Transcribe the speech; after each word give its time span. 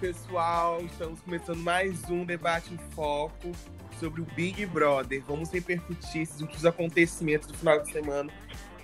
Olá, 0.00 0.12
pessoal! 0.12 0.80
Estamos 0.80 1.20
começando 1.20 1.58
mais 1.58 2.08
um 2.08 2.24
debate 2.24 2.72
em 2.72 2.78
foco 2.94 3.52
sobre 3.98 4.22
o 4.22 4.24
Big 4.24 4.64
Brother. 4.64 5.22
Vamos 5.26 5.50
repercutir 5.50 6.22
esses 6.22 6.40
últimos 6.40 6.64
acontecimentos 6.64 7.46
do 7.48 7.54
final 7.54 7.78
de 7.82 7.92
semana, 7.92 8.32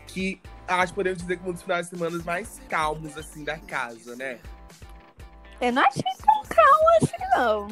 que 0.06 0.38
acho 0.68 0.92
que 0.92 0.96
podemos 0.96 1.22
dizer 1.22 1.38
que 1.38 1.48
um 1.48 1.52
dos 1.52 1.62
finais 1.62 1.88
de 1.88 1.96
semana 1.96 2.22
mais 2.22 2.60
calmos, 2.68 3.16
assim, 3.16 3.44
da 3.44 3.56
casa, 3.58 4.14
né? 4.14 4.38
Eu 5.58 5.72
não 5.72 5.82
achei 5.84 6.02
tão 6.02 6.42
calmo 6.54 6.88
assim, 7.00 7.36
não. 7.36 7.66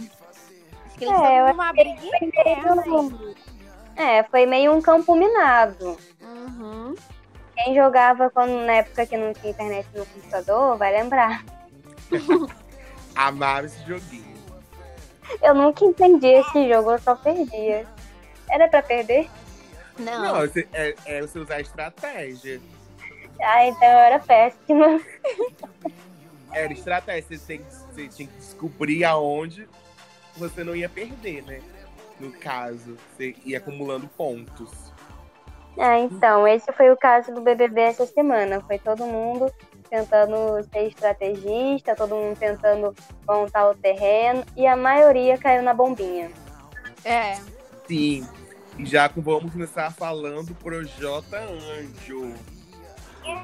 Acho 0.87 0.97
que 0.97 1.05
eles 1.05 1.15
É, 1.21 2.25
interna 2.25 2.77
meio- 2.77 3.35
É, 3.97 4.23
foi 4.23 4.47
meio 4.47 4.73
um 4.73 4.81
campo 4.81 5.15
minado. 5.15 5.99
Uhum. 6.23 6.95
Quem 7.55 7.75
jogava 7.75 8.31
quando, 8.31 8.65
na 8.65 8.73
época 8.77 9.05
que 9.07 9.17
não 9.19 9.35
tinha 9.35 9.51
internet 9.53 9.87
no 9.95 10.07
computador, 10.07 10.79
vai 10.79 10.93
lembrar. 10.93 11.45
Amava 13.15 13.67
esse 13.67 13.79
joguinho. 13.87 14.35
Eu 15.43 15.55
nunca 15.55 15.85
entendi 15.85 16.27
esse 16.27 16.69
jogo, 16.69 16.93
eu 16.93 16.99
só 16.99 17.15
perdia. 17.17 17.87
Era 18.51 18.69
pra 18.69 18.83
perder? 18.83 19.29
Não. 19.99 20.23
Não, 20.23 20.41
você- 20.41 20.69
é, 20.73 20.95
é 21.07 21.21
você 21.21 21.39
usar 21.39 21.61
estratégia. 21.61 22.61
Ah, 23.41 23.67
então 23.67 23.89
eu 23.89 23.99
era 23.99 24.19
péssima. 24.19 25.01
Era 26.53 26.73
estratégia. 26.73 27.23
Você, 27.23 27.39
tem, 27.39 27.65
você 27.93 28.09
tinha 28.09 28.29
que 28.29 28.37
descobrir 28.37 29.05
aonde 29.05 29.69
você 30.37 30.63
não 30.63 30.75
ia 30.77 30.89
perder, 30.89 31.43
né? 31.45 31.61
No 32.21 32.33
caso, 32.33 32.97
você 33.17 33.35
ia 33.45 33.59
acumulando 33.59 34.07
pontos. 34.09 34.71
Ah, 35.79 35.99
então, 35.99 36.47
esse 36.47 36.71
foi 36.73 36.91
o 36.93 36.97
caso 36.97 37.35
do 37.35 37.41
BBB 37.41 37.81
essa 37.81 38.07
semana. 38.07 38.61
Foi 38.61 38.79
todo 38.79 39.05
mundo 39.05 39.53
tentando 39.95 40.61
ser 40.73 40.89
estrategista, 40.89 41.95
todo 41.95 42.17
mundo 42.17 42.37
tentando 42.37 42.93
montar 43.27 43.71
o 43.71 43.75
terreno, 43.77 44.45
e 44.57 44.67
a 44.67 44.75
maioria 44.75 45.39
caiu 45.39 45.63
na 45.63 45.73
bombinha. 45.73 46.33
É. 47.05 47.37
Sim. 47.87 48.29
E 48.77 48.85
já 48.85 49.09
vamos 49.17 49.53
começar 49.53 49.93
falando 49.93 50.53
pro 50.57 50.85
J 50.85 51.25
Anjo. 51.37 52.35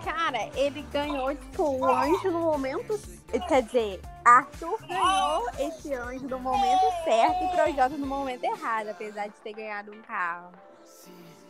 Cara, 0.05 0.51
ele 0.57 0.83
ganhou, 0.93 1.35
tipo, 1.35 1.63
o 1.63 1.85
anjo 1.85 2.31
no 2.33 2.41
momento. 2.41 2.99
Quer 3.49 3.63
dizer, 3.63 4.01
Arthur 4.25 4.77
ganhou 4.89 5.47
esse 5.57 5.95
anjo 5.95 6.27
no 6.27 6.41
momento 6.41 6.83
certo 7.05 7.45
e 7.45 7.49
Projota 7.55 7.97
no 7.97 8.07
momento 8.07 8.43
errado, 8.43 8.89
apesar 8.89 9.29
de 9.29 9.35
ter 9.45 9.53
ganhado 9.53 9.93
um 9.93 10.03
carro. 10.03 10.51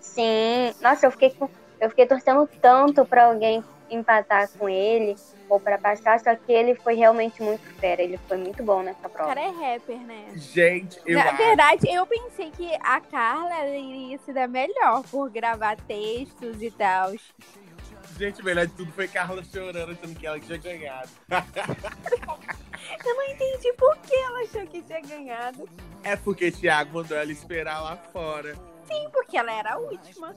Sim, 0.00 0.74
nossa, 0.82 1.06
eu 1.06 1.10
fiquei, 1.10 1.30
com- 1.30 1.48
eu 1.80 1.88
fiquei 1.90 2.06
torcendo 2.06 2.48
tanto 2.60 3.04
pra 3.04 3.26
alguém 3.26 3.64
empatar 3.90 4.48
com 4.58 4.68
ele 4.68 5.16
ou 5.48 5.58
pra 5.58 5.76
passar, 5.76 6.20
só 6.20 6.32
que 6.36 6.52
ele 6.52 6.76
foi 6.76 6.94
realmente 6.94 7.42
muito 7.42 7.62
fera, 7.80 8.00
ele 8.00 8.16
foi 8.28 8.36
muito 8.36 8.62
bom 8.62 8.82
nessa 8.82 9.08
O 9.08 9.10
prova. 9.10 9.28
cara 9.34 9.40
é 9.40 9.48
rapper, 9.50 9.98
né? 9.98 10.26
Gente, 10.36 11.00
eu 11.04 11.18
Na 11.18 11.24
acho. 11.24 11.36
verdade, 11.36 11.88
eu 11.92 12.06
pensei 12.06 12.52
que 12.52 12.72
a 12.82 13.00
Carla 13.00 13.66
iria 13.66 14.16
se 14.18 14.32
dar 14.32 14.46
melhor 14.46 15.02
por 15.10 15.28
gravar 15.28 15.76
textos 15.76 16.62
e 16.62 16.70
tal. 16.70 17.12
Gente, 18.16 18.42
o 18.42 18.44
melhor 18.44 18.66
de 18.66 18.74
tudo 18.74 18.92
foi 18.92 19.08
Carla 19.08 19.42
chorando, 19.42 19.90
achando 19.92 20.14
que 20.14 20.26
ela 20.26 20.38
tinha 20.38 20.58
ganhado. 20.58 21.08
Eu 23.04 23.14
não 23.14 23.24
entendi 23.28 23.72
por 23.74 23.96
que 23.98 24.14
ela 24.14 24.40
achou 24.40 24.66
que 24.66 24.82
tinha 24.82 25.00
ganhado. 25.00 25.68
É 26.02 26.16
porque 26.16 26.50
Thiago 26.50 26.94
mandou 26.94 27.16
ela 27.16 27.30
esperar 27.32 27.80
lá 27.82 27.96
fora. 27.96 28.54
Sim, 28.86 29.08
porque 29.12 29.36
ela 29.36 29.52
era 29.52 29.74
a 29.74 29.78
última. 29.78 30.34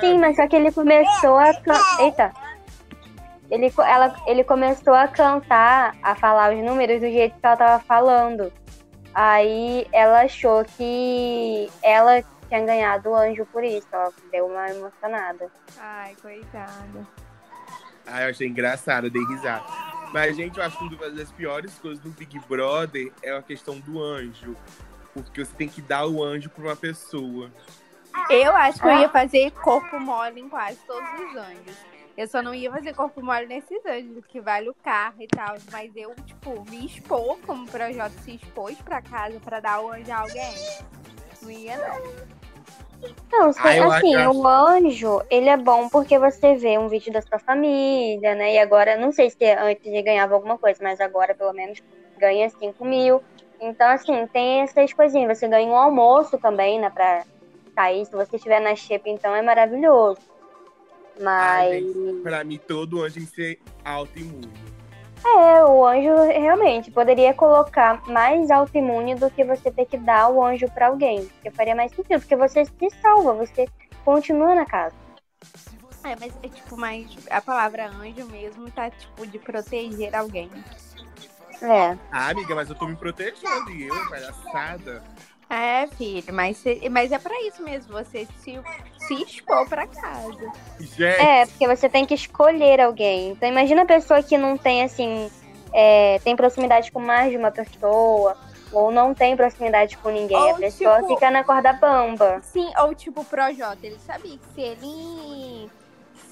Sim, 0.00 0.18
mas 0.18 0.36
só 0.36 0.46
que 0.46 0.56
ele 0.56 0.72
começou 0.72 1.38
a 1.38 1.54
can... 1.54 1.80
Eita. 2.00 2.32
Ele, 3.50 3.72
ela, 3.78 4.16
ele 4.26 4.42
começou 4.42 4.94
a 4.94 5.06
cantar, 5.06 5.94
a 6.02 6.14
falar 6.14 6.54
os 6.54 6.64
números 6.64 7.00
do 7.00 7.06
jeito 7.06 7.38
que 7.38 7.46
ela 7.46 7.56
tava 7.56 7.84
falando. 7.84 8.52
Aí 9.14 9.86
ela 9.92 10.22
achou 10.22 10.64
que 10.64 11.70
ela 11.82 12.22
tinha 12.48 12.64
ganhado 12.64 13.10
o 13.10 13.14
anjo 13.14 13.46
por 13.46 13.62
isso. 13.62 13.86
Ela 13.92 14.12
deu 14.32 14.46
uma 14.46 14.68
emocionada. 14.68 15.50
Ai, 15.78 16.16
coitada. 16.20 17.06
Ah, 18.06 18.22
eu 18.22 18.30
achei 18.30 18.48
engraçado, 18.48 19.06
eu 19.06 19.10
dei 19.10 19.24
risada. 19.24 19.64
Mas, 20.12 20.36
gente, 20.36 20.58
eu 20.58 20.64
acho 20.64 20.78
que 20.78 20.94
uma 20.94 21.10
das 21.10 21.32
piores 21.32 21.78
coisas 21.78 21.98
do 22.02 22.10
Big 22.10 22.38
Brother 22.48 23.12
é 23.22 23.36
a 23.36 23.42
questão 23.42 23.78
do 23.80 24.02
anjo. 24.02 24.56
Porque 25.12 25.44
você 25.44 25.54
tem 25.54 25.68
que 25.68 25.80
dar 25.80 26.06
o 26.06 26.22
anjo 26.22 26.50
pra 26.50 26.64
uma 26.64 26.76
pessoa. 26.76 27.50
Eu 28.28 28.54
acho 28.56 28.80
que 28.80 28.86
eu 28.86 28.92
ia 29.00 29.08
fazer 29.08 29.50
corpo 29.52 29.98
mole 29.98 30.40
em 30.40 30.48
quase 30.48 30.78
todos 30.86 31.08
os 31.20 31.36
anjos. 31.36 31.76
Eu 32.16 32.28
só 32.28 32.40
não 32.42 32.54
ia 32.54 32.70
fazer 32.70 32.94
corpo 32.94 33.20
mole 33.22 33.46
nesses 33.46 33.84
anjos, 33.84 34.24
que 34.26 34.40
vale 34.40 34.68
o 34.68 34.74
carro 34.82 35.16
e 35.20 35.26
tal. 35.26 35.56
Mas 35.72 35.94
eu, 35.96 36.14
tipo, 36.24 36.64
me 36.70 36.86
expor, 36.86 37.38
como 37.44 37.64
o 37.64 37.68
Projota 37.68 38.10
se 38.22 38.36
expôs 38.36 38.80
pra 38.80 39.02
casa 39.02 39.38
pra 39.40 39.58
dar 39.60 39.80
o 39.80 39.90
anjo 39.90 40.12
a 40.12 40.18
alguém. 40.20 40.54
Não 41.42 41.50
ia, 41.50 41.76
não. 41.76 42.34
Ah, 43.58 43.76
eu 43.76 43.90
assim, 43.92 44.14
acho- 44.16 44.38
o 44.38 44.46
anjo, 44.46 45.20
ele 45.28 45.48
é 45.48 45.56
bom 45.56 45.88
porque 45.88 46.18
você 46.18 46.54
vê 46.54 46.78
um 46.78 46.88
vídeo 46.88 47.12
da 47.12 47.20
sua 47.20 47.38
família, 47.38 48.34
né? 48.34 48.54
E 48.54 48.58
agora, 48.58 48.96
não 48.96 49.12
sei 49.12 49.28
se 49.28 49.44
antes 49.44 49.84
ele 49.84 50.02
ganhava 50.02 50.34
alguma 50.34 50.56
coisa, 50.56 50.78
mas 50.82 51.00
agora 51.00 51.34
pelo 51.34 51.52
menos 51.52 51.82
ganha 52.16 52.48
5 52.48 52.84
mil. 52.84 53.22
Então, 53.60 53.88
assim, 53.88 54.26
tem 54.28 54.60
essas 54.62 54.92
coisinhas. 54.92 55.36
Você 55.38 55.48
ganha 55.48 55.68
um 55.68 55.76
almoço 55.76 56.38
também, 56.38 56.78
né? 56.80 56.88
Pra 56.90 57.24
sair. 57.74 58.06
Se 58.06 58.12
você 58.12 58.36
estiver 58.36 58.60
na 58.60 58.74
xepa, 58.74 59.08
então 59.08 59.34
é 59.34 59.42
maravilhoso. 59.42 60.20
Mas. 61.20 61.84
gente, 61.84 62.22
pra 62.22 62.44
mim, 62.44 62.58
todo 62.58 63.02
anjo 63.02 63.14
tem 63.14 63.26
que 63.26 63.34
ser 63.34 63.60
autoimune. 63.84 64.50
É, 65.24 65.64
o 65.64 65.86
anjo 65.86 66.14
realmente 66.30 66.90
poderia 66.90 67.32
colocar 67.32 68.06
mais 68.06 68.50
autoimune 68.50 69.14
do 69.14 69.30
que 69.30 69.42
você 69.42 69.70
ter 69.70 69.86
que 69.86 69.96
dar 69.96 70.28
o 70.28 70.44
anjo 70.44 70.68
pra 70.70 70.88
alguém. 70.88 71.24
Porque 71.26 71.50
faria 71.50 71.74
mais 71.74 71.92
sentido, 71.92 72.20
porque 72.20 72.36
você 72.36 72.64
se 72.64 72.90
salva, 73.00 73.32
você 73.32 73.66
continua 74.04 74.54
na 74.54 74.66
casa. 74.66 74.94
É, 76.04 76.14
mas 76.20 76.34
é 76.42 76.48
tipo, 76.48 76.76
mais 76.76 77.06
a 77.30 77.40
palavra 77.40 77.88
anjo 77.88 78.26
mesmo 78.26 78.70
tá, 78.70 78.90
tipo, 78.90 79.26
de 79.26 79.38
proteger 79.38 80.14
alguém. 80.14 80.50
É. 81.62 81.96
Ah, 82.12 82.28
amiga, 82.28 82.54
mas 82.54 82.68
eu 82.68 82.74
tô 82.74 82.86
me 82.86 82.94
protegendo. 82.94 83.70
E 83.70 83.88
eu, 83.88 84.08
palhaçada. 84.10 85.02
É, 85.54 85.86
filho, 85.86 86.34
mas, 86.34 86.62
mas 86.90 87.12
é 87.12 87.18
pra 87.18 87.40
isso 87.42 87.62
mesmo, 87.62 87.92
você 87.92 88.26
se, 88.40 88.58
se 88.98 89.14
expor 89.22 89.68
pra 89.68 89.86
casa. 89.86 90.52
Gente, 90.80 91.02
É, 91.02 91.46
porque 91.46 91.68
você 91.68 91.88
tem 91.88 92.04
que 92.04 92.14
escolher 92.14 92.80
alguém. 92.80 93.30
Então 93.30 93.48
imagina 93.48 93.82
a 93.82 93.86
pessoa 93.86 94.22
que 94.22 94.36
não 94.36 94.56
tem 94.56 94.82
assim, 94.82 95.30
é, 95.72 96.18
tem 96.24 96.34
proximidade 96.34 96.90
com 96.90 96.98
mais 97.00 97.30
de 97.30 97.36
uma 97.36 97.52
pessoa, 97.52 98.36
ou 98.72 98.90
não 98.90 99.14
tem 99.14 99.36
proximidade 99.36 99.96
com 99.98 100.10
ninguém. 100.10 100.36
Ou, 100.36 100.50
a 100.50 100.58
pessoa 100.58 100.96
tipo- 100.96 101.14
fica 101.14 101.30
na 101.30 101.44
corda 101.44 101.72
bamba. 101.72 102.40
Sim, 102.42 102.72
ou 102.80 102.92
tipo 102.94 103.20
o 103.20 103.24
Projota, 103.24 103.78
ele 103.86 103.98
sabia 104.04 104.36
que 104.36 104.46
se 104.54 104.60
ele. 104.60 105.70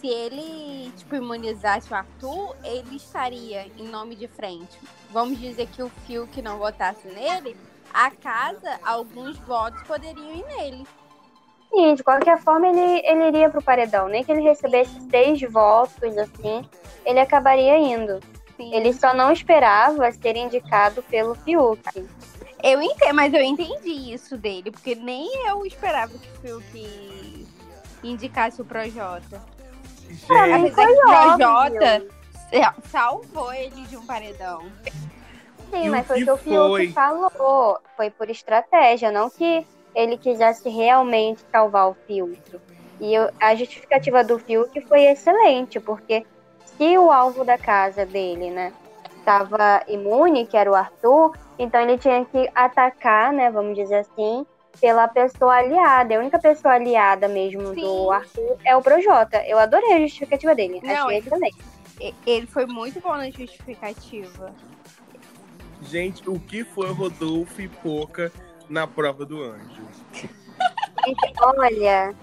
Se 0.00 0.09
ele, 0.09 0.91
tipo, 0.97 1.15
imunizasse 1.15 1.93
o 1.93 1.94
Arthur, 1.94 2.56
ele 2.65 2.97
estaria 2.97 3.69
em 3.78 3.84
nome 3.87 4.16
de 4.16 4.27
frente. 4.27 4.77
Vamos 5.10 5.39
dizer 5.39 5.69
que 5.69 5.81
o 5.81 5.89
Fiuk 5.89 6.43
não 6.43 6.59
votasse 6.59 7.06
nele, 7.06 7.56
a 7.92 8.10
casa, 8.10 8.78
alguns 8.84 9.38
votos 9.41 9.82
poderiam 9.82 10.34
ir 10.34 10.44
nele. 10.56 10.86
Sim, 11.70 11.94
de 11.94 12.03
qualquer 12.04 12.38
forma 12.41 12.69
ele, 12.69 13.03
ele 13.06 13.28
iria 13.28 13.48
pro 13.50 13.62
paredão. 13.62 14.06
Nem 14.08 14.22
que 14.22 14.30
ele 14.30 14.42
recebesse 14.42 14.92
seis 15.10 15.41
votos, 15.50 16.16
assim, 16.19 16.69
ele 17.04 17.19
acabaria 17.20 17.78
indo. 17.78 18.20
Sim. 18.56 18.75
Ele 18.75 18.92
só 18.92 19.14
não 19.14 19.32
esperava 19.32 20.10
ser 20.12 20.36
indicado 20.36 21.03
pelo 21.04 21.34
Fiuk. 21.34 21.80
Eu 22.62 22.80
entendo, 22.83 23.15
mas 23.15 23.33
eu 23.33 23.41
entendi 23.42 24.12
isso 24.12 24.36
dele, 24.36 24.71
porque 24.71 24.95
nem 24.95 25.48
eu 25.48 25.65
esperava 25.66 26.12
que 26.12 26.28
o 26.53 26.60
Fiuk 26.60 27.47
indicasse 28.04 28.60
o 28.60 28.65
Projota. 28.65 29.42
Pra 30.27 30.47
gente, 30.48 30.72
foi 30.74 30.86
que 30.86 30.92
o. 30.92 31.06
Projota 31.06 32.06
sa- 32.50 32.74
salvou 32.91 33.53
ele 33.53 33.80
de 33.86 33.97
um 33.97 34.04
paredão. 34.04 34.71
Sim, 35.72 35.86
E 35.86 35.91
mas 35.91 36.07
foi 36.07 36.22
o 36.22 36.24
que 36.24 36.30
o 36.30 36.36
Fiuk 36.36 36.92
falou. 36.92 37.78
Foi 37.97 38.10
por 38.10 38.28
estratégia, 38.28 39.10
não 39.10 39.30
que 39.30 39.66
ele 39.95 40.19
quisesse 40.19 40.69
realmente 40.69 41.42
salvar 41.51 41.89
o 41.89 41.95
Fiuk. 42.07 42.39
E 43.01 43.15
eu- 43.15 43.30
a 43.41 43.54
justificativa 43.54 44.22
do 44.22 44.39
Fiuk 44.39 44.80
foi 44.86 45.04
excelente, 45.04 45.80
porque 45.80 46.24
se 46.65 46.97
o 46.98 47.10
alvo 47.10 47.45
da 47.45 47.57
casa 47.59 48.04
dele, 48.07 48.51
né, 48.51 48.72
estava 49.19 49.83
imune, 49.89 50.47
que 50.47 50.57
era 50.57 50.71
o 50.71 50.74
Arthur, 50.74 51.33
então 51.59 51.80
ele 51.80 51.97
tinha 51.98 52.24
que 52.24 52.48
atacar, 52.54 53.33
né, 53.33 53.51
vamos 53.51 53.74
dizer 53.77 53.97
assim, 54.01 54.47
pela 54.80 55.07
pessoa 55.09 55.54
aliada. 55.57 56.15
A 56.16 56.19
única 56.19 56.39
pessoa 56.39 56.74
aliada 56.74 57.28
mesmo 57.28 57.69
Sim. 57.74 57.80
do 57.80 58.10
Arthur 58.10 58.57
é 58.65 58.77
o 58.77 58.83
Projota. 58.83 59.42
Eu 59.47 59.59
adorei 59.59 59.92
a 59.95 60.01
justificativa 60.01 60.54
dele. 60.54 60.80
Não, 60.83 61.07
Achei 61.07 61.16
ele- 61.19 61.27
excelente. 61.27 61.57
Ele 62.27 62.47
foi 62.48 62.66
muito 62.66 63.01
bom 63.01 63.16
na 63.16 63.30
justificativa. 63.30 64.53
Gente, 65.83 66.29
o 66.29 66.39
que 66.39 66.65
foi 66.65 66.91
o 66.91 66.95
Rodolfo 66.95 67.61
e 67.61 67.69
Poca 67.69 68.33
na 68.69 68.87
prova 68.87 69.25
do 69.25 69.43
anjo? 69.43 69.87
Olha, 71.41 72.15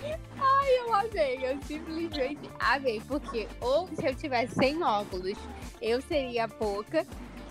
Eu 0.67 0.93
amei, 0.93 1.39
eu 1.43 1.59
simplesmente 1.63 2.39
amei. 2.59 3.01
Porque 3.07 3.47
ou 3.59 3.87
se 3.87 4.05
eu 4.05 4.15
tivesse 4.15 4.55
sem 4.55 4.81
óculos, 4.83 5.37
eu 5.81 6.01
seria 6.01 6.45
a 6.45 6.47
Poca. 6.47 7.05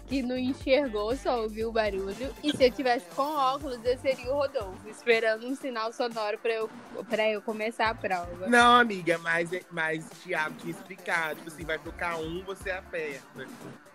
que 0.06 0.22
não 0.22 0.38
enxergou, 0.38 1.14
só 1.14 1.42
ouviu 1.42 1.68
o 1.68 1.72
barulho. 1.72 2.34
E 2.42 2.56
se 2.56 2.64
eu 2.64 2.70
tivesse 2.70 3.04
com 3.14 3.36
óculos, 3.36 3.78
eu 3.84 3.98
seria 3.98 4.32
o 4.32 4.36
Rodolfo, 4.38 4.88
esperando 4.88 5.46
um 5.46 5.54
sinal 5.54 5.92
sonoro 5.92 6.38
pra 6.38 6.50
eu, 6.54 6.70
pra 7.10 7.28
eu 7.28 7.42
começar 7.42 7.90
a 7.90 7.94
prova. 7.94 8.46
Não, 8.46 8.76
amiga, 8.76 9.18
mas, 9.18 9.50
mas 9.70 10.08
Thiago 10.24 10.54
tinha 10.60 10.70
explicado. 10.70 11.34
Tipo 11.36 11.48
assim, 11.48 11.64
vai 11.66 11.78
tocar 11.78 12.16
um, 12.18 12.42
você 12.42 12.70
aperta. 12.70 13.46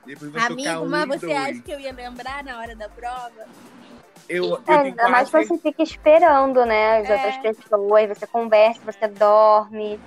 Depois 0.06 0.32
vai 0.32 0.42
Amigo, 0.46 0.64
tocar 0.64 0.82
um 0.82 0.90
mas 0.90 1.04
e 1.04 1.08
você 1.08 1.26
dois. 1.28 1.38
acha 1.38 1.62
que 1.62 1.72
eu 1.72 1.80
ia 1.80 1.94
lembrar 1.94 2.44
na 2.44 2.60
hora 2.60 2.76
da 2.76 2.90
prova? 2.90 3.46
Eu, 4.28 4.46
eu 4.46 4.58
É, 4.58 4.64
tenho 4.64 4.80
ainda 4.80 5.08
mais 5.10 5.30
quase 5.30 5.48
que 5.48 5.56
você 5.56 5.62
fica 5.62 5.84
esperando, 5.84 6.66
né? 6.66 7.00
As 7.00 7.10
É. 7.10 7.14
outras 7.14 7.38
pessoas, 7.38 8.08
você 8.10 8.28
conversa, 8.28 8.82
você 8.84 9.08
dorme. 9.08 10.00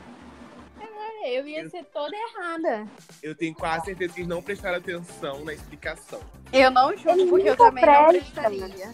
É, 1.23 1.39
Eu 1.39 1.47
ia 1.47 1.69
ser 1.69 1.85
toda 1.85 2.15
errada. 2.17 2.87
Eu 3.23 3.35
tenho 3.35 3.55
quase 3.55 3.87
certeza 3.87 4.13
que 4.13 4.21
eles 4.21 4.29
não 4.29 4.43
prestaram 4.43 4.79
atenção 4.79 5.45
na 5.45 5.53
explicação. 5.53 6.21
Eu 6.53 6.71
não 6.71 6.97
julgo, 6.97 7.11
Ele 7.13 7.31
porque 7.31 7.49
eu 7.49 7.53
nunca 7.53 7.65
também 7.65 7.85
não 7.87 8.07
presta. 8.07 8.41
prestaria. 8.43 8.93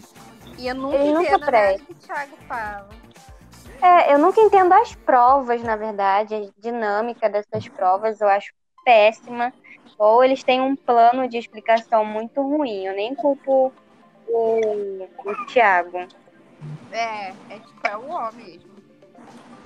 E 0.57 0.67
eu 0.67 0.75
nunca 0.75 0.95
Ele 0.97 1.05
nunca 1.09 1.21
entendo 1.21 1.39
nada 1.39 1.51
presta. 1.51 1.85
que 1.85 1.91
o 1.91 1.95
Thiago 1.95 2.37
fala. 2.47 2.89
É, 3.81 4.13
eu 4.13 4.17
nunca 4.17 4.39
entendo 4.39 4.73
as 4.73 4.95
provas, 4.95 5.61
na 5.61 5.75
verdade, 5.75 6.33
a 6.35 6.61
dinâmica 6.61 7.29
dessas 7.29 7.67
provas, 7.67 8.19
eu 8.21 8.27
acho 8.29 8.53
péssima. 8.85 9.53
Ou 9.97 10.23
eles 10.23 10.43
têm 10.43 10.61
um 10.61 10.75
plano 10.75 11.27
de 11.27 11.37
explicação 11.37 12.03
muito 12.03 12.41
ruim. 12.41 12.85
Eu 12.85 12.95
nem 12.95 13.13
culpo 13.15 13.73
o, 14.27 15.07
o 15.25 15.45
Thiago. 15.47 16.07
É, 16.91 17.29
é 17.49 17.59
tipo, 17.59 17.87
é 17.87 17.97
o 17.97 18.09
ó 18.09 18.31
mesmo. 18.31 18.73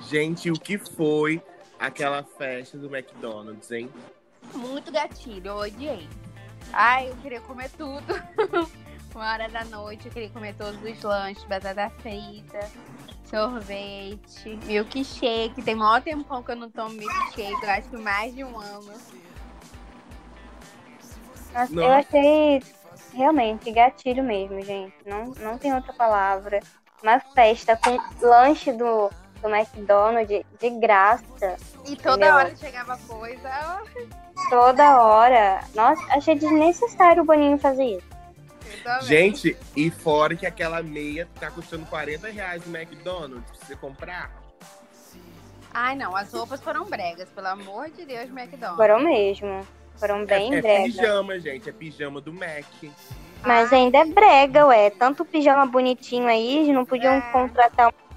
Gente, 0.01 0.50
o 0.51 0.53
que 0.53 0.77
foi 0.77 1.41
aquela 1.79 2.24
festa 2.24 2.77
do 2.77 2.94
McDonald's, 2.94 3.71
hein? 3.71 3.89
Muito 4.53 4.91
gatilho, 4.91 5.47
eu 5.47 5.56
odiei. 5.57 6.07
Ai, 6.71 7.09
eu 7.09 7.15
queria 7.18 7.41
comer 7.41 7.69
tudo. 7.71 8.03
Uma 9.13 9.31
hora 9.31 9.50
da 9.50 9.65
noite, 9.65 10.06
eu 10.06 10.12
queria 10.12 10.29
comer 10.29 10.53
todos 10.56 10.81
os 10.81 11.01
lanches, 11.01 11.44
batata 11.45 11.89
frita, 12.01 12.69
sorvete, 13.25 14.59
milkshake. 14.65 15.62
Tem 15.63 15.75
maior 15.75 16.01
tempão 16.01 16.44
que 16.44 16.51
eu 16.51 16.56
não 16.56 16.69
tomo 16.69 16.91
milkshake, 16.91 17.63
eu 17.63 17.69
acho 17.69 17.89
que 17.89 17.97
mais 17.97 18.35
de 18.35 18.44
um 18.44 18.57
ano. 18.59 18.94
Nossa. 21.54 21.74
Eu 21.74 21.92
achei 21.92 22.62
realmente 23.14 23.72
gatilho 23.72 24.24
mesmo, 24.24 24.62
gente. 24.62 24.94
Não, 25.06 25.26
não 25.40 25.58
tem 25.58 25.74
outra 25.74 25.94
palavra. 25.94 26.60
Uma 27.02 27.20
festa 27.20 27.78
com 27.78 27.98
lanche 28.26 28.72
do, 28.72 29.10
do 29.42 29.50
McDonald's 29.56 30.44
de 30.60 30.70
graça 30.72 31.58
E 31.86 31.96
toda 31.96 32.16
Entendeu? 32.16 32.36
hora 32.36 32.56
chegava 32.56 32.98
coisa. 33.08 33.82
toda 34.50 35.02
hora. 35.02 35.62
Nossa, 35.76 36.02
achei 36.14 36.36
desnecessário 36.36 37.24
o 37.24 37.26
Boninho 37.26 37.58
fazer 37.58 37.84
isso. 37.86 38.18
Gente, 39.02 39.58
e 39.76 39.90
fora 39.92 40.36
que 40.36 40.46
aquela 40.46 40.82
meia 40.82 41.28
tá 41.40 41.52
custando 41.52 41.86
40 41.88 42.30
reais 42.30 42.66
no 42.66 42.76
McDonald's 42.76 43.50
pra 43.58 43.68
você 43.68 43.76
comprar. 43.76 44.32
Ai, 45.74 45.96
não, 45.96 46.16
as 46.16 46.32
roupas 46.32 46.62
foram 46.62 46.86
bregas, 46.86 47.30
pelo 47.30 47.48
amor 47.48 47.90
de 47.92 48.06
Deus, 48.06 48.30
McDonald's. 48.30 48.78
Foram 48.78 49.00
mesmo. 49.00 49.68
Foram 50.00 50.26
bem 50.26 50.54
é, 50.56 50.58
é 50.58 50.62
brega. 50.62 50.84
pijama, 50.84 51.40
gente. 51.40 51.70
É 51.70 51.72
pijama 51.72 52.22
do 52.22 52.32
Mac. 52.34 52.66
Mas 53.46 53.72
ainda 53.72 54.00
é 54.00 54.06
brega, 54.06 54.66
ué. 54.68 54.90
Tanto 54.90 55.24
pijama 55.26 55.66
bonitinho 55.66 56.28
aí, 56.28 56.72
não 56.72 56.86
podiam 56.86 57.14
É. 57.14 57.22
contratar 57.32 57.88
um 57.90 58.08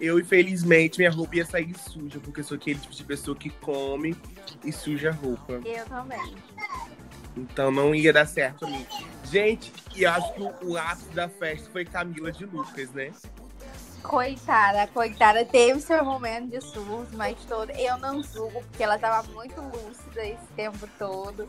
Eu, 0.00 0.18
infelizmente, 0.18 0.98
minha 0.98 1.10
roupa 1.10 1.36
ia 1.36 1.44
sair 1.44 1.76
suja, 1.76 2.18
porque 2.20 2.40
eu 2.40 2.44
sou 2.44 2.56
aquele 2.56 2.78
tipo 2.78 2.94
de 2.94 3.04
pessoa 3.04 3.36
que 3.36 3.50
come 3.50 4.16
e 4.64 4.72
suja 4.72 5.10
a 5.10 5.12
roupa. 5.12 5.60
Eu 5.64 5.84
também. 5.86 6.34
Então 7.36 7.70
não 7.70 7.94
ia 7.94 8.12
dar 8.12 8.26
certo 8.26 8.60
pra 8.60 8.68
mim. 8.70 8.86
Gente, 9.24 9.70
e 9.94 10.06
acho 10.06 10.32
que 10.34 10.42
o, 10.42 10.54
o 10.70 10.76
ápice 10.78 11.10
da 11.10 11.28
festa 11.28 11.70
foi 11.70 11.84
Camila 11.84 12.32
de 12.32 12.44
Lucas, 12.46 12.90
né? 12.92 13.12
Coitada, 14.02 14.86
coitada, 14.88 15.44
teve 15.44 15.80
seu 15.80 16.04
momento 16.04 16.50
de 16.50 16.60
surto, 16.60 17.16
mas 17.16 17.36
todo. 17.44 17.70
Eu 17.70 17.98
não 17.98 18.22
julgo, 18.22 18.62
porque 18.62 18.82
ela 18.82 18.98
tava 18.98 19.28
muito 19.32 19.60
lúcida 19.60 20.24
esse 20.24 20.46
tempo 20.56 20.88
todo. 20.98 21.46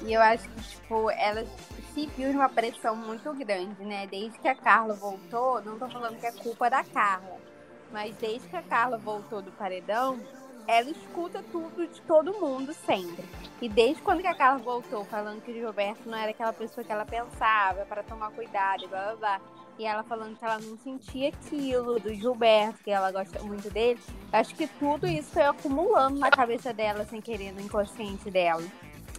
E 0.00 0.12
eu 0.12 0.20
acho 0.20 0.48
que, 0.48 0.62
tipo, 0.62 1.10
ela 1.10 1.46
se 1.92 2.06
viu 2.06 2.32
numa 2.32 2.48
pressão 2.48 2.96
muito 2.96 3.32
grande, 3.34 3.84
né? 3.84 4.06
Desde 4.06 4.38
que 4.38 4.48
a 4.48 4.54
Carla 4.54 4.94
voltou, 4.94 5.62
não 5.62 5.78
tô 5.78 5.88
falando 5.88 6.18
que 6.18 6.26
é 6.26 6.32
culpa 6.32 6.68
da 6.68 6.82
Carla, 6.82 7.38
mas 7.92 8.14
desde 8.16 8.48
que 8.48 8.56
a 8.56 8.62
Carla 8.62 8.98
voltou 8.98 9.40
do 9.40 9.52
paredão, 9.52 10.18
ela 10.66 10.90
escuta 10.90 11.44
tudo 11.52 11.86
de 11.86 12.00
todo 12.02 12.40
mundo 12.40 12.72
sempre. 12.72 13.24
E 13.60 13.68
desde 13.68 14.02
quando 14.02 14.20
que 14.20 14.26
a 14.26 14.34
Carla 14.34 14.58
voltou 14.58 15.04
falando 15.04 15.42
que 15.42 15.52
o 15.52 15.54
Gilberto 15.54 16.08
não 16.08 16.18
era 16.18 16.30
aquela 16.30 16.52
pessoa 16.52 16.84
que 16.84 16.90
ela 16.90 17.04
pensava, 17.04 17.84
para 17.84 18.02
tomar 18.02 18.30
cuidado 18.32 18.84
e 18.84 18.88
blá 18.88 19.14
blá 19.14 19.16
blá. 19.16 19.40
E 19.78 19.84
ela 19.84 20.02
falando 20.04 20.36
que 20.38 20.44
ela 20.44 20.58
não 20.58 20.78
sentia 20.78 21.28
aquilo 21.28 21.98
do 21.98 22.14
Gilberto, 22.14 22.82
que 22.84 22.90
ela 22.90 23.10
gosta 23.10 23.42
muito 23.42 23.68
dele. 23.70 23.98
Acho 24.32 24.54
que 24.54 24.66
tudo 24.66 25.06
isso 25.06 25.30
foi 25.30 25.42
acumulando 25.42 26.18
na 26.18 26.30
cabeça 26.30 26.72
dela, 26.72 27.04
sem 27.04 27.20
querer, 27.20 27.52
no 27.52 27.60
inconsciente 27.60 28.30
dela. 28.30 28.62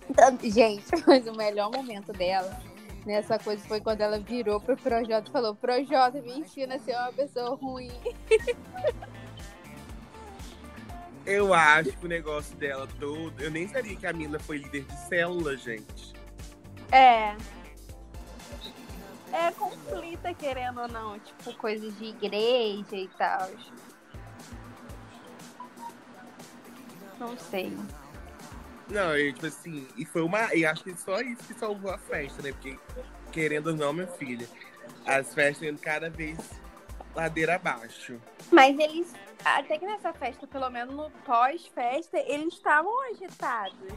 Então, 0.09 0.37
gente, 0.41 0.85
mas 1.05 1.27
o 1.27 1.35
melhor 1.35 1.71
momento 1.71 2.13
dela 2.13 2.57
nessa 3.05 3.37
coisa 3.37 3.63
foi 3.67 3.79
quando 3.79 4.01
ela 4.01 4.19
virou 4.19 4.59
pro 4.59 4.75
Projota 4.75 5.29
e 5.29 5.31
falou: 5.31 5.55
Projota, 5.55 6.21
me 6.21 6.39
ensina 6.39 6.75
a 6.75 6.79
ser 6.79 6.95
uma 6.95 7.11
pessoa 7.11 7.55
ruim. 7.55 7.91
Eu 11.25 11.53
acho 11.55 11.91
que 11.93 12.05
o 12.05 12.09
negócio 12.09 12.55
dela 12.55 12.87
todo. 12.99 13.33
Eu 13.41 13.49
nem 13.49 13.67
sabia 13.67 13.95
que 13.95 14.05
a 14.05 14.13
Mina 14.13 14.37
foi 14.37 14.57
líder 14.57 14.83
de 14.83 14.95
célula, 15.07 15.57
gente. 15.57 16.13
É. 16.91 17.35
É 19.35 19.51
conflita, 19.51 20.33
querendo 20.33 20.79
ou 20.81 20.87
não. 20.87 21.19
Tipo, 21.19 21.53
coisas 21.57 21.97
de 21.97 22.05
igreja 22.05 22.95
e 22.95 23.09
tal. 23.17 23.49
Não 27.19 27.37
sei. 27.37 27.77
Não, 28.89 29.17
eu, 29.17 29.33
tipo 29.33 29.47
assim, 29.47 29.85
e 29.97 30.05
foi 30.05 30.21
uma. 30.21 30.53
E 30.55 30.65
acho 30.65 30.83
que 30.83 30.95
só 30.95 31.19
isso 31.19 31.43
que 31.43 31.53
salvou 31.53 31.91
a 31.91 31.97
festa, 31.97 32.41
né? 32.41 32.53
Porque, 32.53 32.79
querendo 33.31 33.67
ou 33.67 33.75
não, 33.75 33.91
minha 33.91 34.07
filha, 34.07 34.48
as 35.05 35.33
festas 35.33 35.67
indo 35.67 35.81
cada 35.81 36.10
vez 36.10 36.38
ladeira 37.13 37.55
abaixo. 37.55 38.19
Mas 38.51 38.77
eles, 38.79 39.13
até 39.43 39.77
que 39.77 39.86
nessa 39.86 40.13
festa, 40.13 40.48
pelo 40.48 40.69
menos 40.69 40.95
no 40.95 41.10
pós-festa, 41.25 42.17
eles 42.19 42.53
estavam 42.53 42.93
agitados. 43.10 43.93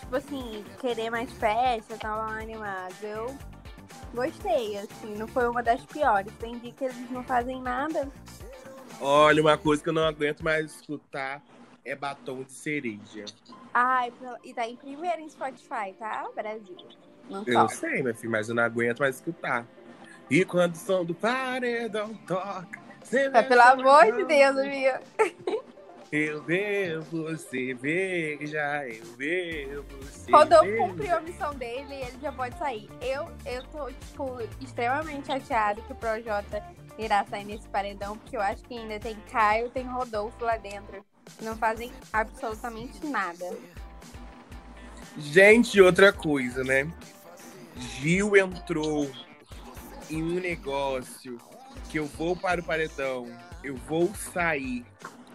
Tipo 0.00 0.16
assim, 0.16 0.64
querer 0.80 1.10
mais 1.10 1.32
festa, 1.32 1.94
estavam 1.94 2.28
animados. 2.34 3.02
Eu 3.02 3.36
gostei, 4.14 4.78
assim, 4.78 5.14
não 5.16 5.26
foi 5.28 5.48
uma 5.48 5.62
das 5.62 5.84
piores. 5.84 6.32
Tem 6.38 6.58
dia 6.58 6.72
que 6.72 6.84
eles 6.84 7.10
não 7.10 7.22
fazem 7.24 7.60
nada. 7.60 8.10
Olha, 9.00 9.42
uma 9.42 9.58
coisa 9.58 9.82
que 9.82 9.88
eu 9.88 9.92
não 9.92 10.04
aguento 10.04 10.42
mais 10.42 10.74
escutar 10.76 11.42
é 11.84 11.94
batom 11.94 12.42
de 12.42 12.52
cereja. 12.52 13.24
Ai, 13.72 14.12
e 14.42 14.54
tá 14.54 14.66
em 14.66 14.76
primeiro 14.76 15.20
em 15.20 15.28
Spotify, 15.28 15.92
tá? 15.98 16.26
Brasil. 16.34 16.76
Não 17.28 17.44
Eu 17.46 17.54
toca. 17.62 17.74
sei, 17.74 18.02
meu 18.02 18.14
filho, 18.14 18.30
mas 18.30 18.48
eu 18.48 18.54
não 18.54 18.62
aguento 18.62 19.00
mais 19.00 19.16
escutar. 19.16 19.66
E 20.30 20.44
quando 20.44 20.74
o 20.74 20.78
som 20.78 21.04
do 21.04 21.14
paredão 21.14 22.14
toca. 22.26 22.80
vê 23.10 23.30
pelo 23.30 23.62
amor 23.62 24.04
de 24.16 24.24
Deus, 24.24 24.54
mão. 24.56 25.56
Eu 26.12 26.40
vejo 26.42 27.00
você, 27.02 27.72
eu 27.72 29.16
vejo 29.16 29.84
você. 29.90 30.30
Rodolfo 30.30 30.76
cumpriu 30.76 31.16
a 31.16 31.20
missão 31.20 31.54
dele 31.54 31.88
e 31.90 32.02
ele 32.02 32.18
já 32.22 32.30
pode 32.30 32.56
sair. 32.58 32.88
Eu, 33.00 33.28
eu 33.44 33.62
tô, 33.64 33.90
tipo, 33.90 34.38
extremamente 34.60 35.26
chateada 35.26 35.80
que 35.82 35.92
o 35.92 35.96
Projota 35.96 36.62
irá 36.96 37.24
sair 37.24 37.44
nesse 37.44 37.68
paredão, 37.68 38.16
porque 38.16 38.36
eu 38.36 38.40
acho 38.40 38.62
que 38.62 38.78
ainda 38.78 39.00
tem 39.00 39.16
Caio, 39.30 39.68
tem 39.70 39.84
Rodolfo 39.84 40.44
lá 40.44 40.56
dentro. 40.56 41.04
que 41.36 41.44
Não 41.44 41.56
fazem 41.56 41.92
absolutamente 42.12 43.04
nada. 43.04 43.56
Gente, 45.18 45.80
outra 45.80 46.12
coisa, 46.12 46.62
né? 46.62 46.88
Gil 47.76 48.36
entrou 48.36 49.10
em 50.08 50.22
um 50.22 50.40
negócio 50.40 51.38
que 51.90 51.98
eu 51.98 52.06
vou 52.06 52.36
para 52.36 52.60
o 52.60 52.64
paredão, 52.64 53.26
eu 53.62 53.76
vou 53.76 54.14
sair, 54.14 54.84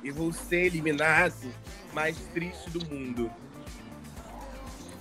vou 0.10 0.32
ser 0.34 0.66
eliminado, 0.68 1.54
mais 1.94 2.18
triste 2.34 2.70
do 2.70 2.84
mundo. 2.88 3.30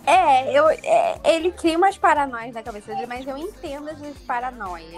É, 0.07 0.59
eu, 0.59 0.69
é, 0.69 1.21
ele 1.25 1.53
cria 1.53 1.77
umas 1.77 1.97
paranoias 1.97 2.55
na 2.55 2.63
cabeça 2.63 2.93
dele, 2.95 3.07
mas 3.07 3.27
eu 3.27 3.37
entendo 3.37 3.89
essas 3.91 4.19
paranoias. 4.19 4.91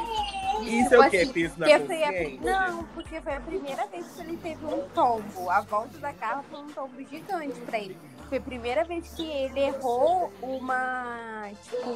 E, 0.63 0.81
Isso 0.81 0.91
tipo 0.91 1.03
é 1.03 1.07
o 1.07 1.11
quê? 1.11 1.17
assim, 1.19 1.33
Peso 1.33 1.55
na 1.59 1.67
foi 1.81 2.03
a, 2.03 2.41
não, 2.41 2.85
porque 2.85 3.21
foi 3.21 3.35
a 3.35 3.41
primeira 3.41 3.87
vez 3.89 4.07
que 4.07 4.21
ele 4.23 4.37
teve 4.37 4.65
um 4.65 4.89
tombo. 4.95 5.51
A 5.51 5.61
volta 5.61 5.99
da 5.99 6.13
Carla 6.13 6.45
foi 6.49 6.61
um 6.61 6.69
tombo 6.69 6.97
gigante 7.11 7.61
pra 7.61 7.79
ele. 7.79 7.97
Foi 8.29 8.39
a 8.39 8.41
primeira 8.41 8.85
vez 8.85 9.09
que 9.15 9.29
ele 9.29 9.61
errou 9.61 10.33
uma. 10.41 11.51
Tipo, 11.63 11.91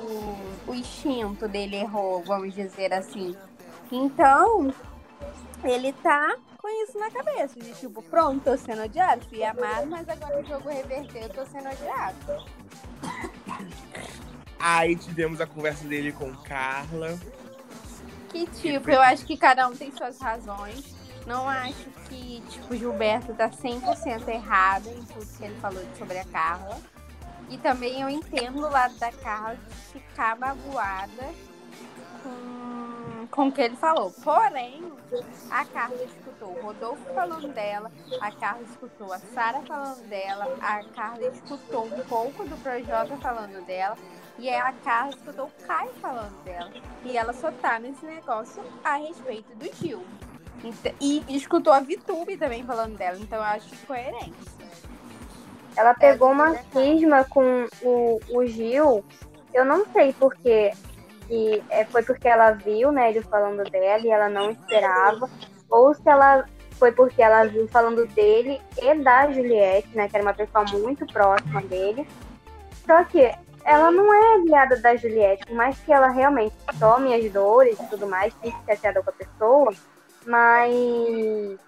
o 0.67 0.75
instinto 0.75 1.49
dele 1.49 1.77
errou, 1.77 2.23
vamos 2.25 2.55
dizer 2.55 2.93
assim. 2.93 3.37
Então, 3.91 4.75
ele 5.65 5.93
tá 5.93 6.37
com 6.67 6.83
isso 6.83 6.99
na 6.99 7.09
cabeça. 7.09 7.61
De 7.61 7.73
tipo, 7.75 8.03
pronto, 8.03 8.43
tô 8.43 8.57
sendo 8.57 8.83
odiado, 8.83 9.25
fui 9.29 9.45
amado, 9.45 9.87
mas 9.87 10.09
agora 10.09 10.41
o 10.41 10.45
jogo 10.45 10.69
reverteu, 10.69 11.23
eu 11.23 11.29
tô 11.29 11.47
sendo 11.47 11.69
odiado. 11.69 12.45
Aí 14.59 14.97
tivemos 14.97 15.41
a 15.41 15.47
conversa 15.47 15.87
dele 15.87 16.11
com 16.11 16.35
Carla. 16.39 17.17
Que 18.31 18.47
tipo, 18.49 18.91
eu 18.91 19.01
acho 19.01 19.25
que 19.25 19.37
cada 19.37 19.69
um 19.69 19.77
tem 19.77 19.93
suas 19.93 20.19
razões. 20.19 20.97
Não 21.25 21.49
acho 21.49 21.89
que, 22.09 22.43
tipo, 22.49 22.77
Gilberto 22.77 23.33
tá 23.35 23.49
100% 23.49 24.29
errado 24.29 24.89
em 24.89 25.03
tudo 25.05 25.27
que 25.39 25.45
ele 25.45 25.55
falou 25.61 25.83
sobre 25.97 26.19
a 26.19 26.25
Carla. 26.25 26.81
E 27.49 27.59
também 27.59 28.01
eu 28.01 28.09
entendo 28.09 28.59
o 28.59 28.71
lado 28.71 28.97
da 28.99 29.13
Carla 29.13 29.55
de 29.55 30.01
ficar 30.01 30.37
magoada 30.37 31.33
com, 32.23 33.27
com 33.29 33.49
o 33.49 33.53
que 33.53 33.61
ele 33.61 33.77
falou. 33.77 34.11
Porém, 34.23 34.85
a 35.51 35.65
Carla 35.65 35.97
escutou 36.37 36.49
o 36.51 36.63
Rodolfo 36.63 37.15
falando 37.15 37.49
dela, 37.49 37.91
a 38.21 38.31
Carla 38.31 38.63
escutou 38.63 39.13
a 39.13 39.19
Sara 39.19 39.63
falando 39.63 40.07
dela, 40.09 40.57
a 40.61 40.85
Carla 40.95 41.29
escutou 41.29 41.87
um 41.87 42.05
pouco 42.05 42.45
do 42.45 42.57
Projota 42.63 43.17
falando 43.17 43.65
dela, 43.65 43.97
e 44.39 44.51
a 44.51 44.73
Carla 44.85 45.11
escutou 45.11 45.47
o 45.47 45.67
Caio 45.67 45.91
falando 46.01 46.45
dela. 46.45 46.71
E 47.05 47.17
ela 47.17 47.33
só 47.33 47.51
tá 47.51 47.79
nesse 47.79 48.05
negócio 48.05 48.63
a 48.85 48.97
respeito 48.97 49.55
do 49.57 49.73
Gil. 49.75 50.05
E 51.01 51.25
escutou 51.29 51.73
a 51.73 51.81
Vitube 51.81 52.37
também 52.37 52.65
falando 52.65 52.97
dela, 52.97 53.19
então 53.19 53.39
eu 53.39 53.45
acho 53.45 53.87
coerente. 53.87 54.35
Ela 55.75 55.95
pegou 55.95 56.33
uma 56.33 56.55
cisma 56.73 57.25
com 57.25 57.67
o, 57.83 58.21
o 58.31 58.47
Gil, 58.47 59.05
eu 59.55 59.65
não 59.65 59.87
sei 59.87 60.13
porquê. 60.13 60.73
E 61.29 61.63
é, 61.71 61.85
foi 61.85 62.03
porque 62.03 62.29
ela 62.29 62.53
viu, 62.53 62.93
né, 62.93 63.11
ele 63.11 63.21
falando 63.21 63.69
dela 63.69 64.03
e 64.05 64.11
ela 64.11 64.29
não 64.29 64.51
esperava, 64.51 65.29
ou 65.71 65.95
se 65.95 66.09
ela 66.09 66.45
foi 66.73 66.93
porque 66.93 67.23
ela 67.23 67.45
viu 67.45 67.67
falando 67.69 68.07
dele 68.09 68.61
e 68.81 68.95
da 68.97 69.31
Juliette, 69.31 69.89
né, 69.97 70.09
que 70.09 70.17
era 70.17 70.25
uma 70.25 70.35
pessoa 70.35 70.65
muito 70.73 71.07
próxima 71.07 71.63
dele. 71.63 72.07
Só 72.87 73.03
que 73.05 73.33
ela 73.65 73.91
não 73.91 74.13
é 74.13 74.35
aliada 74.35 74.77
da 74.77 74.95
Juliette, 74.95 75.47
por 75.47 75.57
mais 75.57 75.79
que 75.81 75.93
ela 75.93 76.09
realmente 76.09 76.55
tome 76.79 77.15
as 77.15 77.33
dores 77.33 77.79
e 77.81 77.87
tudo 77.87 78.07
mais, 78.07 78.33
fique 78.35 78.57
chateada 78.65 79.03
com 79.03 79.11
a 79.11 79.13
pessoa, 79.13 79.73
mas 80.25 81.59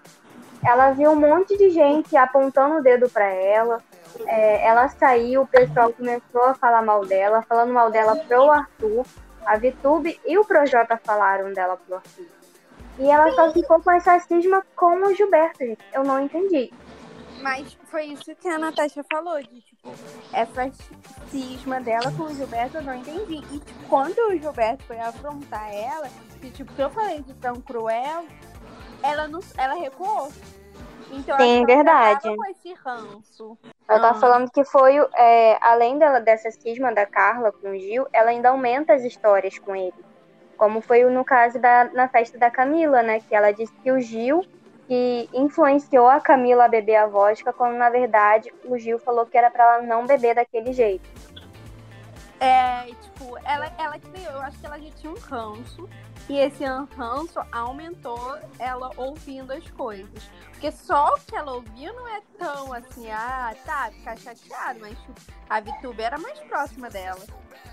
ela 0.65 0.91
viu 0.91 1.11
um 1.11 1.15
monte 1.15 1.57
de 1.57 1.69
gente 1.69 2.15
apontando 2.15 2.77
o 2.77 2.83
dedo 2.83 3.09
para 3.09 3.25
ela. 3.25 3.79
É, 4.25 4.65
ela 4.65 4.87
saiu, 4.89 5.41
o 5.41 5.47
pessoal 5.47 5.91
começou 5.91 6.43
a 6.43 6.53
falar 6.53 6.81
mal 6.81 7.05
dela, 7.05 7.41
falando 7.41 7.73
mal 7.73 7.91
dela 7.91 8.15
pro 8.15 8.49
Arthur. 8.49 9.05
A 9.45 9.57
Vitube 9.57 10.19
e 10.25 10.37
o 10.37 10.45
Projota 10.45 10.99
falaram 11.03 11.51
dela 11.53 11.77
pro 11.77 11.95
Arthur. 11.95 12.38
E 12.99 13.09
ela 13.09 13.31
só 13.31 13.51
ficou 13.51 13.81
com 13.81 13.91
essa 13.91 14.19
cisma 14.19 14.61
com 14.75 15.01
o 15.01 15.15
Gilberto, 15.15 15.65
gente. 15.65 15.79
Eu 15.93 16.03
não 16.03 16.19
entendi. 16.19 16.71
Mas 17.41 17.77
foi 17.85 18.07
isso 18.07 18.35
que 18.35 18.47
a 18.49 18.57
Natasha 18.57 19.03
falou, 19.09 19.41
de 19.41 19.61
tipo, 19.61 19.89
essa 20.33 20.69
cisma 21.29 21.79
dela 21.79 22.11
com 22.17 22.23
o 22.23 22.35
Gilberto 22.35 22.77
eu 22.77 22.83
não 22.83 22.95
entendi. 22.95 23.41
E 23.51 23.59
tipo, 23.59 23.87
quando 23.87 24.17
o 24.29 24.37
Gilberto 24.37 24.83
foi 24.83 24.99
afrontar 24.99 25.73
ela, 25.73 26.09
que 26.41 26.51
tipo, 26.51 26.73
que 26.73 26.81
eu 26.81 26.89
falei 26.89 27.21
de 27.21 27.33
tão 27.35 27.55
cruel, 27.61 28.25
ela 29.01 29.29
não, 29.29 29.39
ela 29.57 29.75
recuou. 29.75 30.29
Então, 31.11 31.37
Sim, 31.37 31.65
verdade. 31.65 32.35
com 32.35 32.45
esse 32.45 32.73
ranço. 32.73 33.57
Eu 33.89 34.01
tava 34.01 34.19
falando 34.19 34.51
que 34.51 34.63
foi, 34.63 34.97
é, 35.15 35.57
além 35.61 35.97
dela, 35.97 36.19
dessa 36.19 36.51
cisma 36.51 36.93
da 36.93 37.05
Carla 37.05 37.51
com 37.51 37.69
o 37.69 37.79
Gil, 37.79 38.05
ela 38.13 38.29
ainda 38.29 38.49
aumenta 38.49 38.93
as 38.93 39.03
histórias 39.03 39.57
com 39.57 39.75
ele. 39.75 40.08
Como 40.59 40.81
foi 40.81 41.03
no 41.05 41.23
caso 41.23 41.57
da, 41.57 41.85
na 41.85 42.09
festa 42.09 42.37
da 42.37 42.51
Camila, 42.51 43.01
né? 43.01 43.21
Que 43.21 43.33
ela 43.33 43.51
disse 43.51 43.73
que 43.81 43.91
o 43.91 43.99
Gil 43.99 44.45
que 44.89 45.29
influenciou 45.31 46.07
a 46.07 46.19
Camila 46.19 46.65
a 46.65 46.67
beber 46.67 46.95
a 46.95 47.05
vodka, 47.05 47.53
quando 47.53 47.77
na 47.77 47.91
verdade 47.91 48.51
o 48.65 48.75
Gil 48.75 48.97
falou 48.97 49.23
que 49.23 49.37
era 49.37 49.51
para 49.51 49.75
ela 49.75 49.83
não 49.83 50.07
beber 50.07 50.33
daquele 50.33 50.73
jeito. 50.73 51.07
É, 52.39 52.85
tipo, 52.85 53.37
ela, 53.45 53.71
ela 53.77 53.99
criou, 53.99 54.31
eu 54.31 54.41
acho 54.41 54.57
que 54.57 54.65
ela 54.65 54.79
já 54.79 54.89
tinha 54.89 55.13
um 55.13 55.19
ranço, 55.19 55.87
e 56.27 56.39
esse 56.39 56.63
ranço 56.65 57.39
aumentou 57.51 58.35
ela 58.57 58.89
ouvindo 58.97 59.53
as 59.53 59.69
coisas. 59.69 60.29
Porque 60.51 60.71
só 60.71 61.13
o 61.13 61.19
que 61.19 61.35
ela 61.35 61.53
ouvia 61.53 61.93
não 61.93 62.07
é 62.07 62.21
tão 62.39 62.73
assim, 62.73 63.11
ah, 63.11 63.55
tá, 63.65 63.91
ficar 63.91 64.17
chateado, 64.17 64.79
mas 64.79 64.97
tipo, 64.97 65.13
a 65.47 65.59
Vitube 65.59 66.01
era 66.01 66.17
mais 66.17 66.39
próxima 66.39 66.89
dela. 66.89 67.21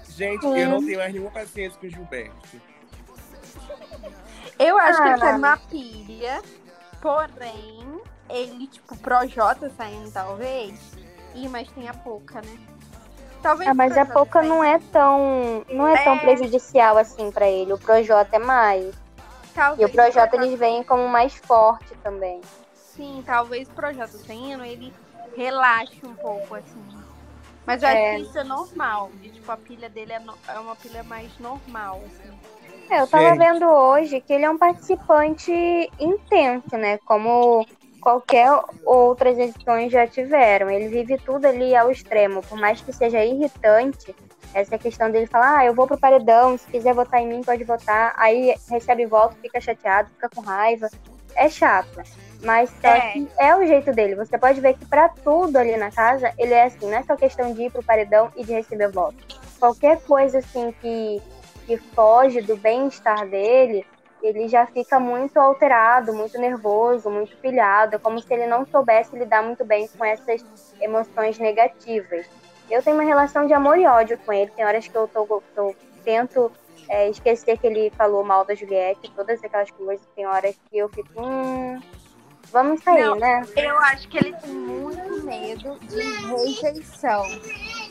Gente, 0.06 0.44
hum. 0.44 0.54
eu 0.54 0.68
não 0.68 0.84
tenho 0.84 0.98
mais 0.98 1.12
nenhuma 1.12 1.30
paciência 1.30 1.80
com 1.80 1.86
o 1.86 1.90
Gilberto. 1.90 2.75
Eu 4.58 4.78
acho 4.78 5.00
ah, 5.00 5.02
que 5.02 5.08
ele 5.08 5.18
tá 5.20 5.32
numa 5.32 5.56
pilha 5.56 6.42
Porém, 7.00 8.00
ele, 8.28 8.66
tipo, 8.66 8.96
Projota 8.96 9.70
saindo, 9.70 10.10
talvez. 10.10 10.76
Ih, 11.34 11.48
mas 11.48 11.70
tem 11.70 11.88
a 11.88 11.94
pouca, 11.94 12.40
né? 12.40 12.58
Talvez 13.42 13.70
ah, 13.70 13.74
mas 13.74 13.96
a 13.96 14.04
pouca 14.04 14.42
não 14.42 14.64
é 14.64 14.78
tão. 14.90 15.64
não 15.68 15.86
é, 15.86 15.94
é, 15.94 16.04
tão 16.04 16.18
prejudicial 16.18 16.98
assim 16.98 17.30
para 17.30 17.46
ele. 17.46 17.72
O 17.72 17.78
Projota 17.78 18.34
é 18.34 18.38
mais. 18.38 18.92
Talvez 19.54 19.88
e 19.88 19.92
o 19.92 19.94
Projota 19.94 20.36
eles 20.36 20.58
veem 20.58 20.82
como 20.82 21.06
mais 21.08 21.34
forte 21.36 21.94
também. 22.02 22.40
Sim, 22.74 23.22
talvez 23.24 23.68
o 23.68 23.72
Projota 23.72 24.18
saindo, 24.18 24.64
ele 24.64 24.92
relaxe 25.36 26.04
um 26.04 26.14
pouco, 26.14 26.56
assim. 26.56 26.84
Mas 27.64 27.82
eu 27.82 27.88
é. 27.88 27.92
acho 27.92 28.16
que 28.16 28.30
isso 28.30 28.38
é 28.38 28.44
normal. 28.44 29.10
De, 29.14 29.30
tipo, 29.30 29.52
a 29.52 29.56
pilha 29.56 29.88
dele 29.88 30.14
é, 30.14 30.18
no... 30.18 30.34
é 30.48 30.58
uma 30.58 30.74
pilha 30.74 31.04
mais 31.04 31.38
normal, 31.38 32.02
assim. 32.06 32.32
É, 32.90 33.00
eu 33.00 33.06
tava 33.06 33.30
Gente. 33.30 33.38
vendo 33.38 33.66
hoje 33.66 34.20
que 34.20 34.32
ele 34.32 34.44
é 34.44 34.50
um 34.50 34.58
participante 34.58 35.52
intenso, 35.98 36.76
né? 36.76 36.98
Como 36.98 37.66
qualquer 38.00 38.48
outras 38.84 39.36
edições 39.36 39.90
já 39.90 40.06
tiveram. 40.06 40.70
Ele 40.70 40.88
vive 40.88 41.18
tudo 41.18 41.46
ali 41.46 41.74
ao 41.74 41.90
extremo, 41.90 42.40
por 42.42 42.56
mais 42.56 42.80
que 42.80 42.92
seja 42.92 43.24
irritante. 43.24 44.14
Essa 44.54 44.78
questão 44.78 45.10
dele 45.10 45.26
falar, 45.26 45.58
ah, 45.58 45.66
eu 45.66 45.74
vou 45.74 45.86
pro 45.86 45.98
paredão, 45.98 46.56
se 46.56 46.66
quiser 46.68 46.94
votar 46.94 47.20
em 47.20 47.26
mim, 47.26 47.42
pode 47.42 47.64
votar. 47.64 48.14
Aí 48.16 48.54
recebe 48.70 49.04
voto, 49.06 49.36
fica 49.42 49.60
chateado, 49.60 50.08
fica 50.10 50.28
com 50.28 50.40
raiva. 50.40 50.88
É 51.34 51.48
chato. 51.48 52.00
Mas 52.44 52.72
é. 52.84 53.48
é 53.48 53.56
o 53.56 53.66
jeito 53.66 53.92
dele. 53.92 54.14
Você 54.14 54.38
pode 54.38 54.60
ver 54.60 54.74
que 54.74 54.86
para 54.86 55.08
tudo 55.08 55.56
ali 55.56 55.76
na 55.76 55.90
casa, 55.90 56.32
ele 56.38 56.54
é 56.54 56.64
assim, 56.64 56.86
não 56.86 56.96
é 56.96 57.02
só 57.02 57.16
questão 57.16 57.52
de 57.52 57.64
ir 57.64 57.72
pro 57.72 57.82
paredão 57.82 58.30
e 58.36 58.44
de 58.44 58.52
receber 58.52 58.88
voto. 58.88 59.16
Qualquer 59.58 60.00
coisa 60.02 60.38
assim 60.38 60.72
que 60.80 61.20
que 61.66 61.76
foge 61.76 62.40
do 62.40 62.56
bem-estar 62.56 63.28
dele, 63.28 63.84
ele 64.22 64.48
já 64.48 64.66
fica 64.66 64.98
muito 64.98 65.38
alterado, 65.38 66.12
muito 66.14 66.38
nervoso, 66.38 67.10
muito 67.10 67.36
pilhado, 67.36 67.96
é 67.96 67.98
como 67.98 68.20
se 68.20 68.32
ele 68.32 68.46
não 68.46 68.64
soubesse 68.66 69.16
lidar 69.16 69.42
muito 69.42 69.64
bem 69.64 69.88
com 69.88 70.04
essas 70.04 70.44
emoções 70.80 71.38
negativas. 71.38 72.26
Eu 72.70 72.82
tenho 72.82 72.96
uma 72.96 73.04
relação 73.04 73.46
de 73.46 73.52
amor 73.52 73.78
e 73.78 73.86
ódio 73.86 74.18
com 74.24 74.32
ele, 74.32 74.50
tem 74.50 74.64
horas 74.64 74.88
que 74.88 74.96
eu 74.96 75.06
tô, 75.06 75.42
tô 75.54 75.74
tento 76.04 76.50
é, 76.88 77.08
esquecer 77.08 77.58
que 77.58 77.66
ele 77.66 77.90
falou 77.90 78.24
mal 78.24 78.44
da 78.44 78.54
Juliette, 78.54 79.10
todas 79.14 79.42
aquelas 79.42 79.70
coisas, 79.70 80.06
tem 80.14 80.26
horas 80.26 80.56
que 80.70 80.78
eu 80.78 80.88
fico, 80.88 81.10
hum, 81.20 81.80
vamos 82.52 82.82
sair, 82.82 83.04
não, 83.04 83.16
né? 83.16 83.42
Eu 83.56 83.78
acho 83.78 84.08
que 84.08 84.18
ele 84.18 84.32
tem 84.34 84.52
muito 84.52 85.24
medo 85.24 85.78
de 85.80 86.00
rejeição 86.30 87.24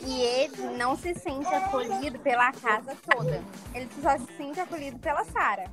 e 0.04 0.22
ele 0.22 0.76
não 0.76 0.96
se 0.96 1.14
sente 1.14 1.52
acolhido 1.54 2.18
pela 2.18 2.52
casa 2.52 2.96
toda. 3.08 3.42
Ele 3.74 3.88
só 4.02 4.16
se 4.18 4.26
sente 4.36 4.60
acolhido 4.60 4.98
pela 4.98 5.24
Sara. 5.24 5.64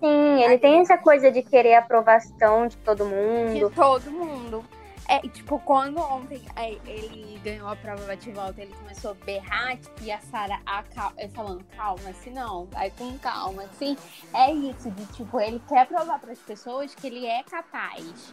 Sim, 0.00 0.42
ele 0.42 0.58
tem 0.58 0.80
essa 0.80 0.96
coisa 0.96 1.30
de 1.30 1.42
querer 1.42 1.74
a 1.74 1.80
aprovação 1.80 2.66
de 2.66 2.76
todo 2.78 3.04
mundo. 3.04 3.68
De 3.68 3.74
todo 3.74 4.10
mundo. 4.10 4.64
É, 5.10 5.18
tipo, 5.26 5.58
quando 5.58 5.98
ontem 5.98 6.40
é, 6.54 6.70
ele 6.86 7.40
ganhou 7.42 7.66
a 7.66 7.74
prova 7.74 8.16
de 8.16 8.30
volta, 8.30 8.62
ele 8.62 8.72
começou 8.72 9.10
a 9.10 9.14
berrar, 9.24 9.76
tipo, 9.76 10.04
e 10.04 10.12
a 10.12 10.20
Sara 10.20 10.60
falando, 11.34 11.64
calma, 11.76 12.10
assim 12.10 12.30
não, 12.30 12.66
vai 12.66 12.92
com 12.96 13.18
calma, 13.18 13.64
assim. 13.64 13.96
É 14.32 14.52
isso, 14.52 14.88
de 14.88 15.04
tipo, 15.06 15.40
ele 15.40 15.60
quer 15.68 15.88
provar 15.88 16.20
para 16.20 16.30
as 16.30 16.38
pessoas 16.38 16.94
que 16.94 17.08
ele 17.08 17.26
é 17.26 17.42
capaz. 17.42 18.32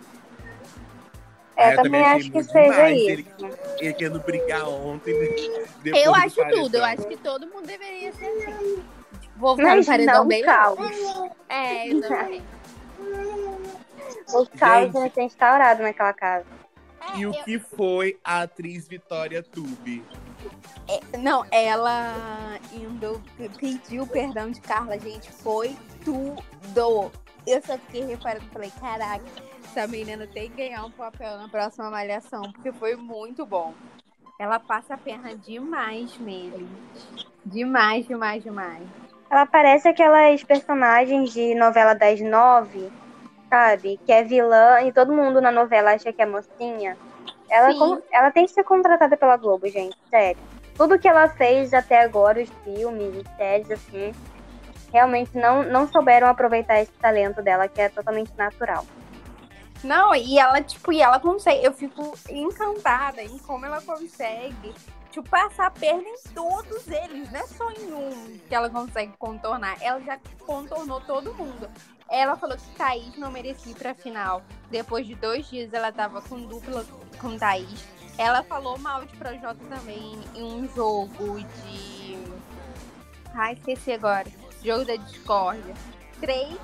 É, 1.56 1.74
eu 1.74 1.82
também, 1.82 2.06
acho 2.06 2.30
que 2.30 2.44
seja 2.44 2.92
isso. 2.92 3.10
Ele, 3.10 3.28
ele 3.80 3.94
querendo 3.96 4.20
brigar 4.20 4.70
ontem. 4.70 5.16
Eu 5.84 6.14
acho 6.14 6.48
tudo, 6.52 6.76
eu 6.76 6.86
acho 6.86 7.08
que 7.08 7.18
todo 7.18 7.48
mundo 7.48 7.66
deveria 7.66 8.14
ser 8.14 8.28
assim. 8.28 8.84
Tipo, 9.20 9.40
vou 9.40 9.58
ficar 9.58 9.78
no 9.78 9.84
paredão 9.84 10.28
bem 10.28 10.44
caos. 10.44 10.80
É, 11.50 11.92
eu 11.92 12.02
também. 12.02 12.44
O 14.34 14.46
caos 14.58 14.92
já 14.92 15.10
tem 15.10 15.26
instaurado 15.26 15.82
naquela 15.82 16.12
casa. 16.12 16.57
É, 17.14 17.20
e 17.20 17.26
o 17.26 17.32
que 17.44 17.60
foi 17.60 18.20
a 18.24 18.42
atriz 18.42 18.88
Vitória 18.88 19.42
Tube? 19.44 20.04
É, 20.88 21.18
não, 21.18 21.46
ela 21.52 22.60
indo 22.72 23.22
pediu 23.60 24.06
perdão 24.08 24.52
de 24.52 24.62
Carla, 24.62 25.00
gente, 25.00 25.32
foi 25.32 25.76
tudo. 26.04 27.12
Eu 27.46 27.62
só 27.62 27.78
fiquei 27.78 28.06
reparando, 28.06 28.46
falei, 28.52 28.72
caraca, 28.80 29.24
essa 29.64 29.88
menina 29.88 30.28
tem 30.28 30.50
que 30.50 30.58
ganhar 30.58 30.86
um 30.86 30.92
papel 30.92 31.38
na 31.38 31.48
próxima 31.48 31.90
malhação, 31.90 32.52
porque 32.52 32.72
foi 32.74 32.96
muito 32.96 33.46
bom. 33.46 33.74
Ela 34.40 34.60
passa 34.60 34.94
a 34.94 34.98
perna 34.98 35.36
demais 35.36 36.18
nele. 36.20 36.68
Demais, 37.46 38.08
demais, 38.08 38.44
demais. 38.44 38.84
Ela 39.30 39.46
parece 39.46 39.88
aquelas 39.88 40.44
personagens 40.44 41.34
de 41.34 41.56
novela 41.56 41.94
das 41.94 42.20
nove, 42.22 42.92
sabe? 43.50 44.00
Que 44.06 44.12
é 44.12 44.24
vilã 44.24 44.82
e 44.82 44.92
todo 44.92 45.14
mundo 45.14 45.42
na 45.42 45.52
novela 45.52 45.94
acha 45.94 46.12
que 46.14 46.22
é 46.22 46.26
mocinha. 46.26 46.98
Ela, 47.50 48.02
ela 48.12 48.32
tem 48.32 48.46
que 48.46 48.52
ser 48.52 48.64
contratada 48.64 49.16
pela 49.16 49.38
Globo, 49.38 49.68
gente, 49.70 49.98
sério. 50.10 50.42
tudo 50.76 51.00
que 51.00 51.08
ela 51.08 51.30
fez 51.30 51.74
até 51.74 52.04
agora, 52.04 52.42
os 52.42 52.50
filmes, 52.64 53.16
os 53.16 53.38
séries, 53.38 53.72
assim, 53.72 54.12
realmente 54.92 55.38
não, 55.38 55.64
não 55.64 55.88
souberam 55.88 56.28
aproveitar 56.28 56.82
esse 56.82 56.92
talento 56.94 57.42
dela, 57.42 57.68
que 57.68 57.82
é 57.82 57.90
totalmente 57.90 58.32
natural. 58.38 58.86
Não, 59.84 60.14
e 60.16 60.40
ela, 60.40 60.62
tipo, 60.62 60.92
e 60.92 61.02
ela 61.02 61.20
consegue. 61.20 61.64
Eu 61.64 61.72
fico 61.72 62.18
encantada 62.30 63.22
em 63.22 63.38
como 63.40 63.66
ela 63.66 63.82
consegue, 63.82 64.74
tipo, 65.12 65.30
passar 65.30 65.68
a 65.68 65.72
perna 65.72 66.02
em 66.02 66.34
todos 66.34 66.88
eles, 66.88 67.32
não 67.32 67.40
é 67.40 67.44
só 67.44 67.72
em 67.72 67.94
um 67.94 68.40
que 68.48 68.56
ela 68.56 68.70
consegue 68.70 69.14
contornar. 69.18 69.78
Ela 69.82 70.02
já 70.02 70.20
contornou 70.46 71.00
todo 71.02 71.34
mundo. 71.34 71.70
Ela 72.10 72.36
falou 72.38 72.56
que 72.58 72.70
Thaís 72.78 73.18
não 73.18 73.32
merecia 73.32 73.72
ir 73.72 73.76
pra 73.76 73.94
final. 73.94 74.42
Depois 74.72 75.06
de 75.06 75.16
dois 75.16 75.50
dias 75.50 75.74
ela 75.74 75.92
tava 75.92 76.22
com 76.22 76.40
dupla 76.42 76.86
com 77.20 77.38
Thaís. 77.38 77.84
Ela 78.18 78.42
falou 78.44 78.78
mal 78.80 79.06
de 79.06 79.16
Projota 79.18 79.60
também 79.70 80.18
em 80.34 80.44
um 80.44 80.68
jogo 80.74 81.40
de. 81.40 82.18
Ai, 83.36 83.54
esqueci 83.54 83.92
agora. 83.92 84.26
Jogo 84.64 84.86
da 84.86 84.96
discórdia. 84.96 85.74
Três 86.20 86.58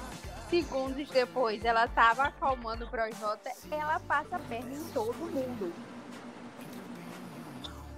segundos 0.49 1.07
depois 1.09 1.63
ela 1.65 1.87
tava 1.87 2.23
acalmando 2.23 2.85
o 2.85 2.87
Projota, 2.87 3.51
ela 3.71 3.99
passa 4.01 4.35
a 4.35 4.39
perna 4.39 4.71
em 4.73 4.83
todo 4.93 5.13
mundo. 5.15 5.73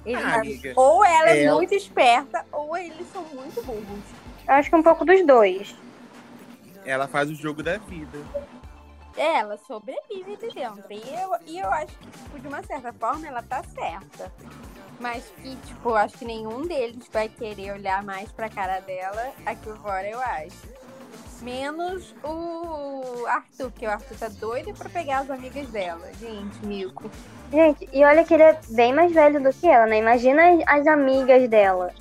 Ele 0.05 0.21
Ah. 0.21 0.41
Ou 0.75 1.03
ela 1.03 1.29
é, 1.31 1.43
É. 1.43 1.51
muito 1.51 1.73
esperta, 1.73 2.45
ou 2.51 2.77
eles 2.77 3.07
são 3.11 3.23
muito 3.23 3.61
burros. 3.63 4.03
Eu 4.47 4.53
acho 4.53 4.69
que 4.69 4.75
um 4.75 4.83
pouco 4.83 5.03
dos 5.03 5.25
dois. 5.25 5.75
Ela 6.85 7.07
faz 7.07 7.29
o 7.29 7.35
jogo 7.35 7.63
da 7.63 7.77
vida. 7.77 8.17
É, 9.17 9.39
Ela 9.39 9.57
sobrevive 9.57 10.37
ali 10.41 10.53
dentro. 10.53 10.85
E 10.91 11.13
eu, 11.13 11.29
e 11.45 11.59
eu 11.59 11.69
acho 11.71 11.97
que, 11.97 12.07
tipo, 12.07 12.39
de 12.39 12.47
uma 12.47 12.61
certa 12.63 12.93
forma, 12.93 13.27
ela 13.27 13.41
tá 13.41 13.63
certa. 13.63 14.31
Mas 14.99 15.25
que, 15.41 15.55
tipo, 15.57 15.89
eu 15.89 15.95
acho 15.95 16.17
que 16.17 16.25
nenhum 16.25 16.63
deles 16.63 17.07
vai 17.11 17.27
querer 17.27 17.71
olhar 17.73 18.03
mais 18.03 18.31
pra 18.31 18.49
cara 18.49 18.79
dela 18.81 19.31
aqui 19.45 19.69
fora, 19.81 20.07
eu 20.07 20.19
acho. 20.19 20.85
Menos 21.41 22.15
o 22.23 23.25
Arthur, 23.27 23.69
porque 23.71 23.85
o 23.85 23.89
Arthur 23.89 24.17
tá 24.17 24.29
doido 24.29 24.73
pra 24.73 24.89
pegar 24.89 25.19
as 25.19 25.29
amigas 25.29 25.67
dela. 25.69 26.09
Gente, 26.19 26.65
Mico. 26.65 27.11
Gente, 27.51 27.89
e 27.91 28.03
olha 28.05 28.23
que 28.23 28.33
ele 28.33 28.43
é 28.43 28.59
bem 28.69 28.93
mais 28.93 29.13
velho 29.13 29.41
do 29.43 29.51
que 29.53 29.67
ela, 29.67 29.85
né? 29.85 29.97
Imagina 29.97 30.41
as, 30.49 30.79
as 30.79 30.87
amigas 30.87 31.47
dela. 31.49 31.93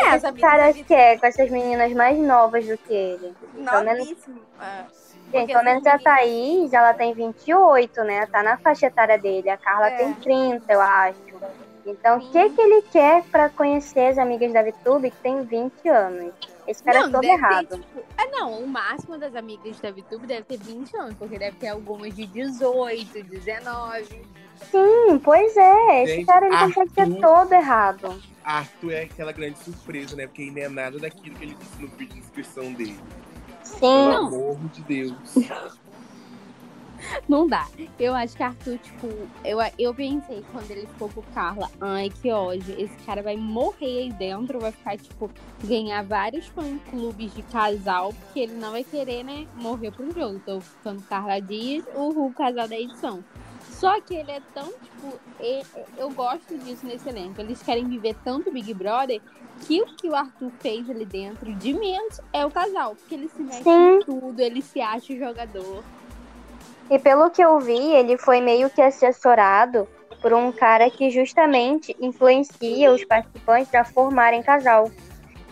É, 0.00 0.08
as 0.08 0.16
Esse 0.16 0.26
amigas 0.26 0.50
cara 0.50 0.72
dele 0.72 0.84
quer 0.84 1.20
com 1.20 1.26
essas 1.26 1.50
meninas 1.50 1.92
mais 1.92 2.18
novas 2.18 2.66
do 2.66 2.76
que 2.78 2.92
ele. 2.92 3.34
Pelo 3.54 3.84
menos, 3.84 4.08
novíssimas. 4.08 4.42
Ah, 4.58 4.84
gente, 4.84 5.30
porque 5.30 5.46
pelo 5.52 5.64
menos 5.64 5.86
a 5.86 5.98
Thaís, 5.98 6.72
ela 6.72 6.94
tem 6.94 7.12
28, 7.14 8.02
né? 8.04 8.26
Tá 8.26 8.42
na 8.42 8.56
faixa 8.58 8.86
etária 8.86 9.18
dele. 9.18 9.50
A 9.50 9.56
Carla 9.56 9.88
É. 9.88 9.96
tem 9.96 10.12
30, 10.14 10.72
eu 10.72 10.80
acho. 10.80 11.20
Então, 11.84 12.18
o 12.18 12.30
que, 12.30 12.50
que 12.50 12.60
ele 12.60 12.82
quer 12.82 13.22
pra 13.24 13.48
conhecer 13.48 14.06
as 14.08 14.18
amigas 14.18 14.52
da 14.52 14.62
VTube 14.62 15.10
que 15.10 15.16
tem 15.18 15.42
20 15.42 15.88
anos? 15.88 16.32
Esse 16.66 16.82
cara 16.82 16.98
é 16.98 17.02
todo 17.02 17.12
deve 17.12 17.26
ter, 17.26 17.32
errado. 17.32 17.78
tipo, 17.78 18.02
ah, 18.16 18.26
não, 18.30 18.58
o 18.62 18.68
máximo 18.68 19.18
das 19.18 19.34
amigas 19.34 19.80
da 19.80 19.90
VTube 19.90 20.26
deve 20.26 20.42
ter 20.44 20.58
20 20.58 20.96
anos, 20.96 21.14
porque 21.18 21.38
deve 21.38 21.56
ter 21.56 21.68
algumas 21.68 22.14
de 22.14 22.26
18, 22.26 23.22
19. 23.24 24.22
Sim, 24.70 25.18
pois 25.22 25.56
é. 25.56 26.04
Esse 26.04 26.14
Gente, 26.16 26.26
cara 26.26 26.46
ele 26.46 26.56
consegue 26.56 26.90
ser 26.90 27.00
Arthur- 27.00 27.20
todo 27.20 27.52
errado. 27.52 28.22
Arthur 28.44 28.92
é 28.92 29.02
aquela 29.02 29.32
grande 29.32 29.58
surpresa, 29.58 30.14
né? 30.14 30.26
Porque 30.26 30.42
ele 30.42 30.52
não 30.52 30.62
é 30.62 30.68
nada 30.68 30.98
daquilo 31.00 31.34
que 31.36 31.44
ele 31.44 31.54
disse 31.58 31.82
no 31.82 31.88
vídeo 31.88 32.14
de 32.14 32.18
inscrição 32.20 32.72
dele. 32.72 32.98
Pelo 33.80 33.80
Sim. 33.80 34.14
amor 34.14 34.56
de 34.72 34.82
Deus. 34.82 35.14
Não 37.28 37.46
dá. 37.46 37.66
Eu 37.98 38.14
acho 38.14 38.36
que 38.36 38.42
Arthur, 38.42 38.78
tipo, 38.78 39.08
eu, 39.44 39.58
eu 39.78 39.94
pensei 39.94 40.44
quando 40.52 40.70
ele 40.70 40.86
ficou 40.86 41.08
com 41.08 41.22
Carla, 41.34 41.70
ai, 41.80 42.10
que 42.10 42.30
ódio. 42.30 42.74
Esse 42.78 42.96
cara 43.04 43.22
vai 43.22 43.36
morrer 43.36 44.02
aí 44.02 44.12
dentro, 44.12 44.60
vai 44.60 44.72
ficar, 44.72 44.96
tipo, 44.96 45.30
ganhar 45.64 46.02
vários 46.02 46.46
fã-clubes 46.48 47.34
de 47.34 47.42
casal, 47.44 48.12
porque 48.12 48.40
ele 48.40 48.54
não 48.54 48.72
vai 48.72 48.84
querer, 48.84 49.24
né, 49.24 49.46
morrer 49.54 49.90
pro 49.90 50.12
jogo. 50.12 50.40
Tô 50.44 50.60
ficando 50.60 51.02
Carla 51.02 51.40
Dias, 51.40 51.84
o 51.94 52.10
Ru, 52.10 52.32
casal 52.32 52.68
da 52.68 52.78
edição. 52.78 53.24
Só 53.70 54.00
que 54.00 54.14
ele 54.14 54.30
é 54.30 54.40
tão, 54.54 54.66
tipo, 54.66 55.20
eu 55.96 56.10
gosto 56.10 56.56
disso 56.58 56.86
nesse 56.86 57.08
elenco. 57.08 57.40
Eles 57.40 57.62
querem 57.62 57.88
viver 57.88 58.14
tanto 58.22 58.52
Big 58.52 58.72
Brother 58.74 59.20
que 59.66 59.80
o 59.80 59.86
que 59.86 60.08
o 60.08 60.14
Arthur 60.14 60.50
fez 60.60 60.88
ali 60.88 61.04
dentro 61.04 61.52
de 61.54 61.72
menos 61.72 62.20
é 62.32 62.44
o 62.44 62.50
casal. 62.50 62.94
Porque 62.94 63.14
ele 63.14 63.28
se 63.28 63.36
Sim. 63.36 63.96
em 63.96 64.00
tudo, 64.00 64.38
ele 64.38 64.62
se 64.62 64.80
acha 64.80 65.12
o 65.12 65.18
jogador. 65.18 65.82
E 66.92 66.98
pelo 66.98 67.30
que 67.30 67.40
eu 67.40 67.58
vi, 67.58 67.94
ele 67.94 68.18
foi 68.18 68.42
meio 68.42 68.68
que 68.68 68.82
assessorado 68.82 69.88
por 70.20 70.34
um 70.34 70.52
cara 70.52 70.90
que 70.90 71.08
justamente 71.08 71.96
influencia 71.98 72.92
os 72.92 73.02
participantes 73.02 73.74
a 73.74 73.82
formarem 73.82 74.42
casal. 74.42 74.90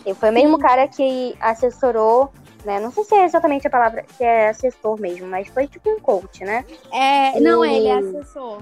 Ele 0.05 0.13
foi 0.13 0.29
o 0.29 0.33
mesmo 0.33 0.57
Sim. 0.57 0.61
cara 0.61 0.87
que 0.87 1.35
assessorou, 1.41 2.31
né? 2.63 2.79
Não 2.79 2.91
sei 2.91 3.03
se 3.05 3.15
é 3.15 3.23
exatamente 3.25 3.65
a 3.65 3.71
palavra, 3.71 4.05
se 4.09 4.23
é 4.23 4.49
assessor 4.49 5.01
mesmo, 5.01 5.25
mas 5.27 5.47
foi 5.47 5.67
tipo 5.67 5.89
um 5.89 5.99
coach, 5.99 6.43
né? 6.43 6.63
É, 6.93 7.39
não, 7.39 7.65
E- 7.65 7.75
ele 7.75 7.87
é 7.87 7.97
assessor. 7.97 8.61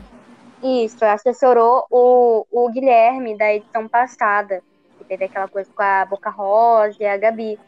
Isso, 0.63 1.03
assessorou 1.03 1.85
o, 1.91 2.45
o 2.49 2.69
Guilherme 2.69 3.37
da 3.37 3.53
edição 3.53 3.89
passada, 3.89 4.63
que 4.97 5.03
teve 5.03 5.25
aquela 5.25 5.49
coisa 5.49 5.69
com 5.75 5.83
a 5.83 6.05
Boca 6.05 6.29
Rosa 6.29 6.95
e 7.01 7.05
a 7.05 7.17
Gabi. 7.17 7.59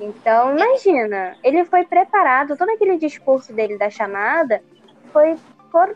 Então, 0.00 0.56
imagina, 0.56 1.36
ele 1.42 1.64
foi 1.64 1.84
preparado, 1.84 2.56
todo 2.56 2.68
aquele 2.70 2.98
discurso 2.98 3.52
dele 3.52 3.78
da 3.78 3.88
chamada 3.88 4.60
foi, 5.12 5.36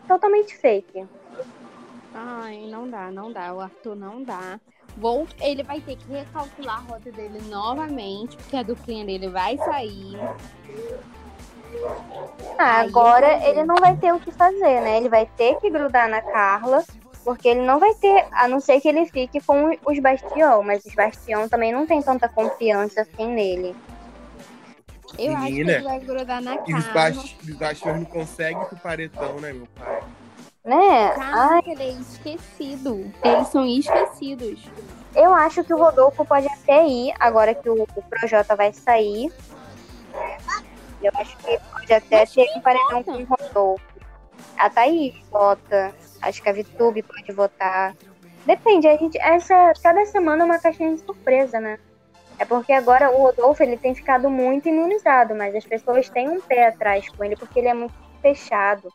totalmente 0.07 0.55
fake. 0.55 1.05
Ai, 2.13 2.67
não 2.69 2.89
dá, 2.89 3.11
não 3.11 3.31
dá. 3.31 3.53
O 3.53 3.59
Arthur 3.59 3.95
não 3.95 4.23
dá. 4.23 4.59
Vou, 4.97 5.27
ele 5.41 5.63
vai 5.63 5.79
ter 5.79 5.95
que 5.95 6.11
recalcular 6.11 6.77
a 6.77 6.93
rota 6.93 7.11
dele 7.11 7.39
novamente, 7.47 8.35
porque 8.35 8.57
a 8.57 8.63
duplinha 8.63 9.05
dele 9.05 9.29
vai 9.29 9.57
sair. 9.57 10.17
Ah, 12.57 12.81
agora 12.81 13.47
ele 13.47 13.63
não 13.63 13.75
vai 13.75 13.95
ter 13.95 14.13
o 14.13 14.19
que 14.19 14.31
fazer, 14.31 14.81
né? 14.81 14.97
Ele 14.97 15.07
vai 15.07 15.25
ter 15.37 15.55
que 15.59 15.69
grudar 15.69 16.09
na 16.09 16.21
Carla, 16.21 16.83
porque 17.29 17.47
ele 17.47 17.61
não 17.61 17.79
vai 17.79 17.93
ter, 17.93 18.25
a 18.31 18.47
não 18.47 18.59
ser 18.59 18.81
que 18.81 18.87
ele 18.87 19.05
fique 19.05 19.39
com 19.39 19.69
os 19.85 19.99
Bastião, 19.99 20.63
mas 20.63 20.83
os 20.83 20.95
Bastião 20.95 21.47
também 21.47 21.71
não 21.71 21.85
tem 21.85 22.01
tanta 22.01 22.27
confiança 22.27 23.01
assim 23.01 23.27
nele. 23.27 23.75
Eu 25.15 25.35
acho 25.35 25.45
que 25.45 25.51
Menina, 25.51 25.73
ele 25.73 25.83
vai 25.83 25.99
grudar 25.99 26.41
na 26.41 26.57
E 26.65 26.73
os 26.73 26.87
baixos 26.87 27.35
os 27.47 27.55
baixos 27.55 27.85
não 27.85 28.03
conseguem 28.03 28.65
pro 28.65 28.77
paredão, 28.77 29.39
né, 29.39 29.53
meu 29.53 29.67
pai? 29.75 30.01
Né? 30.65 31.09
Carla, 31.09 31.53
Ai, 31.53 31.61
que 31.61 31.69
ele 31.69 31.83
é 31.83 31.91
esquecido. 31.91 33.13
Eles 33.23 33.47
são 33.49 33.63
esquecidos. 33.63 34.67
eu 35.15 35.31
acho 35.31 35.63
que 35.63 35.71
o 35.71 35.77
Rodolfo 35.77 36.25
pode 36.25 36.47
até 36.47 36.87
ir, 36.87 37.13
agora 37.19 37.53
que 37.53 37.69
o, 37.69 37.83
o 37.83 38.01
Projota 38.09 38.55
vai 38.55 38.73
sair. 38.73 39.31
Eu 40.99 41.11
acho 41.13 41.37
que 41.37 41.59
pode 41.71 41.93
até 41.93 42.21
Mas 42.21 42.33
ter 42.33 42.49
um 42.55 42.61
paredão 42.61 43.03
com 43.03 43.11
o 43.11 43.23
Rodolfo. 43.23 43.85
A 44.57 44.67
Thaís 44.67 45.13
vota. 45.29 45.93
Acho 46.21 46.41
que 46.41 46.49
a 46.49 46.53
Vitube 46.53 47.03
pode 47.03 47.31
votar. 47.31 47.95
Depende, 48.45 48.87
a 48.87 48.97
gente. 48.97 49.17
Essa, 49.19 49.73
cada 49.81 50.05
semana 50.05 50.43
é 50.43 50.45
uma 50.45 50.59
caixinha 50.59 50.93
de 50.93 51.01
surpresa, 51.01 51.59
né? 51.59 51.79
É 52.37 52.45
porque 52.45 52.71
agora 52.71 53.11
o 53.11 53.21
Rodolfo 53.23 53.61
ele 53.61 53.77
tem 53.77 53.93
ficado 53.93 54.29
muito 54.29 54.69
imunizado, 54.69 55.35
mas 55.35 55.53
as 55.53 55.65
pessoas 55.65 56.09
têm 56.09 56.29
um 56.29 56.39
pé 56.39 56.67
atrás 56.67 57.07
com 57.09 57.23
ele 57.23 57.35
porque 57.35 57.59
ele 57.59 57.67
é 57.67 57.73
muito 57.73 57.93
fechado. 58.21 58.91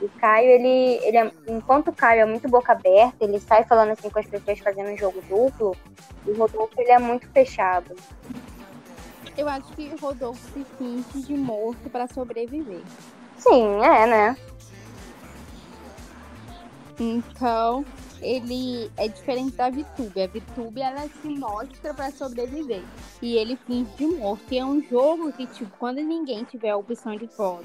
O 0.00 0.08
Caio, 0.20 0.50
ele, 0.50 1.00
ele 1.04 1.16
é, 1.16 1.32
enquanto 1.48 1.88
o 1.88 1.92
Caio 1.92 2.22
é 2.22 2.24
muito 2.24 2.48
boca 2.48 2.72
aberta, 2.72 3.24
ele 3.24 3.40
sai 3.40 3.64
falando 3.64 3.90
assim 3.90 4.10
com 4.10 4.18
as 4.18 4.26
pessoas 4.26 4.58
fazendo 4.58 4.90
um 4.90 4.96
jogo 4.96 5.20
duplo, 5.22 5.76
o 6.26 6.32
Rodolfo 6.34 6.74
ele 6.76 6.90
é 6.90 6.98
muito 6.98 7.28
fechado. 7.30 7.96
Eu 9.36 9.48
acho 9.48 9.72
que 9.74 9.88
o 9.88 9.96
Rodolfo 9.96 10.40
se 10.52 10.64
finge 10.76 11.26
de 11.26 11.34
morto 11.34 11.88
pra 11.90 12.08
sobreviver. 12.08 12.82
Sim, 13.36 13.84
é, 13.84 14.06
né? 14.06 14.36
Então, 16.98 17.84
ele 18.20 18.90
é 18.96 19.08
diferente 19.08 19.56
da 19.56 19.70
Vitube. 19.70 20.22
A 20.22 20.26
Vitube, 20.26 20.80
ela 20.80 21.08
se 21.08 21.28
mostra 21.28 21.94
pra 21.94 22.10
sobreviver. 22.10 22.82
E 23.22 23.36
ele 23.36 23.56
finge 23.66 23.90
de 23.96 24.06
morto. 24.06 24.42
E 24.50 24.58
é 24.58 24.64
um 24.64 24.82
jogo 24.82 25.32
que, 25.32 25.46
tipo, 25.46 25.70
quando 25.78 25.98
ninguém 25.98 26.44
tiver 26.44 26.70
a 26.70 26.76
opção 26.76 27.16
de 27.16 27.26
voto, 27.26 27.64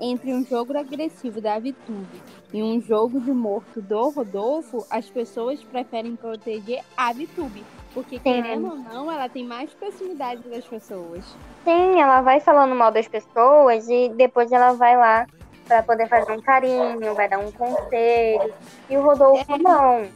entre 0.00 0.32
um 0.34 0.44
jogo 0.44 0.76
agressivo 0.76 1.40
da 1.40 1.58
Vitube 1.58 2.20
e 2.52 2.62
um 2.62 2.80
jogo 2.80 3.20
de 3.20 3.32
morto 3.32 3.80
do 3.80 4.10
Rodolfo, 4.10 4.84
as 4.90 5.08
pessoas 5.08 5.62
preferem 5.62 6.16
proteger 6.16 6.82
a 6.96 7.12
Vitube. 7.12 7.64
Porque, 7.94 8.18
querendo 8.18 8.68
ou 8.68 8.76
não, 8.76 9.10
ela 9.10 9.26
tem 9.26 9.42
mais 9.42 9.72
proximidade 9.72 10.42
das 10.50 10.66
pessoas. 10.66 11.24
Sim, 11.64 11.98
ela 11.98 12.20
vai 12.20 12.40
falando 12.40 12.74
mal 12.74 12.92
das 12.92 13.08
pessoas 13.08 13.88
e 13.88 14.10
depois 14.10 14.52
ela 14.52 14.72
vai 14.74 14.96
lá 14.98 15.26
pra 15.66 15.82
poder 15.82 16.08
fazer 16.08 16.32
um 16.32 16.40
carinho, 16.40 17.14
vai 17.14 17.28
dar 17.28 17.38
um 17.38 17.50
conselho. 17.52 18.52
E 18.88 18.96
o 18.96 19.02
Rodolfo 19.02 19.52
É. 19.54 19.58
não. 19.58 20.08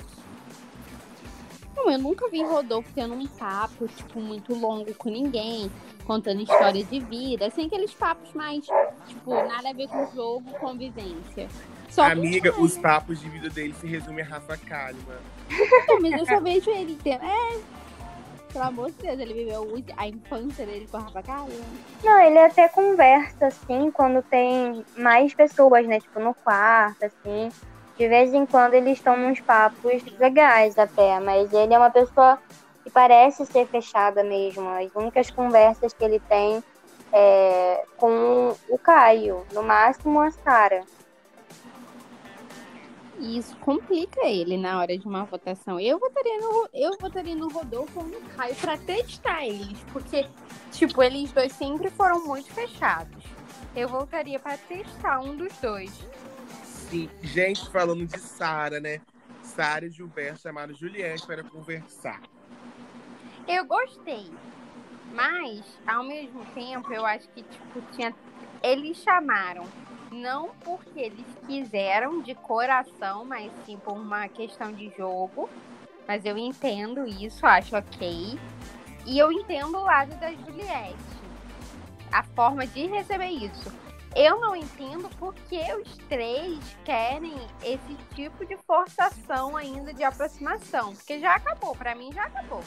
Não, 1.76 1.90
eu 1.90 1.98
nunca 1.98 2.28
vi 2.28 2.42
Rodolfo 2.42 2.88
tendo 2.94 3.14
um 3.14 3.26
papo, 3.26 3.88
tipo, 3.88 4.20
muito 4.20 4.54
longo 4.54 4.92
com 4.94 5.08
ninguém, 5.08 5.70
contando 6.04 6.42
história 6.42 6.84
de 6.84 7.00
vida, 7.00 7.50
sem 7.50 7.66
aqueles 7.66 7.94
papos 7.94 8.32
mais, 8.34 8.66
tipo, 9.06 9.32
nada 9.34 9.70
a 9.70 9.72
ver 9.72 9.88
com 9.88 10.06
jogo, 10.14 10.50
convivência. 10.58 11.48
Só 11.88 12.04
que- 12.06 12.12
Amiga, 12.12 12.60
os 12.60 12.76
papos 12.76 13.18
de 13.20 13.28
vida 13.30 13.48
dele 13.48 13.74
se 13.80 13.86
resumem 13.86 14.22
a 14.24 14.28
Rafa 14.28 14.56
Kalimann. 14.58 15.18
Não, 15.88 16.00
mas 16.00 16.12
eu 16.20 16.26
só 16.26 16.40
vejo 16.40 16.70
ele 16.70 16.98
tendo. 17.02 17.24
É. 17.24 17.58
Pelo 18.52 18.64
amor 18.64 18.90
de 18.90 18.96
Deus, 18.96 19.18
ele 19.18 19.32
viveu 19.32 19.66
a 19.96 20.08
infância 20.08 20.66
dele 20.66 20.88
com 20.90 20.96
a 20.96 21.00
Rafa 21.00 21.22
Kalimann. 21.22 21.64
Não, 22.02 22.20
ele 22.20 22.38
até 22.38 22.68
conversa, 22.68 23.46
assim, 23.46 23.90
quando 23.92 24.22
tem 24.22 24.84
mais 24.96 25.32
pessoas, 25.32 25.86
né? 25.86 26.00
Tipo, 26.00 26.18
no 26.18 26.34
quarto, 26.34 27.04
assim. 27.04 27.48
De 27.96 28.08
vez 28.08 28.32
em 28.34 28.46
quando 28.46 28.74
eles 28.74 28.98
estão 28.98 29.16
nos 29.16 29.40
papos 29.40 30.02
legais 30.18 30.78
até, 30.78 31.20
mas 31.20 31.52
ele 31.52 31.74
é 31.74 31.78
uma 31.78 31.90
pessoa 31.90 32.38
que 32.82 32.90
parece 32.90 33.44
ser 33.46 33.66
fechada 33.66 34.24
mesmo. 34.24 34.68
As 34.70 34.90
únicas 34.94 35.30
conversas 35.30 35.92
que 35.92 36.04
ele 36.04 36.18
tem 36.20 36.62
é 37.12 37.84
com 37.96 38.54
o 38.68 38.78
Caio, 38.78 39.44
no 39.52 39.62
máximo 39.62 40.20
a 40.20 40.30
Sara. 40.30 40.82
E 43.20 43.36
isso 43.36 43.54
complica 43.58 44.26
ele 44.26 44.56
na 44.56 44.78
hora 44.78 44.96
de 44.96 45.06
uma 45.06 45.24
votação. 45.24 45.78
Eu 45.78 45.98
votaria 45.98 46.40
no, 46.40 46.68
eu 46.72 46.96
votaria 46.98 47.36
no 47.36 47.48
Rodolfo 47.48 48.00
ou 48.00 48.06
no 48.06 48.20
Caio 48.30 48.54
pra 48.56 48.78
testar 48.78 49.46
eles. 49.46 49.78
Porque, 49.92 50.26
tipo, 50.72 51.02
eles 51.02 51.30
dois 51.30 51.52
sempre 51.52 51.90
foram 51.90 52.26
muito 52.26 52.50
fechados. 52.52 53.22
Eu 53.76 53.88
voltaria 53.88 54.40
pra 54.40 54.56
testar 54.56 55.20
um 55.20 55.36
dos 55.36 55.52
dois. 55.58 55.92
Sim, 56.64 57.10
gente, 57.22 57.70
falando 57.70 58.06
de 58.06 58.18
Sara, 58.18 58.80
né? 58.80 59.00
Sara 59.42 59.84
e 59.84 59.90
Gilberto 59.90 60.40
chamaram 60.40 60.74
Juliette 60.74 61.26
para 61.26 61.44
conversar. 61.44 62.22
Eu 63.46 63.66
gostei. 63.66 64.30
Mas, 65.12 65.62
ao 65.86 66.02
mesmo 66.04 66.44
tempo, 66.54 66.92
eu 66.92 67.04
acho 67.04 67.28
que, 67.28 67.42
tipo, 67.42 67.82
tinha. 67.92 68.14
Eles 68.62 68.96
chamaram. 68.98 69.66
Não 70.10 70.50
porque 70.64 70.98
eles 70.98 71.26
quiseram 71.46 72.20
de 72.20 72.34
coração, 72.34 73.24
mas 73.24 73.50
sim 73.64 73.78
por 73.78 73.94
uma 73.94 74.28
questão 74.28 74.72
de 74.72 74.92
jogo. 74.96 75.48
Mas 76.06 76.24
eu 76.24 76.36
entendo 76.36 77.06
isso, 77.06 77.46
acho 77.46 77.76
ok. 77.76 78.38
E 79.06 79.18
eu 79.18 79.30
entendo 79.30 79.78
o 79.78 79.84
lado 79.84 80.14
da 80.18 80.32
Juliette. 80.32 80.96
A 82.10 82.24
forma 82.24 82.66
de 82.66 82.86
receber 82.86 83.28
isso. 83.28 83.72
Eu 84.16 84.40
não 84.40 84.56
entendo 84.56 85.08
porque 85.20 85.60
os 85.74 85.96
três 86.08 86.58
querem 86.84 87.34
esse 87.62 87.94
tipo 88.14 88.44
de 88.44 88.56
forçação 88.66 89.56
ainda 89.56 89.94
de 89.94 90.02
aproximação. 90.02 90.92
Porque 90.96 91.20
já 91.20 91.36
acabou, 91.36 91.76
pra 91.76 91.94
mim 91.94 92.12
já 92.12 92.24
acabou. 92.24 92.62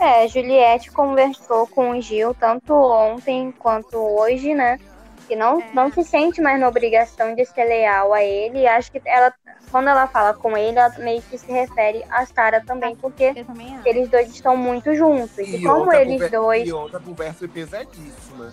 É, 0.00 0.26
Juliette 0.26 0.90
conversou 0.90 1.66
com 1.68 1.90
o 1.90 2.00
Gil 2.00 2.34
tanto 2.34 2.74
ontem 2.74 3.52
quanto 3.52 3.96
hoje, 3.96 4.54
né? 4.54 4.78
Que 5.26 5.34
não, 5.34 5.58
É. 5.60 5.64
não 5.72 5.90
se 5.90 6.04
sente 6.04 6.40
mais 6.40 6.58
na 6.60 6.68
obrigação 6.68 7.34
de 7.34 7.44
ser 7.44 7.64
leal 7.64 8.12
a 8.14 8.22
ele. 8.22 8.60
E 8.60 8.66
acho 8.66 8.92
que 8.92 9.00
ela, 9.04 9.32
quando 9.70 9.88
ela 9.88 10.06
fala 10.06 10.34
com 10.34 10.56
ele, 10.56 10.78
ela 10.78 10.92
meio 10.98 11.20
que 11.22 11.36
se 11.36 11.50
refere 11.50 12.04
a 12.10 12.24
Sara 12.26 12.62
também, 12.64 12.94
porque 12.96 13.32
Eu 13.34 13.44
também 13.44 13.76
eles 13.84 14.08
dois 14.08 14.28
estão 14.28 14.56
muito 14.56 14.94
juntos. 14.94 15.36
E, 15.38 15.62
como 15.62 15.82
ontem 15.84 15.96
a 15.96 16.02
eles 16.02 16.30
dois, 16.30 16.68
E 16.68 16.72
ontem 16.72 16.96
a 16.96 17.00
conversa 17.00 17.38
foi 17.40 17.48
pesadíssima. 17.48 18.52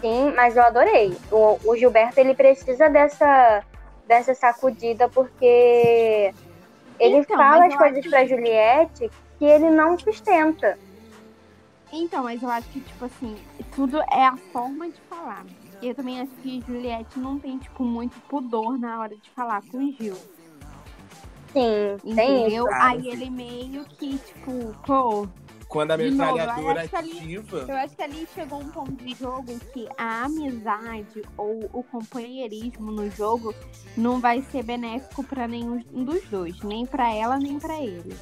sim, 0.00 0.32
mas 0.36 0.56
eu 0.56 0.62
adorei. 0.62 1.16
O, 1.30 1.58
o 1.64 1.76
Gilberto, 1.76 2.20
ele 2.20 2.34
precisa 2.34 2.88
dessa, 2.90 3.62
dessa 4.06 4.34
sacudida, 4.34 5.08
porque 5.08 6.34
ele 6.98 7.16
Então, 7.16 7.36
fala 7.36 7.66
as 7.66 7.74
coisas 7.76 8.00
acho 8.00 8.10
pra 8.10 8.26
Juliette 8.26 9.10
que 9.38 9.44
ele 9.46 9.70
não 9.70 9.98
sustenta. 9.98 10.78
Então, 11.92 12.22
mas 12.24 12.42
eu 12.42 12.48
acho 12.50 12.68
que, 12.68 12.80
tipo 12.80 13.04
assim, 13.04 13.36
tudo 13.74 14.00
é 14.12 14.24
a 14.26 14.36
forma 14.52 14.88
de 14.90 15.00
falar. 15.08 15.44
E 15.82 15.88
eu 15.88 15.94
também 15.94 16.20
acho 16.20 16.32
que 16.42 16.62
Juliette 16.66 17.18
não 17.18 17.38
tem, 17.38 17.58
tipo, 17.58 17.84
muito 17.84 18.18
pudor 18.28 18.78
na 18.78 19.00
hora 19.00 19.16
de 19.16 19.30
falar 19.30 19.62
com 19.62 19.78
o 19.78 19.92
Gil. 19.92 20.14
Sim, 21.52 21.96
tem. 22.02 22.12
Entendeu? 22.12 22.66
Ah, 22.70 22.88
Aí 22.90 23.02
sim. 23.02 23.08
ele 23.10 23.30
meio 23.30 23.84
que, 23.98 24.18
tipo, 24.18 24.74
pô, 24.86 25.26
Quando 25.68 25.92
a 25.92 25.96
De 25.96 26.10
novo, 26.10 26.30
eu 26.30 26.34
metralhadora 26.36 26.80
acho 26.80 26.90
que 26.90 26.96
ali- 26.96 27.18
ativa. 27.18 27.58
eu 27.68 27.76
acho 27.76 27.96
que 27.96 28.02
ali 28.02 28.28
chegou 28.34 28.60
um 28.60 28.68
ponto 28.70 28.92
de 29.04 29.14
jogo 29.14 29.58
que 29.72 29.86
a 29.96 30.24
amizade 30.24 31.22
ou 31.36 31.70
o 31.72 31.82
companheirismo 31.84 32.90
no 32.90 33.08
jogo 33.10 33.54
não 33.96 34.20
vai 34.20 34.42
ser 34.42 34.64
benéfico 34.64 35.22
pra 35.22 35.46
nenhum 35.46 35.78
dos 36.04 36.24
dois, 36.28 36.60
nem 36.62 36.84
pra 36.84 37.14
ela, 37.14 37.38
nem 37.38 37.58
pra 37.58 37.80
ele. 37.80 38.12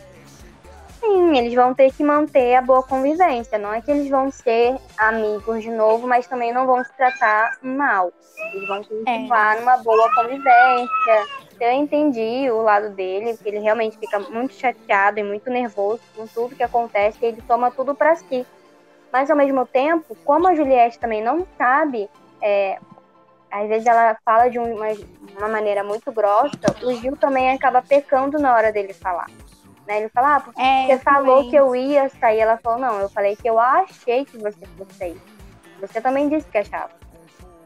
Sim, 1.00 1.36
eles 1.36 1.54
vão 1.54 1.74
ter 1.74 1.92
que 1.92 2.02
manter 2.02 2.54
a 2.56 2.62
boa 2.62 2.82
convivência. 2.82 3.58
Não 3.58 3.72
é 3.72 3.80
que 3.80 3.90
eles 3.90 4.08
vão 4.08 4.30
ser 4.30 4.76
amigos 4.96 5.62
de 5.62 5.70
novo, 5.70 6.06
mas 6.06 6.26
também 6.26 6.52
não 6.52 6.66
vão 6.66 6.82
se 6.84 6.92
tratar 6.96 7.58
mal. 7.62 8.12
Eles 8.52 8.68
vão 8.68 8.82
continuar 8.82 9.56
numa 9.56 9.76
boa 9.78 10.12
convivência. 10.14 11.26
Eu 11.60 11.72
entendi 11.72 12.50
o 12.50 12.62
lado 12.62 12.90
dele, 12.90 13.34
porque 13.34 13.48
ele 13.48 13.58
realmente 13.58 13.98
fica 13.98 14.18
muito 14.18 14.54
chateado 14.54 15.18
e 15.18 15.24
muito 15.24 15.50
nervoso 15.50 16.00
com 16.16 16.26
tudo 16.26 16.54
que 16.54 16.62
acontece 16.62 17.18
e 17.20 17.26
ele 17.26 17.42
toma 17.42 17.70
tudo 17.70 17.94
pra 17.94 18.16
si. 18.16 18.46
Mas 19.12 19.30
ao 19.30 19.36
mesmo 19.36 19.66
tempo, 19.66 20.16
como 20.24 20.46
a 20.46 20.54
Juliette 20.54 20.98
também 20.98 21.22
não 21.22 21.46
sabe, 21.56 22.08
é, 22.40 22.78
às 23.50 23.68
vezes 23.68 23.86
ela 23.86 24.16
fala 24.24 24.48
de 24.48 24.58
uma, 24.58 24.86
uma 25.38 25.48
maneira 25.48 25.82
muito 25.82 26.12
grossa, 26.12 26.58
o 26.82 26.92
Gil 26.94 27.16
também 27.16 27.50
acaba 27.50 27.82
pecando 27.82 28.38
na 28.38 28.54
hora 28.54 28.70
dele 28.70 28.92
falar. 28.92 29.26
Né? 29.88 30.00
Ele 30.00 30.08
fala, 30.10 30.36
ah, 30.36 30.40
porque 30.40 30.60
É, 30.60 30.86
você 30.86 30.98
falou 30.98 31.36
também. 31.36 31.50
que 31.50 31.56
eu 31.56 31.74
ia 31.74 32.08
sair. 32.10 32.40
Ela 32.40 32.58
falou, 32.58 32.78
não, 32.78 33.00
eu 33.00 33.08
falei 33.08 33.34
que 33.34 33.48
eu 33.48 33.58
achei 33.58 34.24
que 34.26 34.36
você 34.36 34.66
fosse 34.76 34.92
sair. 34.98 35.20
Você 35.80 35.98
também 36.00 36.28
disse 36.28 36.46
que 36.46 36.58
achava. 36.58 36.90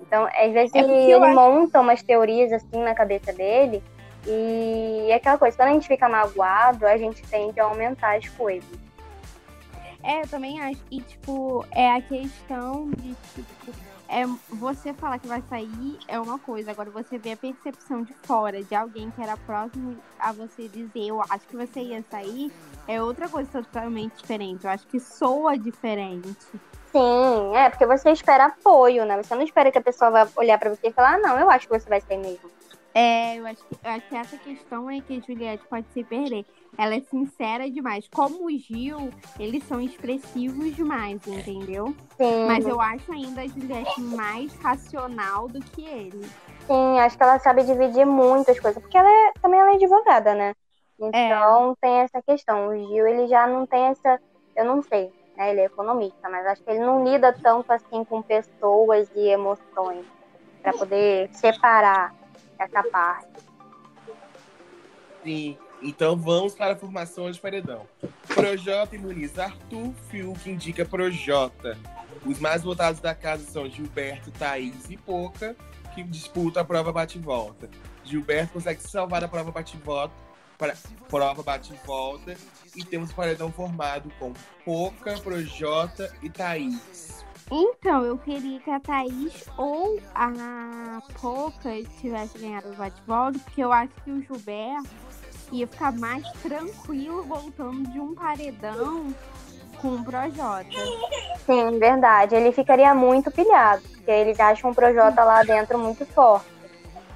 Então, 0.01 0.27
às 0.27 0.53
vezes 0.53 0.73
É 0.75 0.79
ele, 0.79 0.93
ele 0.93 1.15
acho- 1.25 1.35
monta 1.35 1.81
umas 1.81 2.01
teorias 2.03 2.53
assim 2.53 2.81
na 2.81 2.95
cabeça 2.95 3.33
dele. 3.33 3.83
E 4.25 5.09
é 5.11 5.15
aquela 5.15 5.37
coisa, 5.37 5.57
quando 5.57 5.71
a 5.71 5.73
gente 5.73 5.89
fica 5.89 6.09
magoado, 6.09 6.87
a 6.87 6.97
gente 6.97 7.23
tende 7.27 7.59
a 7.59 7.65
aumentar 7.65 8.17
as 8.17 8.29
coisas. 8.29 8.71
É, 10.05 10.23
eu 10.23 10.29
também 10.29 10.61
acho. 10.61 10.81
E, 10.93 11.01
tipo, 11.01 11.65
é 11.73 11.91
a 11.93 12.01
questão 12.01 12.89
de, 12.99 13.15
tipo, 13.35 13.73
é, 14.13 14.27
você 14.51 14.93
falar 14.93 15.19
que 15.19 15.27
vai 15.27 15.43
sair 15.49 15.99
é 16.07 16.21
uma 16.21 16.39
coisa. 16.39 16.71
Agora, 16.71 16.91
você 16.91 17.17
vê 17.17 17.33
a 17.33 17.37
percepção 17.37 18.03
de 18.03 18.15
fora 18.25 18.63
de 18.63 18.75
alguém 18.75 19.11
que 19.11 19.23
era 19.23 19.39
próximo 19.39 19.97
a 20.19 20.33
você 20.33 20.69
dizer, 20.69 21.07
eu 21.07 21.23
acho 21.23 21.49
que 21.49 21.57
você 21.57 21.81
ia 21.81 22.05
sair, 22.11 22.53
é 22.87 23.03
outra 23.03 23.27
coisa 23.27 23.51
totalmente 23.51 24.15
diferente. 24.17 24.65
Eu 24.65 24.71
acho 24.71 24.87
que 24.87 25.01
soa 25.01 25.57
diferente. 25.57 26.37
Sim, 26.93 27.57
é, 27.57 27.71
porque 27.71 27.87
você 27.87 28.11
espera 28.11 28.47
apoio, 28.47 29.07
né? 29.07 29.17
Você 29.23 29.35
não 29.35 29.43
espera 29.43 29.73
que 29.73 29.79
a 29.79 29.83
pessoa 29.83 30.11
vá 30.11 30.29
olhar 30.37 30.59
pra 30.59 30.69
você 30.69 30.89
e 30.89 30.93
falar, 30.93 31.15
ah, 31.15 31.19
não, 31.19 31.39
eu 31.39 31.49
acho 31.49 31.67
que 31.67 31.79
você 31.79 31.89
vai 31.89 32.03
sair 32.03 32.19
mesmo. 32.19 32.51
É, 32.95 33.37
eu 33.39 33.47
acho, 33.47 33.65
que, 33.67 33.75
eu 33.83 33.91
acho 33.91 34.09
que 34.09 34.15
essa 34.15 34.39
questão 34.39 34.91
é 34.91 35.01
que 35.01 35.17
a 35.17 35.21
Juliette 35.21 35.67
pode 35.69 35.91
se 35.93 36.05
perder. 36.05 36.47
Ela 36.77 36.95
é 36.97 37.01
sincera 37.01 37.71
demais. 37.71 38.09
Como 38.09 38.47
o 38.47 38.59
Gil, 38.59 39.15
eles 39.39 39.65
são 39.65 39.81
expressivos 39.81 40.75
demais, 40.75 41.27
entendeu? 41.27 41.97
Sim, 42.17 42.27
Mas 42.45 42.67
eu 42.67 42.81
acho 42.81 43.11
ainda 43.13 43.43
a 43.43 43.49
Juliette 43.49 44.01
mais 44.01 44.55
racional 44.57 45.49
do 45.49 45.63
que 45.63 45.85
ele. 45.87 46.35
sim, 46.67 46.99
acho 47.01 47.17
que 47.17 47.23
ela 47.23 47.39
sabe 47.39 47.65
dividir 47.65 48.07
muitas 48.07 48.59
coisas, 48.61 48.81
porque 48.83 48.97
ela 48.97 49.09
é, 49.11 49.33
também 49.41 49.61
ela 49.61 49.73
é 49.73 49.75
advogada, 49.75 50.35
né? 50.35 50.55
Então 50.99 51.77
tem 51.81 52.01
essa 52.01 52.23
questão. 52.23 52.69
O 52.69 52.77
Gil, 52.77 53.07
ele 53.07 53.27
já 53.29 53.47
não 53.47 53.67
tem 53.67 53.87
essa, 53.87 54.21
eu 54.57 54.65
não 54.65 54.83
sei, 54.83 55.13
né? 55.37 55.51
Ele 55.51 55.61
é 55.61 55.65
economista, 55.67 56.29
mas 56.31 56.47
acho 56.47 56.63
que 56.63 56.71
ele 56.71 56.81
não 56.81 57.05
lida 57.05 57.33
tanto 57.43 57.73
assim 57.73 58.05
com 58.05 58.23
pessoas 58.23 59.11
e 59.15 59.29
emoções 59.29 60.07
para 60.63 60.73
poder 60.75 61.29
separar 61.35 62.15
essa 62.65 62.83
parte. 62.85 63.43
Sim. 65.23 65.57
Então 65.83 66.17
vamos 66.17 66.55
para 66.55 66.75
a 66.75 66.77
formação 66.77 67.29
de 67.31 67.41
paredão. 67.41 67.87
Projota 68.29 68.95
imuniza 68.95 69.45
Arthur, 69.45 69.93
Fiuk 70.09 70.49
indica 70.49 70.85
Projota. 70.85 71.77
Os 72.25 72.39
mais 72.39 72.63
votados 72.63 73.01
da 73.01 73.15
casa 73.15 73.45
são 73.51 73.69
Gilberto, 73.69 74.31
Thaís 74.31 74.89
e 74.89 74.97
Poca, 74.97 75.57
que 75.93 76.05
disputam 76.05 76.63
a 76.63 76.65
prova 76.65 76.93
bate-volta. 76.93 77.69
Gilberto 78.05 78.53
consegue 78.53 78.81
se 78.81 78.91
salvar 78.91 79.21
da 79.21 79.29
prova 79.29 79.51
bate-volta, 79.51 80.15
para- 80.57 80.77
prova 81.09 81.43
bate-volta, 81.43 82.37
e 82.77 82.85
temos 82.85 83.11
o 83.11 83.15
paredão 83.15 83.51
formado 83.51 84.09
com 84.21 84.33
Poca, 84.65 85.19
Projota 85.19 86.15
e 86.23 86.31
Thaís. 86.31 87.25
Então, 87.55 88.03
eu 88.03 88.17
queria 88.17 88.59
que 88.61 88.71
a 88.71 88.81
Thaís 88.81 89.45
ou 89.59 90.01
a 90.15 91.03
Poca 91.21 91.69
tivesse 92.01 92.39
ganhado 92.39 92.71
o 92.71 92.77
bate-volta, 92.77 93.39
porque 93.41 93.63
eu 93.63 93.71
acho 93.71 93.93
que 94.03 94.11
o 94.11 94.23
Gilberto 94.23 94.89
ia 95.53 95.67
ficar 95.67 95.93
mais 95.93 96.27
tranquilo 96.43 97.23
voltando 97.25 97.83
de 97.91 98.01
um 98.01 98.15
paredão 98.15 99.15
com 99.83 99.97
o 99.97 100.03
Projota. 100.03 100.65
Sim, 101.45 101.79
verdade. 101.79 102.35
Ele 102.35 102.53
ficaria 102.53 102.95
muito 102.95 103.31
pilhado, 103.31 103.83
porque 103.83 104.11
eles 104.11 104.41
acham 104.41 104.71
o 104.71 104.75
Projota 104.75 105.23
lá 105.23 105.43
dentro 105.43 105.79
muito 105.79 106.07
forte. 106.07 106.51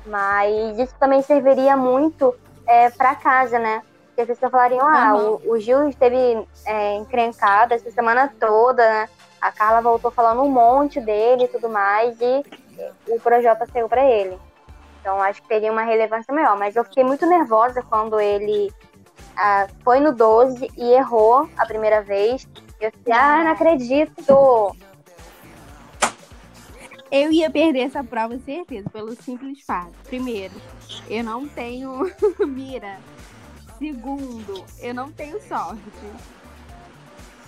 Mas 0.04 0.78
isso 0.78 0.94
também 1.00 1.22
serviria 1.22 1.78
muito 1.78 2.34
é, 2.68 2.90
para 2.90 3.14
casa, 3.14 3.58
né? 3.58 3.80
Porque 4.08 4.20
as 4.20 4.26
pessoas 4.26 4.52
falariam, 4.52 4.86
ah, 4.86 5.14
Aham. 5.14 5.38
o, 5.42 5.52
o 5.52 5.58
Gil 5.58 5.88
esteve 5.88 6.46
é, 6.66 6.94
encrencado 6.96 7.72
essa 7.72 7.90
semana 7.90 8.30
toda, 8.38 8.86
né? 8.86 9.08
A 9.40 9.52
Carla 9.52 9.80
voltou 9.80 10.10
falando 10.10 10.42
um 10.42 10.50
monte 10.50 11.00
dele 11.00 11.44
e 11.44 11.48
tudo 11.48 11.68
mais, 11.68 12.18
e 12.20 12.44
o 13.08 13.20
Projota 13.20 13.66
saiu 13.72 13.88
para 13.88 14.04
ele. 14.04 14.38
Então 15.00 15.22
acho 15.22 15.40
que 15.42 15.48
teria 15.48 15.70
uma 15.70 15.82
relevância 15.82 16.34
maior. 16.34 16.58
Mas 16.58 16.74
eu 16.74 16.84
fiquei 16.84 17.04
muito 17.04 17.26
nervosa 17.26 17.82
quando 17.82 18.18
ele 18.18 18.72
ah, 19.36 19.68
foi 19.84 20.00
no 20.00 20.12
12 20.12 20.70
e 20.76 20.92
errou 20.92 21.48
a 21.56 21.66
primeira 21.66 22.02
vez. 22.02 22.48
Eu 22.80 22.90
fiquei, 22.90 23.12
ah, 23.12 23.44
não 23.44 23.52
acredito! 23.52 24.76
Eu 27.10 27.30
ia 27.30 27.48
perder 27.48 27.82
essa 27.82 28.02
prova, 28.02 28.36
certeza, 28.40 28.90
pelo 28.90 29.14
simples 29.14 29.60
fato. 29.62 29.92
Primeiro, 30.04 30.54
eu 31.08 31.22
não 31.22 31.46
tenho 31.46 32.10
mira. 32.44 32.98
Segundo, 33.78 34.64
eu 34.80 34.92
não 34.92 35.12
tenho 35.12 35.40
sorte. 35.42 35.80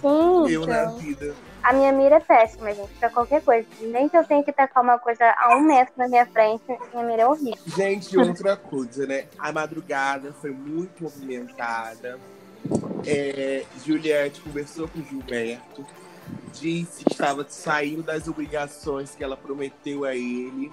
Sim, 0.01 0.49
Eu 0.49 0.67
na 0.67 0.83
então, 0.83 0.97
vida. 0.97 1.35
a 1.63 1.73
minha 1.73 1.93
mira 1.93 2.17
é 2.17 2.21
péssima, 2.21 2.73
gente, 2.73 2.93
pra 2.99 3.11
qualquer 3.11 3.43
coisa. 3.43 3.67
Nem 3.81 4.09
que 4.09 4.17
eu 4.17 4.25
tenha 4.25 4.43
que 4.43 4.53
tacar 4.53 4.83
uma 4.83 4.99
coisa 4.99 5.25
a 5.37 5.57
um 5.57 5.63
metro 5.63 5.95
na 5.97 6.09
minha 6.09 6.27
frente, 6.27 6.63
minha 6.93 7.05
mira 7.05 7.23
é 7.23 7.27
horrível. 7.27 7.59
Gente, 7.67 8.17
outra 8.17 8.57
coisa, 8.57 9.07
né? 9.07 9.27
A 9.39 9.53
madrugada 9.53 10.33
foi 10.41 10.51
muito 10.51 11.03
movimentada. 11.03 12.19
É, 13.07 13.65
Juliette 13.85 14.41
conversou 14.41 14.89
com 14.89 15.03
Gilberto, 15.03 15.87
disse 16.53 17.05
que 17.05 17.13
estava 17.13 17.45
saindo 17.49 18.03
das 18.03 18.29
obrigações 18.29 19.15
que 19.15 19.25
ela 19.25 19.37
prometeu 19.37 20.05
a 20.05 20.15
ele, 20.15 20.71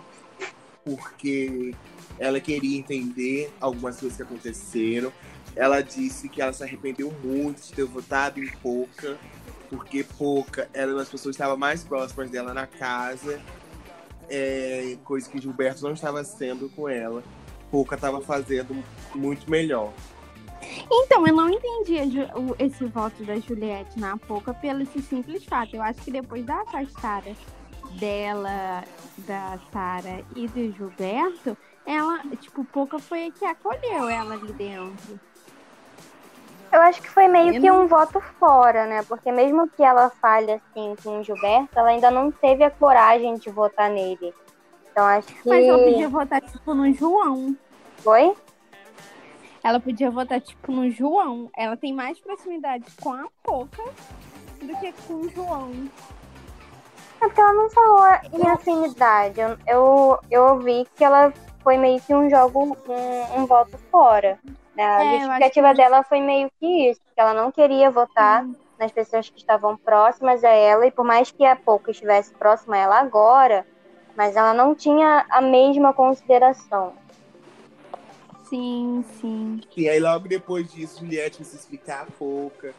porque 0.84 1.74
ela 2.20 2.40
queria 2.40 2.78
entender 2.78 3.52
algumas 3.60 4.00
coisas 4.00 4.18
que 4.18 4.24
aconteceram. 4.24 5.12
Ela 5.56 5.82
disse 5.82 6.28
que 6.28 6.42
ela 6.42 6.52
se 6.52 6.64
arrependeu 6.64 7.12
muito 7.24 7.62
de 7.62 7.74
ter 7.74 7.86
votado 7.86 8.40
em 8.40 8.52
Pouca, 8.58 9.18
porque 9.70 10.04
Pouca 10.04 10.70
era 10.74 10.92
uma 10.92 11.00
das 11.00 11.10
pessoas 11.10 11.36
que 11.36 11.42
estava 11.42 11.56
mais 11.56 11.84
próximas 11.84 12.30
dela 12.30 12.54
na 12.54 12.68
casa, 12.68 13.42
é, 14.30 14.98
coisa 15.04 15.30
que 15.30 15.40
Gilberto 15.40 15.84
não 15.84 15.94
estava 15.94 16.24
sendo 16.24 16.70
com 16.70 16.90
ela. 16.90 17.24
Pouca 17.72 17.96
estava 17.96 18.22
fazendo 18.22 18.84
muito 19.14 19.50
melhor. 19.50 19.94
Então, 20.92 21.26
eu 21.28 21.36
não 21.36 21.50
entendi 21.50 21.96
esse 22.60 22.86
voto 22.86 23.24
da 23.24 23.40
Juliette 23.40 24.00
na 24.00 24.18
Poca 24.18 24.54
pelo 24.54 24.82
esse 24.82 25.02
simples 25.02 25.44
fato. 25.46 25.76
Eu 25.76 25.82
acho 25.82 26.02
que 26.02 26.12
depois 26.12 26.46
da 26.46 26.62
afastada 26.62 27.36
dela, 28.00 28.84
da 29.20 29.60
Sara 29.72 30.24
e 30.36 30.48
do 30.48 30.76
Gilberto, 30.76 31.58
ela, 31.86 32.20
tipo, 32.42 32.66
Poca 32.66 33.00
foi 33.00 33.28
a 33.28 33.32
que 33.32 33.46
acolheu 33.46 34.10
ela 34.10 34.36
ali 34.36 34.52
dentro. 34.54 35.20
Eu 36.76 36.82
acho 36.82 37.02
que 37.02 37.10
foi 37.10 37.30
meio 37.30 37.62
que 37.62 37.72
um 37.72 37.88
voto 37.88 38.20
fora, 38.38 38.86
né? 38.86 39.02
Porque 39.04 39.32
mesmo 39.32 39.66
que 39.66 39.82
ela 39.82 40.10
falhe 40.10 40.52
assim 40.52 40.94
com 41.02 41.22
o 41.22 41.24
Gilberto, 41.24 41.70
ela 41.74 41.88
ainda 41.88 42.12
não 42.12 42.30
teve 42.30 42.66
a 42.66 42.70
coragem 42.70 43.36
de 43.36 43.50
votar 43.50 43.90
nele. 43.90 44.34
Então 44.92 45.06
acho 45.06 45.28
que. 45.28 45.48
Mas 45.48 45.66
ela 45.66 45.82
podia 45.82 46.10
votar, 46.10 46.42
tipo, 46.42 46.74
no 46.74 46.94
João. 46.94 47.56
Foi? 48.00 48.36
Ela 49.64 49.80
podia 49.80 50.12
votar, 50.12 50.42
tipo, 50.42 50.70
no 50.70 50.92
João. 50.92 51.50
Ela 51.56 51.78
tem 51.78 51.94
mais 51.94 52.20
proximidade 52.20 52.84
com 53.02 53.14
a 53.14 53.26
Poca 53.42 53.84
do 54.62 54.76
que 54.76 54.92
com 55.08 55.14
o 55.14 55.30
João. 55.30 55.72
É 57.22 57.26
porque 57.26 57.40
ela 57.40 57.54
não 57.54 57.70
falou 57.70 58.06
em 58.34 58.50
afinidade. 58.50 59.40
Eu, 59.40 59.58
eu, 59.66 60.20
eu 60.30 60.44
ouvi 60.48 60.86
que 60.94 61.06
ela 61.06 61.32
foi 61.64 61.78
meio 61.78 62.02
que 62.02 62.14
um 62.14 62.30
jogo, 62.30 62.78
um, 62.90 63.40
um 63.40 63.46
voto 63.46 63.78
fora. 63.90 64.38
Né? 64.76 64.84
A 64.84 65.04
É, 65.04 65.12
justificativa 65.18 65.72
que- 65.72 65.78
dela 65.78 66.04
foi 66.04 66.22
meio 66.22 66.50
que 66.60 66.90
isso, 66.90 67.00
que 67.14 67.22
ela 67.22 67.34
não 67.34 67.52
queria 67.52 67.90
votar 67.90 68.46
nas 68.78 68.92
pessoas 68.92 69.30
que 69.30 69.38
estavam 69.38 69.78
próximas 69.78 70.44
a 70.44 70.50
ela, 70.50 70.86
e 70.86 70.92
por 70.92 71.06
mais 71.06 71.32
que 71.32 71.46
a 71.46 71.56
pouco 71.56 71.92
estivesse 71.92 72.34
próxima 72.38 72.76
a 72.76 72.80
ela 72.80 73.00
agora, 73.00 73.66
mas 74.16 74.36
ela 74.36 74.54
não 74.54 74.76
tinha 74.76 75.26
a 75.30 75.42
mesma 75.42 75.94
consideração. 75.94 76.94
Sim, 78.50 79.04
sim. 79.20 79.62
E 79.76 79.90
aí, 79.90 80.00
logo 80.00 80.28
depois 80.28 80.72
disso, 80.72 81.00
Juliette 81.00 81.38
quis 81.38 81.54
explicar 81.54 82.04
a 82.04 82.06
Pouca, 82.12 82.74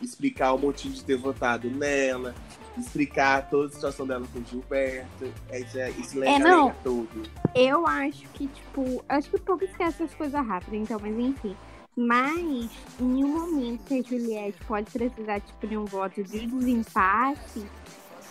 explicar 0.00 0.52
o 0.52 0.58
motivo 0.58 0.94
de 0.94 1.04
ter 1.04 1.16
votado 1.16 1.70
nela, 1.70 2.34
explicar 2.80 3.48
toda 3.48 3.68
a 3.68 3.70
situação 3.70 4.06
dela 4.06 4.26
com 4.32 4.38
o 4.38 4.44
Gilberto, 4.44 5.32
esse, 5.50 5.78
esse 5.78 6.22
É, 6.24 6.38
não. 6.38 6.70
todo. 6.82 7.08
Eu 7.54 7.86
acho 7.86 8.26
que, 8.30 8.48
tipo, 8.48 9.04
acho 9.08 9.28
que 9.28 9.36
o 9.36 9.40
povo 9.40 9.64
esquece 9.64 10.02
as 10.02 10.14
coisas 10.14 10.46
rápido, 10.46 10.76
então, 10.76 10.98
mas 11.00 11.16
enfim. 11.18 11.56
Mas, 11.94 12.70
em 12.98 13.24
um 13.24 13.28
momento 13.28 13.84
que 13.84 13.98
a 13.98 14.02
Juliette 14.02 14.58
pode 14.66 14.90
precisar, 14.90 15.40
tipo, 15.40 15.66
de 15.66 15.76
um 15.76 15.84
voto 15.84 16.24
de 16.24 16.46
desempate, 16.46 17.66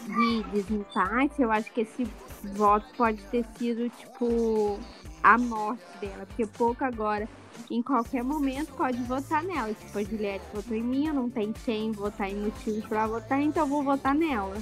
de 0.08 0.44
desempate, 0.52 1.42
eu 1.42 1.52
acho 1.52 1.72
que 1.72 1.82
esse 1.82 2.08
voto 2.56 2.86
pode 2.98 3.22
ter 3.26 3.46
sido, 3.58 3.88
tipo, 3.90 4.80
a 5.22 5.38
morte 5.38 5.84
dela. 6.00 6.26
Porque 6.26 6.48
pouco 6.48 6.84
agora, 6.84 7.30
em 7.70 7.82
qualquer 7.82 8.24
momento, 8.24 8.74
pode 8.74 9.02
votar 9.04 9.44
nela. 9.44 9.74
Tipo, 9.74 10.00
a 10.00 10.04
Juliette 10.04 10.46
votou 10.54 10.76
em 10.76 10.84
mim, 10.84 11.08
eu 11.08 11.14
não 11.14 11.30
tenho 11.30 11.54
quem 11.66 11.92
votar 11.92 12.30
em 12.30 12.36
motivos 12.36 12.86
pra 12.86 13.08
votar, 13.08 13.42
então 13.42 13.64
eu 13.64 13.68
vou 13.68 13.84
votar 13.84 14.16
nela. 14.16 14.56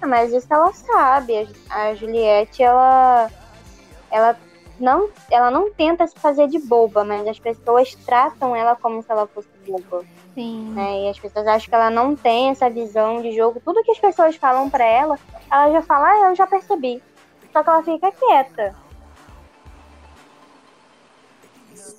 Ah, 0.00 0.06
Mas 0.06 0.32
isso 0.32 0.46
ela 0.50 0.72
sabe. 0.72 1.48
A 1.70 1.94
Juliette, 1.94 2.62
ela, 2.62 3.30
ela, 4.10 4.36
não, 4.78 5.08
ela 5.30 5.50
não 5.50 5.72
tenta 5.72 6.06
se 6.06 6.14
fazer 6.18 6.48
de 6.48 6.58
boba, 6.58 7.04
mas 7.04 7.26
as 7.26 7.38
pessoas 7.38 7.94
tratam 7.94 8.54
ela 8.54 8.76
como 8.76 9.02
se 9.02 9.10
ela 9.10 9.26
fosse 9.26 9.48
boba. 9.66 10.04
Sim. 10.34 10.72
né? 10.74 11.02
E 11.04 11.10
as 11.10 11.18
pessoas 11.18 11.46
acham 11.46 11.68
que 11.68 11.74
ela 11.74 11.90
não 11.90 12.16
tem 12.16 12.48
essa 12.50 12.70
visão 12.70 13.20
de 13.20 13.32
jogo. 13.32 13.60
Tudo 13.64 13.82
que 13.82 13.90
as 13.90 13.98
pessoas 13.98 14.34
falam 14.36 14.70
pra 14.70 14.84
ela, 14.84 15.18
ela 15.50 15.70
já 15.70 15.82
fala, 15.82 16.08
ah, 16.08 16.30
eu 16.30 16.34
já 16.34 16.46
percebi. 16.46 17.02
Só 17.52 17.62
que 17.62 17.68
ela 17.68 17.82
fica 17.82 18.10
quieta. 18.12 18.74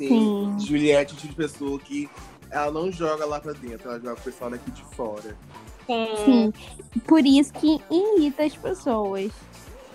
Sim. 0.08 0.56
Sim. 0.60 0.66
Juliette 0.68 1.14
é 1.14 1.16
o 1.16 1.20
tipo 1.20 1.34
de 1.34 1.36
pessoa 1.36 1.80
que 1.80 2.10
ela 2.52 2.72
não 2.72 2.92
joga 2.92 3.26
lá 3.26 3.40
pra 3.40 3.54
dentro, 3.54 3.90
ela 3.90 4.00
joga 4.00 4.14
o 4.14 4.24
pessoal 4.24 4.52
daqui 4.52 4.70
de 4.72 4.84
fora. 4.96 5.36
Sim. 5.86 6.08
Sim. 6.24 6.54
Por 7.08 7.26
isso 7.26 7.52
que 7.54 7.82
irrita 7.90 8.44
as 8.44 8.56
pessoas. 8.56 9.32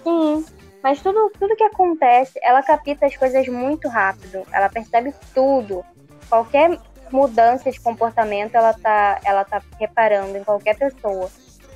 Sim. 0.03 0.45
Mas 0.83 1.01
tudo, 1.03 1.31
tudo 1.39 1.57
que 1.57 1.65
acontece, 1.65 2.39
ela 2.43 2.63
capta 2.63 3.07
as 3.07 3.17
coisas 3.17 3.47
muito 3.49 3.89
rápido. 3.89 4.43
Ela 4.53 4.69
percebe 4.69 5.15
tudo. 5.35 5.85
Qualquer 6.29 6.79
mudança 7.11 7.71
de 7.71 7.81
comportamento, 7.81 8.55
ela 8.55 8.73
tá, 8.75 9.21
ela 9.25 9.45
tá 9.45 9.63
reparando 9.79 10.37
em 10.37 10.45
qualquer 10.45 10.77
pessoa. 10.77 11.31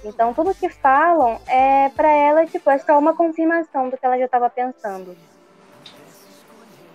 Então, 0.05 0.35
tudo 0.35 0.55
que 0.55 0.69
falam 0.69 1.41
é 1.47 1.89
pra 1.91 2.11
ela, 2.11 2.47
tipo, 2.47 2.69
é 2.71 2.79
só 2.79 2.99
uma 2.99 3.15
confirmação 3.15 3.89
do 3.89 3.97
que 3.97 4.05
ela 4.05 4.19
já 4.19 4.29
tava 4.29 4.51
pensando. 4.51 5.17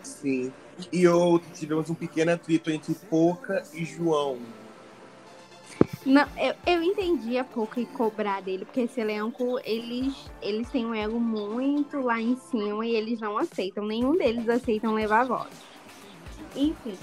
Sim. 0.04 0.52
E 0.92 1.08
outro, 1.08 1.50
tivemos 1.54 1.90
um 1.90 1.96
pequeno 1.96 2.32
atrito 2.32 2.70
entre 2.70 2.94
Pouca 2.94 3.64
e 3.74 3.84
João. 3.84 4.38
Não, 6.06 6.26
eu, 6.38 6.56
eu 6.66 6.82
entendi 6.82 7.38
a 7.38 7.44
pouco 7.44 7.80
e 7.80 7.86
cobrar 7.86 8.42
dele, 8.42 8.64
porque 8.64 8.82
esse 8.82 9.02
elenco, 9.02 9.60
eles, 9.66 10.16
eles 10.42 10.70
têm 10.70 10.86
um 10.86 10.94
ego 10.94 11.20
muito 11.20 12.00
lá 12.00 12.22
em 12.22 12.38
cima 12.38 12.86
e 12.86 12.96
eles 12.96 13.20
não 13.20 13.38
aceitam. 13.38 13.86
Nenhum 13.86 14.16
deles 14.18 14.48
aceitam 14.48 14.94
levar 14.94 15.26
voto. 15.26 15.52
Enfim, 16.56 16.98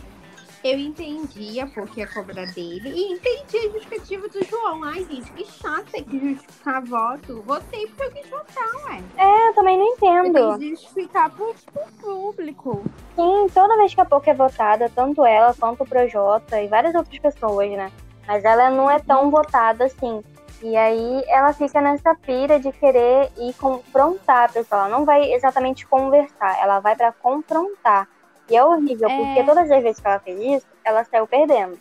eu 0.64 0.79
entendi 0.79 1.61
a 1.61 1.66
pouco 1.66 1.98
ia 1.98 2.07
cobrar 2.07 2.46
dele 2.46 2.88
e 2.88 3.12
entendi 3.12 3.59
a 3.59 3.70
justificativa 3.70 4.29
do 4.29 4.44
João. 4.46 4.83
Ai, 4.83 5.05
gente, 5.05 5.31
que 5.33 5.44
chato 5.44 5.85
ter 5.90 6.03
que 6.05 6.18
justificar 6.18 6.83
voto. 6.83 7.42
Votei 7.42 7.87
porque 7.88 8.03
eu 8.05 8.11
quis 8.12 8.31
votar, 8.31 8.74
ué. 8.87 9.03
É, 9.18 9.48
eu 9.50 9.55
também 9.55 9.77
não 9.77 9.87
Eu 9.87 9.92
entendo. 9.92 10.33
tenho 10.33 10.59
que 10.59 10.70
justificar 10.70 11.31
pro, 11.31 11.55
pro 11.70 11.83
público. 12.00 12.83
Sim, 13.14 13.46
toda 13.53 13.77
vez 13.77 13.94
que 13.94 14.00
a 14.00 14.07
Poca 14.07 14.31
é 14.31 14.35
votada, 14.35 14.90
tanto 14.94 15.24
ela 15.24 15.55
quanto 15.55 15.83
o 15.83 15.87
Projota 15.87 16.61
e 16.62 16.66
várias 16.66 16.94
outras 16.94 17.18
pessoas, 17.18 17.70
né? 17.72 17.92
Mas 18.27 18.42
ela 18.42 18.70
não 18.70 18.90
é 18.90 18.98
tão 18.98 19.31
votada 19.31 19.85
assim. 19.85 20.24
E 20.62 20.74
aí 20.77 21.22
ela 21.29 21.53
fica 21.53 21.79
nessa 21.83 22.14
pira 22.14 22.59
de 22.59 22.72
querer 22.72 23.31
ir 23.37 23.53
confrontar 23.55 24.44
a 24.48 24.53
pessoa. 24.53 24.81
Ela 24.87 24.88
não 24.88 25.05
vai 25.05 25.31
exatamente 25.35 25.87
conversar, 25.87 26.59
ela 26.59 26.81
vai 26.81 26.96
pra 26.96 27.12
confrontar. 27.12 28.09
E 28.50 28.57
é 28.57 28.64
horrível, 28.64 29.09
É. 29.09 29.16
porque 29.16 29.44
todas 29.44 29.70
as 29.70 29.83
vezes 29.83 30.00
que 30.00 30.07
ela 30.07 30.18
fez 30.20 30.40
isso, 30.62 30.66
ela 30.85 31.04
saiu 31.04 31.26
perdendo. 31.26 31.78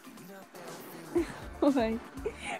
Foi. 1.59 1.99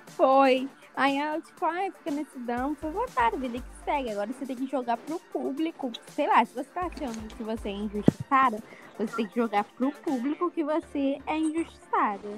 Foi. 0.07 0.69
Aí 0.95 1.17
ela, 1.17 1.41
tipo, 1.41 1.65
ai, 1.65 1.91
fica 1.91 2.11
nesse 2.11 2.37
dão, 2.39 2.75
foi 2.75 2.91
votar, 2.91 3.31
vida 3.35 3.57
que 3.57 3.83
segue. 3.83 4.11
Agora 4.11 4.29
você 4.31 4.45
tem 4.45 4.55
que 4.55 4.67
jogar 4.67 4.95
pro 4.97 5.19
público. 5.31 5.91
Sei 6.15 6.27
lá, 6.27 6.45
se 6.45 6.53
você 6.53 6.65
tá 6.65 6.81
achando 6.81 7.27
que 7.35 7.41
você 7.41 7.69
é 7.69 7.71
injustiçada, 7.71 8.59
você 8.99 9.15
tem 9.15 9.27
que 9.27 9.35
jogar 9.39 9.63
pro 9.63 9.91
público 9.91 10.51
que 10.51 10.63
você 10.63 11.17
é 11.25 11.35
injustiçada. 11.37 12.29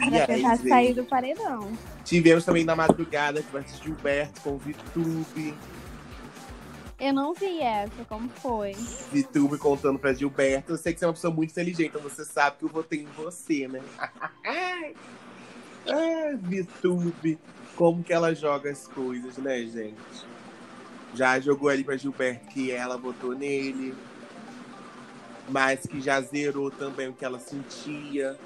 E 0.00 0.10
Pra 0.10 0.26
tentar 0.26 0.56
gente, 0.56 0.68
sair 0.68 0.94
do 0.94 1.04
paredão. 1.04 1.72
tivemos 2.04 2.44
também 2.44 2.64
na 2.64 2.74
madrugada 2.76 3.42
que 3.42 3.52
vai 3.52 3.62
ser 3.64 3.82
Gilberto 3.82 4.40
com 4.42 4.50
o 4.50 4.58
Vitube. 4.58 5.54
Eu 7.02 7.12
não 7.12 7.34
vi 7.34 7.60
essa, 7.60 8.04
como 8.08 8.28
foi? 8.28 8.74
Vitube 9.10 9.58
contando 9.58 9.98
pra 9.98 10.14
Gilberto. 10.14 10.70
Eu 10.70 10.78
sei 10.78 10.94
que 10.94 11.00
você 11.00 11.04
é 11.04 11.08
uma 11.08 11.14
pessoa 11.14 11.34
muito 11.34 11.50
inteligente, 11.50 11.88
então 11.88 12.00
você 12.00 12.24
sabe 12.24 12.58
que 12.58 12.64
eu 12.64 12.68
votei 12.68 13.00
em 13.00 13.06
você, 13.06 13.66
né? 13.66 13.82
Ai, 15.84 16.36
Vitube. 16.36 17.40
Como 17.74 18.04
que 18.04 18.12
ela 18.12 18.32
joga 18.32 18.70
as 18.70 18.86
coisas, 18.86 19.36
né, 19.38 19.58
gente? 19.62 19.96
Já 21.12 21.40
jogou 21.40 21.68
ali 21.68 21.82
pra 21.82 21.96
Gilberto 21.96 22.46
que 22.46 22.70
ela 22.70 22.96
votou 22.96 23.34
nele. 23.34 23.96
Mas 25.48 25.80
que 25.80 26.00
já 26.00 26.20
zerou 26.20 26.70
também 26.70 27.08
o 27.08 27.12
que 27.12 27.24
ela 27.24 27.40
sentia 27.40 28.38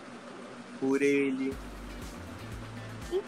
por 0.80 1.02
ele. 1.02 1.52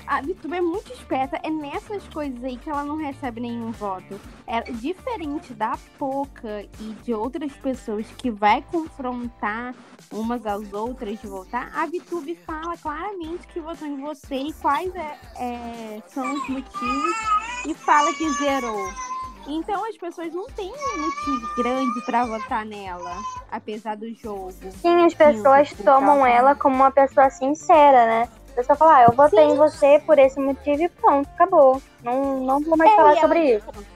A 0.07 0.21
Vitube 0.21 0.57
é 0.57 0.61
muito 0.61 0.93
esperta. 0.93 1.39
É 1.43 1.51
nessas 1.51 2.07
coisas 2.09 2.43
aí 2.43 2.57
que 2.57 2.69
ela 2.69 2.85
não 2.85 2.97
recebe 2.97 3.41
nenhum 3.41 3.71
voto. 3.71 4.21
É 4.47 4.61
diferente 4.63 5.53
da 5.55 5.79
Poca 5.99 6.63
e 6.81 6.93
de 7.05 7.15
outras 7.15 7.53
pessoas 7.53 8.07
que 8.17 8.31
vai 8.31 8.63
confrontar 8.63 9.75
umas 10.11 10.45
às 10.47 10.73
outras 10.73 11.21
de 11.21 11.27
votar. 11.27 11.71
A 11.75 11.87
Vitube 11.87 12.35
fala 12.47 12.77
claramente 12.77 13.47
que 13.49 13.61
votou 13.61 13.87
em 13.87 14.01
você 14.01 14.37
e 14.37 14.53
quais 14.55 14.95
é, 14.95 15.19
é, 15.37 16.03
são 16.09 16.35
os 16.35 16.49
motivos 16.49 17.17
e 17.67 17.75
fala 17.75 18.13
que 18.15 18.29
zerou. 18.31 18.89
Então 19.47 19.83
as 19.89 19.97
pessoas 19.97 20.33
não 20.33 20.47
têm 20.49 20.71
um 20.71 21.01
motivo 21.01 21.55
grande 21.57 22.01
para 22.05 22.27
votar 22.27 22.67
nela, 22.67 23.17
apesar 23.51 23.97
do 23.97 24.13
jogo. 24.15 24.53
Sim, 24.83 25.07
as 25.07 25.15
pessoas 25.15 25.73
tomam 25.85 26.27
ela 26.27 26.55
como 26.55 26.77
uma 26.77 26.91
pessoa 26.91 27.31
sincera, 27.31 28.07
né? 28.07 28.29
A 28.59 28.61
pessoa 28.61 28.77
fala, 28.77 28.97
ah, 28.97 29.03
eu 29.05 29.13
votei 29.13 29.39
Sim. 29.39 29.53
em 29.53 29.57
você 29.57 30.03
por 30.05 30.19
esse 30.19 30.41
motivo 30.41 30.83
e 30.83 30.89
pronto, 30.89 31.29
acabou. 31.33 31.81
Não, 32.03 32.41
não 32.41 32.61
vou 32.61 32.77
mais 32.77 32.91
é, 32.91 32.97
falar 32.97 33.17
sobre 33.21 33.53
ela, 33.53 33.59
isso. 33.59 33.87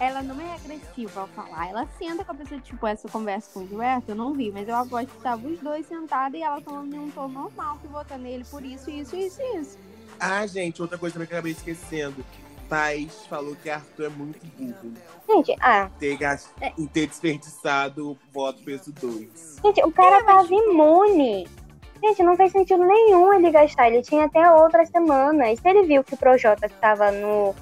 Ela 0.00 0.22
não 0.22 0.40
é 0.40 0.54
agressiva 0.54 1.20
ao 1.20 1.26
falar. 1.26 1.68
Ela 1.68 1.86
senta 1.98 2.24
com 2.24 2.32
a 2.32 2.34
pessoa, 2.34 2.58
tipo, 2.58 2.86
essa 2.86 3.06
conversa 3.06 3.50
com 3.52 3.60
o 3.60 3.68
Gilberto, 3.68 4.12
eu 4.12 4.14
não 4.14 4.32
vi, 4.32 4.50
mas 4.50 4.66
eu 4.66 4.76
aposto 4.76 5.08
que 5.08 5.18
estavam 5.18 5.52
os 5.52 5.60
dois 5.60 5.86
sentados 5.86 6.40
e 6.40 6.42
ela 6.42 6.58
falando 6.62 6.94
em 6.94 6.98
um 6.98 7.10
tom 7.10 7.28
normal 7.28 7.76
que 7.82 7.88
vota 7.88 8.16
nele 8.16 8.46
por 8.50 8.64
isso, 8.64 8.90
isso, 8.90 9.14
isso, 9.14 9.42
isso. 9.56 9.78
Ah, 10.18 10.46
gente, 10.46 10.80
outra 10.80 10.96
coisa 10.96 11.12
também 11.12 11.28
que 11.28 11.34
eu 11.34 11.38
acabei 11.38 11.52
esquecendo. 11.52 12.24
Thaís 12.70 13.26
falou 13.26 13.54
que 13.54 13.68
Arthur 13.68 14.06
é 14.06 14.08
muito 14.08 14.46
burro. 14.56 14.94
Gente, 15.28 15.54
ah. 15.60 15.90
Ter, 15.98 16.18
é. 16.22 16.72
ter 16.90 17.06
desperdiçado 17.06 18.12
o 18.12 18.18
voto 18.32 18.62
peso 18.62 18.90
2. 18.90 19.60
Gente, 19.62 19.84
o 19.84 19.92
cara 19.92 20.16
é, 20.16 20.22
tava 20.24 20.48
imune. 20.54 21.46
Gente, 22.02 22.22
não 22.24 22.36
fez 22.36 22.50
sentido 22.50 22.84
nenhum 22.84 23.32
ele 23.32 23.50
gastar. 23.50 23.88
Ele 23.88 24.02
tinha 24.02 24.24
até 24.24 24.50
outras 24.50 24.88
semanas. 24.88 25.60
Se 25.60 25.68
ele 25.68 25.84
viu 25.84 26.02
que 26.02 26.14
o 26.14 26.16
Projota 26.16 26.66
estava 26.66 27.12
no, 27.12 27.54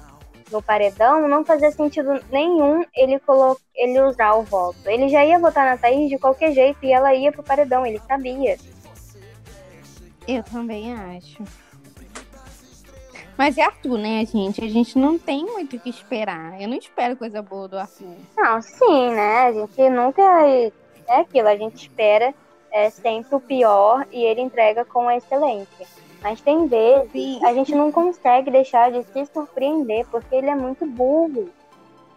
no 0.51 0.63
paredão, 0.63 1.27
não 1.27 1.45
fazia 1.45 1.71
sentido 1.71 2.19
nenhum 2.31 2.83
ele, 2.95 3.19
colo 3.19 3.55
ele 3.75 4.01
usar 4.01 4.33
o 4.33 4.41
voto. 4.41 4.79
Ele 4.85 5.09
já 5.09 5.23
ia 5.23 5.37
votar 5.37 5.65
na 5.65 5.77
Thaís 5.77 6.09
de 6.09 6.17
qualquer 6.17 6.53
jeito 6.53 6.83
e 6.83 6.91
ela 6.91 7.13
ia 7.13 7.31
pro 7.31 7.43
paredão, 7.43 7.85
ele 7.85 8.01
sabia. 8.07 8.57
Eu 10.27 10.43
também 10.43 10.91
acho. 10.91 11.43
Mas 13.37 13.57
é 13.59 13.63
Arthur, 13.63 13.97
né, 13.97 14.25
gente? 14.25 14.63
A 14.63 14.67
gente 14.67 14.97
não 14.97 15.19
tem 15.19 15.45
muito 15.45 15.75
o 15.75 15.79
que 15.79 15.89
esperar. 15.89 16.59
Eu 16.59 16.67
não 16.67 16.77
espero 16.77 17.15
coisa 17.15 17.41
boa 17.43 17.67
do 17.67 17.77
Arthur. 17.77 18.15
Não, 18.35 18.61
sim, 18.61 19.11
né? 19.11 19.47
A 19.47 19.51
gente 19.51 19.89
nunca. 19.89 20.21
É 21.07 21.19
aquilo, 21.19 21.47
a 21.47 21.55
gente 21.55 21.75
espera 21.75 22.33
é, 22.71 22.89
sempre 22.89 23.35
o 23.35 23.39
pior 23.39 24.07
e 24.11 24.23
ele 24.23 24.41
entrega 24.41 24.85
com 24.85 25.09
excelência. 25.11 25.87
Mas 26.21 26.39
tem 26.39 26.67
vezes 26.67 27.11
sim. 27.11 27.45
a 27.45 27.53
gente 27.53 27.73
não 27.73 27.91
consegue 27.91 28.51
deixar 28.51 28.91
de 28.91 29.03
se 29.03 29.25
surpreender 29.33 30.05
porque 30.09 30.35
ele 30.35 30.49
é 30.49 30.55
muito 30.55 30.85
burro. 30.85 31.49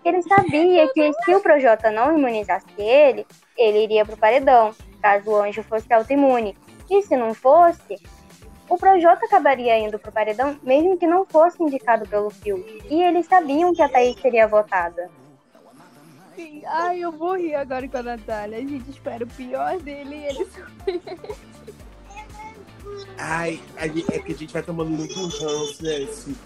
Ele 0.05 0.23
sabia 0.23 0.87
que 0.93 1.13
se 1.25 1.35
o 1.35 1.41
Projota 1.41 1.91
não 1.91 2.17
imunizasse 2.17 2.67
ele, 2.77 3.27
ele 3.57 3.85
iria 3.85 4.05
pro 4.05 4.17
paredão, 4.17 4.73
caso 5.01 5.31
o 5.31 5.37
anjo 5.37 5.63
fosse 5.63 5.91
autoimune. 5.93 6.55
E 6.91 7.03
se 7.03 7.17
não 7.17 7.33
fosse, 7.33 7.97
o 8.69 8.77
Projota 8.77 9.25
acabaria 9.25 9.79
indo 9.79 9.99
pro 9.99 10.13
paredão, 10.13 10.57
mesmo 10.63 10.99
que 10.99 11.07
não 11.07 11.25
fosse 11.25 11.63
indicado 11.63 12.07
pelo 12.07 12.29
Fiuk. 12.29 12.83
E 12.91 13.03
eles 13.03 13.27
sabiam 13.27 13.73
que 13.73 13.81
a 13.81 13.89
Thaís 13.89 14.21
seria 14.21 14.47
votada. 14.47 15.11
Sim. 16.35 16.63
Ai, 16.67 17.01
eu 17.01 17.13
morri 17.13 17.55
agora 17.55 17.89
com 17.89 17.99
a 17.99 18.03
Natália. 18.03 18.59
A 18.59 18.61
gente 18.61 18.91
espera 18.91 19.25
o 19.25 19.29
pior 19.29 19.79
dele 19.79 20.17
e 20.17 20.25
ele 20.27 20.49
Ai, 23.19 23.61
é 23.77 23.89
que 23.89 24.33
a 24.33 24.35
gente 24.35 24.53
vai 24.53 24.63
tomando 24.63 24.91
muito 24.91 25.15
ranço, 25.15 25.83
né? 25.83 26.03
Esse, 26.03 26.37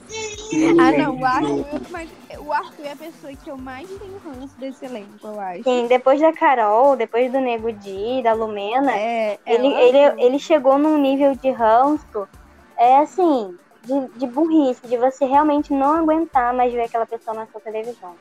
ah, 0.78 0.92
não, 0.92 1.16
o 1.16 1.24
Arthur, 1.24 1.90
mas 1.90 2.10
o 2.38 2.52
Arthur 2.52 2.84
é 2.84 2.92
a 2.92 2.96
pessoa 2.96 3.32
que 3.34 3.50
eu 3.50 3.56
mais 3.56 3.88
tenho 3.88 4.18
ranço 4.18 4.56
desse 4.58 4.84
elenco, 4.84 5.26
eu 5.26 5.40
acho. 5.40 5.64
Sim, 5.64 5.86
depois 5.88 6.20
da 6.20 6.32
Carol, 6.32 6.96
depois 6.96 7.32
do 7.32 7.40
Nego 7.40 7.72
Di, 7.72 8.22
da 8.22 8.34
Lumena, 8.34 8.94
é, 8.94 9.38
é 9.44 9.54
ele, 9.54 9.66
ele, 9.66 10.22
ele 10.22 10.38
chegou 10.38 10.78
num 10.78 10.98
nível 10.98 11.34
de 11.34 11.50
ranço, 11.50 12.28
é 12.76 12.98
assim, 12.98 13.58
de, 13.82 14.18
de 14.18 14.26
burrice, 14.26 14.86
de 14.86 14.96
você 14.96 15.24
realmente 15.24 15.72
não 15.72 15.96
aguentar 15.96 16.54
mais 16.54 16.72
ver 16.72 16.82
aquela 16.82 17.06
pessoa 17.06 17.34
na 17.34 17.46
sua 17.46 17.60
televisão. 17.60 18.14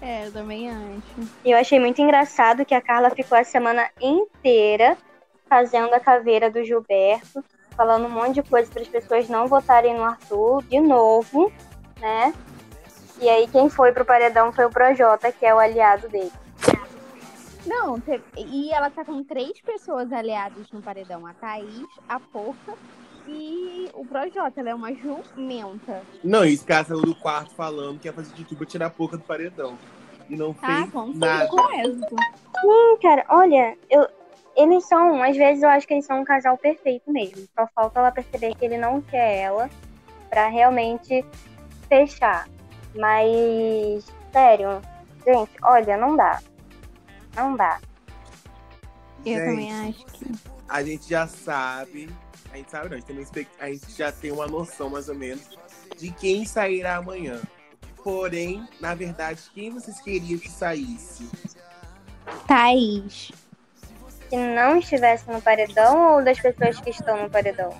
É, 0.00 0.26
eu 0.26 0.32
também 0.32 0.70
acho. 0.70 1.30
E 1.44 1.50
eu 1.50 1.58
achei 1.58 1.80
muito 1.80 2.00
engraçado 2.00 2.64
que 2.64 2.74
a 2.74 2.80
Carla 2.80 3.10
ficou 3.10 3.36
a 3.38 3.44
semana 3.44 3.88
inteira 4.00 4.96
fazendo 5.48 5.94
a 5.94 6.00
caveira 6.00 6.50
do 6.50 6.62
Gilberto, 6.64 7.44
falando 7.76 8.06
um 8.06 8.10
monte 8.10 8.34
de 8.34 8.42
coisa 8.42 8.70
para 8.70 8.82
as 8.82 8.88
pessoas 8.88 9.28
não 9.28 9.46
votarem 9.46 9.94
no 9.94 10.04
Arthur 10.04 10.62
de 10.64 10.80
novo, 10.80 11.52
né? 12.00 12.34
E 13.20 13.28
aí 13.28 13.46
quem 13.48 13.70
foi 13.70 13.92
pro 13.92 14.04
paredão 14.04 14.52
foi 14.52 14.66
o 14.66 14.70
Projota, 14.70 15.32
que 15.32 15.46
é 15.46 15.54
o 15.54 15.58
aliado 15.58 16.08
dele. 16.08 16.32
Não, 17.64 18.00
e 18.36 18.70
ela 18.70 18.90
tá 18.90 19.04
com 19.04 19.24
três 19.24 19.60
pessoas 19.60 20.12
aliadas 20.12 20.70
no 20.70 20.80
paredão: 20.80 21.26
a 21.26 21.32
Thaís, 21.34 21.88
a 22.08 22.20
Porca 22.20 22.74
e 23.28 23.90
o 23.92 24.04
Projota. 24.04 24.60
Ela 24.60 24.70
é 24.70 24.74
uma 24.74 24.94
jumenta. 24.94 26.02
Não, 26.22 26.44
isso 26.44 26.64
que 26.64 26.72
ela 26.72 26.84
saiu 26.84 27.02
do 27.02 27.14
quarto 27.14 27.54
falando 27.54 27.98
que 27.98 28.08
ia 28.08 28.12
fazer 28.12 28.34
de 28.34 28.44
tudo 28.44 28.58
pra 28.58 28.66
tirar 28.66 28.86
a 28.86 28.90
Porca 28.90 29.16
do 29.16 29.24
paredão. 29.24 29.76
E 30.28 30.36
não 30.36 30.54
ah, 30.62 30.66
fez 30.66 30.90
com 30.90 31.06
nada. 31.14 31.48
Com 31.48 31.80
êxito. 31.80 32.16
Sim, 32.60 32.98
cara, 33.00 33.24
olha, 33.28 33.76
eu, 33.88 34.08
eles 34.56 34.84
são, 34.86 35.22
às 35.22 35.36
vezes 35.36 35.62
eu 35.62 35.68
acho 35.68 35.86
que 35.86 35.94
eles 35.94 36.06
são 36.06 36.20
um 36.20 36.24
casal 36.24 36.56
perfeito 36.56 37.10
mesmo. 37.10 37.46
Só 37.54 37.68
falta 37.74 38.00
ela 38.00 38.10
perceber 38.10 38.54
que 38.54 38.64
ele 38.64 38.78
não 38.78 39.00
quer 39.00 39.36
ela 39.36 39.70
para 40.30 40.48
realmente 40.48 41.24
fechar. 41.88 42.48
Mas, 42.94 44.06
sério, 44.32 44.80
gente, 45.24 45.52
olha, 45.62 45.96
não 45.96 46.16
dá. 46.16 46.40
Não 47.36 47.54
dá. 47.54 47.78
Eu 49.24 49.34
gente, 49.34 49.44
também 49.44 49.88
acho 49.88 50.06
que. 50.06 50.32
A 50.68 50.82
gente 50.82 51.08
já 51.08 51.26
sabe. 51.26 52.08
A 52.56 52.58
gente 52.58 52.70
sabe, 52.70 52.88
não, 52.88 52.96
a 52.96 53.00
gente, 53.00 53.06
tem 53.06 53.16
uma, 53.18 53.66
a 53.66 53.70
gente 53.70 53.92
já 53.92 54.10
tem 54.10 54.32
uma 54.32 54.46
noção 54.46 54.88
mais 54.88 55.10
ou 55.10 55.14
menos 55.14 55.42
de 55.98 56.10
quem 56.10 56.46
sairá 56.46 56.96
amanhã. 56.96 57.38
Porém, 58.02 58.66
na 58.80 58.94
verdade, 58.94 59.42
quem 59.54 59.70
vocês 59.70 60.00
queriam 60.00 60.38
que 60.38 60.50
saísse? 60.50 61.28
Thaís 62.48 63.30
que 64.30 64.36
não 64.36 64.78
estivesse 64.78 65.30
no 65.30 65.40
paredão 65.42 66.14
ou 66.14 66.24
das 66.24 66.40
pessoas 66.40 66.80
que 66.80 66.88
estão 66.88 67.22
no 67.22 67.28
paredão? 67.28 67.74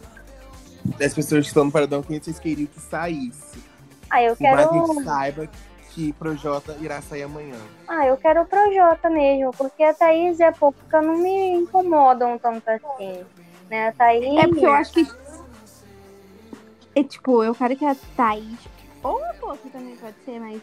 Das 0.98 1.14
pessoas 1.14 1.44
que 1.44 1.48
estão 1.48 1.64
no 1.64 1.72
paredão, 1.72 2.02
quem 2.02 2.20
vocês 2.20 2.38
queriam 2.38 2.66
que 2.66 2.78
saísse? 2.78 3.64
Ah, 4.10 4.22
eu 4.22 4.36
quero. 4.36 4.56
Mas 4.56 4.68
a 4.68 4.72
gente 4.72 5.04
saiba 5.04 5.48
que 5.90 6.12
Projota 6.12 6.76
irá 6.82 7.00
sair 7.00 7.22
amanhã. 7.22 7.58
Ah, 7.88 8.06
eu 8.06 8.18
quero 8.18 8.42
o 8.42 8.46
Projota 8.46 9.08
mesmo, 9.08 9.52
porque 9.52 9.82
a 9.82 9.94
Thaís 9.94 10.38
e 10.38 10.42
a 10.42 10.52
Pouca 10.52 11.00
não 11.00 11.16
me 11.16 11.54
incomodam 11.54 12.38
tanto 12.38 12.68
assim. 12.68 13.24
Né? 13.70 13.88
A 13.88 13.92
Thaís. 13.92 14.38
É 14.38 14.46
porque 14.46 14.66
eu 14.66 14.72
acho 14.72 14.92
que. 14.92 15.06
É 16.94 17.02
tipo, 17.02 17.42
eu 17.42 17.54
quero 17.54 17.76
que 17.76 17.84
a 17.84 17.94
Thaís. 18.16 18.58
Ou 19.02 19.24
a 19.24 19.34
Pouca 19.34 19.68
também 19.70 19.96
pode 19.96 20.16
ser, 20.24 20.40
mas 20.40 20.60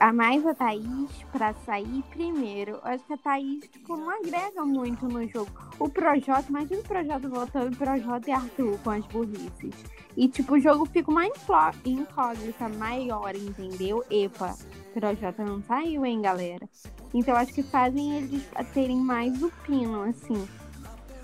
a 0.00 0.12
mais 0.12 0.44
a 0.46 0.54
Thaís 0.54 1.10
pra 1.32 1.54
sair 1.66 2.02
primeiro. 2.10 2.72
Eu 2.72 2.80
acho 2.84 3.04
que 3.04 3.12
a 3.12 3.16
Thaís, 3.16 3.60
tipo, 3.68 3.96
não 3.96 4.10
agrega 4.10 4.64
muito 4.64 5.06
no 5.06 5.26
jogo. 5.28 5.50
O 5.78 5.88
Projota, 5.88 6.46
imagina 6.48 6.80
o 6.80 6.84
Projota 6.84 7.28
voltando, 7.28 7.72
o 7.72 7.76
Projota 7.76 8.30
e 8.30 8.32
Arthur 8.32 8.78
com 8.82 8.90
as 8.90 9.04
burrices. 9.06 9.74
E, 10.16 10.28
tipo, 10.28 10.54
o 10.54 10.60
jogo 10.60 10.84
fica 10.86 11.10
uma 11.10 11.26
incógnita 11.26 12.68
maior, 12.76 13.34
entendeu? 13.36 14.04
Epa, 14.10 14.54
Projota 14.92 15.44
não 15.44 15.62
saiu, 15.62 16.04
hein, 16.04 16.22
galera? 16.22 16.68
Então, 17.14 17.36
acho 17.36 17.52
que 17.52 17.62
fazem 17.62 18.18
eles 18.18 18.42
terem 18.74 18.98
mais 18.98 19.42
o 19.42 19.50
pino, 19.64 20.02
assim. 20.02 20.48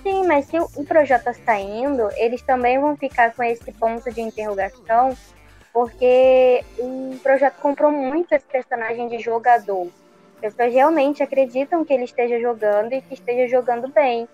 Sim, 0.04 0.26
mas 0.26 0.44
se 0.44 0.58
o 0.58 0.84
Projota 0.84 1.32
saindo, 1.32 2.10
eles 2.16 2.42
também 2.42 2.78
vão 2.78 2.94
ficar 2.94 3.34
com 3.34 3.42
esse 3.42 3.72
ponto 3.72 4.12
de 4.12 4.20
interrogação 4.20 5.16
porque 5.72 6.62
o 6.78 7.18
projeto 7.20 7.56
comprou 7.60 7.90
muito 7.90 8.32
esse 8.32 8.44
personagem 8.44 9.08
de 9.08 9.18
jogador. 9.18 9.88
As 10.36 10.54
pessoas 10.54 10.74
realmente 10.74 11.22
acreditam 11.22 11.84
que 11.84 11.92
ele 11.92 12.04
esteja 12.04 12.38
jogando 12.38 12.92
e 12.92 13.00
que 13.00 13.14
esteja 13.14 13.48
jogando 13.48 13.88
bem. 13.88 14.28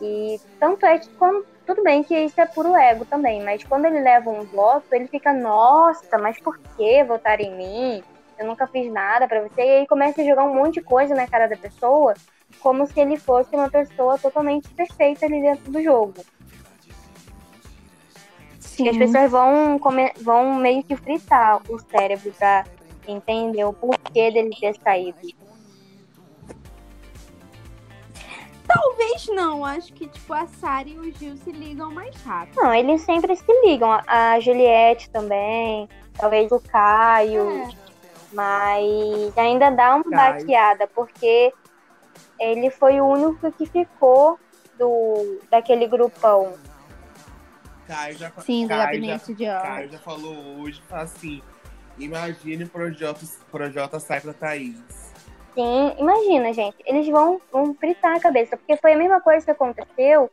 E 0.00 0.38
tanto 0.60 0.84
é 0.84 0.98
que 0.98 1.08
quando, 1.18 1.44
tudo 1.66 1.82
bem 1.82 2.04
que 2.04 2.14
isso 2.14 2.38
é 2.38 2.46
puro 2.46 2.76
ego 2.76 3.06
também, 3.06 3.42
mas 3.42 3.64
quando 3.64 3.86
ele 3.86 4.00
leva 4.00 4.30
um 4.30 4.44
voto, 4.44 4.86
ele 4.92 5.08
fica, 5.08 5.32
nossa, 5.32 6.18
mas 6.18 6.38
por 6.38 6.56
que 6.76 7.02
votar 7.02 7.40
em 7.40 7.56
mim? 7.56 8.04
Eu 8.38 8.46
nunca 8.46 8.66
fiz 8.68 8.92
nada 8.92 9.26
para 9.26 9.40
você. 9.40 9.62
E 9.62 9.70
aí 9.78 9.86
começa 9.86 10.20
a 10.20 10.24
jogar 10.24 10.44
um 10.44 10.54
monte 10.54 10.74
de 10.74 10.82
coisa 10.82 11.14
na 11.14 11.26
cara 11.26 11.48
da 11.48 11.56
pessoa, 11.56 12.12
como 12.60 12.86
se 12.86 12.98
ele 13.00 13.16
fosse 13.16 13.54
uma 13.54 13.70
pessoa 13.70 14.18
totalmente 14.18 14.68
perfeita 14.70 15.26
ali 15.26 15.40
dentro 15.40 15.70
do 15.70 15.82
jogo. 15.82 16.14
Sim. 18.58 18.84
E 18.84 18.88
as 18.90 18.96
pessoas 18.96 19.30
vão, 19.30 19.80
vão 20.20 20.54
meio 20.54 20.82
que 20.84 20.96
fritar 20.96 21.60
o 21.68 21.78
cérebro 21.78 22.32
pra 22.32 22.64
entender 23.06 23.64
o 23.64 23.72
porquê 23.72 24.30
dele 24.30 24.56
ter 24.60 24.74
saído. 24.82 25.18
Talvez 28.66 29.26
não, 29.28 29.64
acho 29.64 29.92
que 29.94 30.06
tipo 30.06 30.32
a 30.34 30.46
Sara 30.46 30.88
e 30.88 30.98
o 30.98 31.10
Gil 31.12 31.36
se 31.38 31.50
ligam 31.50 31.90
mais 31.90 32.14
rápido. 32.22 32.56
Não, 32.56 32.72
eles 32.74 33.00
sempre 33.00 33.34
se 33.34 33.60
ligam. 33.64 33.98
A 34.06 34.38
Juliette 34.40 35.08
também, 35.08 35.88
talvez 36.12 36.52
o 36.52 36.60
Caio. 36.60 37.50
É. 37.50 37.70
Mas 38.30 39.38
ainda 39.38 39.70
dá 39.70 39.96
uma 39.96 40.04
Caio. 40.04 40.40
baqueada, 40.40 40.86
porque 40.88 41.52
ele 42.40 42.70
foi 42.70 43.00
o 43.00 43.06
único 43.06 43.50
que 43.52 43.66
ficou 43.66 44.38
do, 44.78 45.40
daquele 45.50 45.86
grupão. 45.86 46.54
Caio 47.86 48.16
já, 48.16 48.30
Sim, 48.38 48.64
do 48.64 48.68
Caio 48.68 48.82
gabinete 48.82 49.34
de 49.34 49.44
já, 49.44 49.58
ódio. 49.58 49.70
Caio 49.70 49.90
já 49.92 49.98
falou 49.98 50.60
hoje, 50.60 50.82
assim, 50.90 51.42
imagine 51.98 52.64
o 52.64 52.68
Projota, 52.68 53.26
Projota 53.50 53.98
sai 53.98 54.20
pra 54.20 54.32
Thaís. 54.32 54.78
Sim, 55.54 55.94
imagina, 55.98 56.52
gente. 56.52 56.76
Eles 56.86 57.08
vão, 57.08 57.40
vão 57.50 57.74
fritar 57.74 58.16
a 58.16 58.20
cabeça, 58.20 58.56
porque 58.56 58.76
foi 58.76 58.92
a 58.92 58.96
mesma 58.96 59.20
coisa 59.20 59.44
que 59.44 59.50
aconteceu 59.50 60.30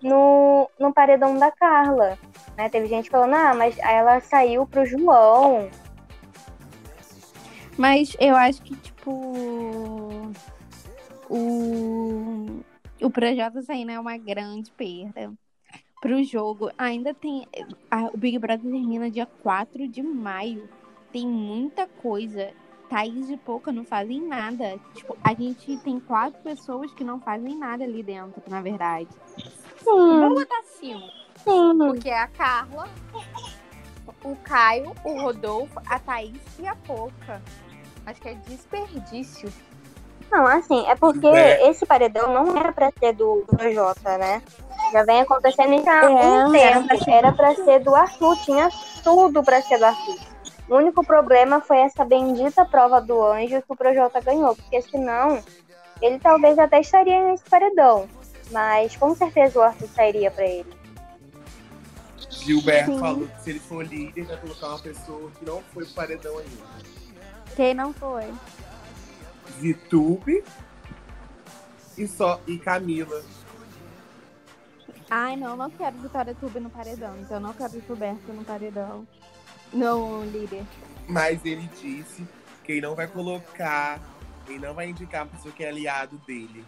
no, 0.00 0.70
no 0.78 0.92
paredão 0.92 1.36
da 1.36 1.50
Carla. 1.50 2.16
Né? 2.56 2.68
Teve 2.68 2.86
gente 2.86 3.10
falando, 3.10 3.34
ah, 3.34 3.54
mas 3.54 3.76
ela 3.78 4.20
saiu 4.20 4.66
pro 4.66 4.86
João. 4.86 5.68
Mas 7.76 8.16
eu 8.20 8.36
acho 8.36 8.62
que, 8.62 8.76
tipo. 8.76 10.32
O. 11.30 12.60
O 13.00 13.10
Projota 13.10 13.62
saindo 13.62 13.92
é 13.92 14.00
uma 14.00 14.16
grande 14.16 14.70
perda. 14.72 15.32
Pro 16.00 16.22
jogo, 16.24 16.70
ainda 16.78 17.12
tem. 17.14 17.46
a- 17.90 18.06
o 18.12 18.16
Big 18.16 18.38
Brother 18.38 18.70
termina 18.70 19.10
dia 19.10 19.26
4 19.26 19.86
de 19.88 20.02
maio. 20.02 20.68
Tem 21.12 21.26
muita 21.26 21.86
coisa. 21.86 22.50
Thaís 22.88 23.28
e 23.28 23.36
Pouca 23.36 23.70
não 23.70 23.84
fazem 23.84 24.26
nada. 24.26 24.78
Tipo, 24.94 25.16
a 25.22 25.34
gente 25.34 25.76
tem 25.78 26.00
quatro 26.00 26.40
pessoas 26.42 26.90
que 26.94 27.04
não 27.04 27.20
fazem 27.20 27.56
nada 27.56 27.84
ali 27.84 28.02
dentro, 28.02 28.42
na 28.48 28.62
verdade. 28.62 29.08
Vamos 29.84 30.28
Sim, 30.28 30.34
botar 30.34 30.62
cinco. 30.64 31.06
sim. 31.36 31.78
Porque 31.78 32.08
é 32.08 32.18
a 32.18 32.28
Carla, 32.28 32.88
o 34.24 34.34
Caio, 34.36 34.92
o 35.04 35.20
Rodolfo, 35.20 35.78
a 35.86 35.98
Thaís 35.98 36.40
e 36.58 36.66
a 36.66 36.74
Pouca. 36.76 37.42
Acho 38.06 38.20
que 38.22 38.28
é 38.28 38.34
desperdício. 38.34 39.52
Não, 40.30 40.46
assim, 40.46 40.86
é 40.86 40.94
porque 40.94 41.26
É. 41.26 41.68
esse 41.70 41.86
paredão 41.86 42.32
não 42.32 42.56
era 42.56 42.72
pra 42.72 42.92
ser 42.98 43.14
do, 43.14 43.44
Projota, 43.46 44.18
né? 44.18 44.42
Já 44.92 45.02
vem 45.04 45.20
acontecendo 45.20 45.74
isso 45.74 45.88
há 45.88 46.04
É, 46.04 46.08
um 46.46 46.54
era 46.54 46.82
tempo. 46.88 47.10
Era 47.10 47.32
pra 47.32 47.54
ser 47.54 47.80
do 47.80 47.94
Arthur, 47.94 48.36
tinha 48.44 48.68
tudo 49.02 49.42
pra 49.42 49.60
ser 49.62 49.78
do 49.78 49.86
Arthur. 49.86 50.16
O 50.68 50.76
único 50.76 51.02
problema 51.04 51.60
foi 51.60 51.78
essa 51.78 52.04
bendita 52.04 52.64
prova 52.64 53.00
do 53.00 53.22
anjo 53.22 53.62
que 53.62 53.72
o 53.72 53.76
Projota 53.76 54.20
ganhou, 54.20 54.54
porque 54.54 54.82
senão 54.82 55.42
ele 56.02 56.18
talvez 56.18 56.58
até 56.58 56.80
estaria 56.80 57.24
nesse 57.24 57.44
paredão. 57.44 58.06
Mas 58.50 58.94
com 58.96 59.14
certeza 59.14 59.58
o 59.58 59.62
Arthur 59.62 59.88
sairia 59.88 60.30
pra 60.30 60.44
ele. 60.44 60.66
Gilberto 62.30 62.92
Sim. 62.92 62.98
falou 62.98 63.26
que 63.28 63.42
se 63.42 63.50
ele 63.50 63.60
for 63.60 63.84
líder, 63.86 64.24
vai 64.26 64.36
colocar 64.36 64.68
uma 64.68 64.78
pessoa 64.78 65.30
que 65.38 65.44
não 65.44 65.62
foi 65.72 65.84
pro 65.84 65.94
paredão 65.94 66.38
ainda. 66.38 66.62
Quem 67.56 67.74
não 67.74 67.92
foi? 67.92 68.24
Vitube 69.58 70.44
e, 71.96 72.06
só, 72.06 72.40
e 72.46 72.58
Camila. 72.58 73.22
Ai, 75.10 75.36
não, 75.36 75.56
não 75.56 75.70
quero 75.70 75.96
Vitória 75.98 76.34
Tube 76.34 76.60
no 76.60 76.70
paredão. 76.70 77.16
Então 77.20 77.38
eu 77.38 77.40
não 77.40 77.52
quero 77.52 77.80
Gilberto 77.80 78.32
no 78.32 78.44
paredão. 78.44 79.06
No 79.72 80.24
líder. 80.24 80.64
Mas 81.08 81.44
ele 81.44 81.68
disse 81.80 82.26
que 82.62 82.72
ele 82.72 82.80
não 82.82 82.94
vai 82.94 83.06
colocar, 83.06 84.00
ele 84.46 84.58
não 84.58 84.74
vai 84.74 84.90
indicar 84.90 85.24
uma 85.24 85.34
pessoa 85.34 85.52
que 85.52 85.64
é 85.64 85.68
aliado 85.68 86.18
dele. 86.26 86.64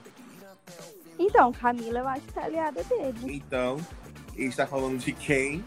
Então, 1.18 1.52
Camila 1.52 1.98
eu 1.98 2.08
acho 2.08 2.22
que 2.22 2.38
é 2.38 2.42
aliada 2.42 2.82
dele. 2.84 3.34
Então, 3.34 3.76
ele 4.34 4.48
está 4.48 4.66
falando 4.66 4.98
de 4.98 5.12
quem? 5.12 5.62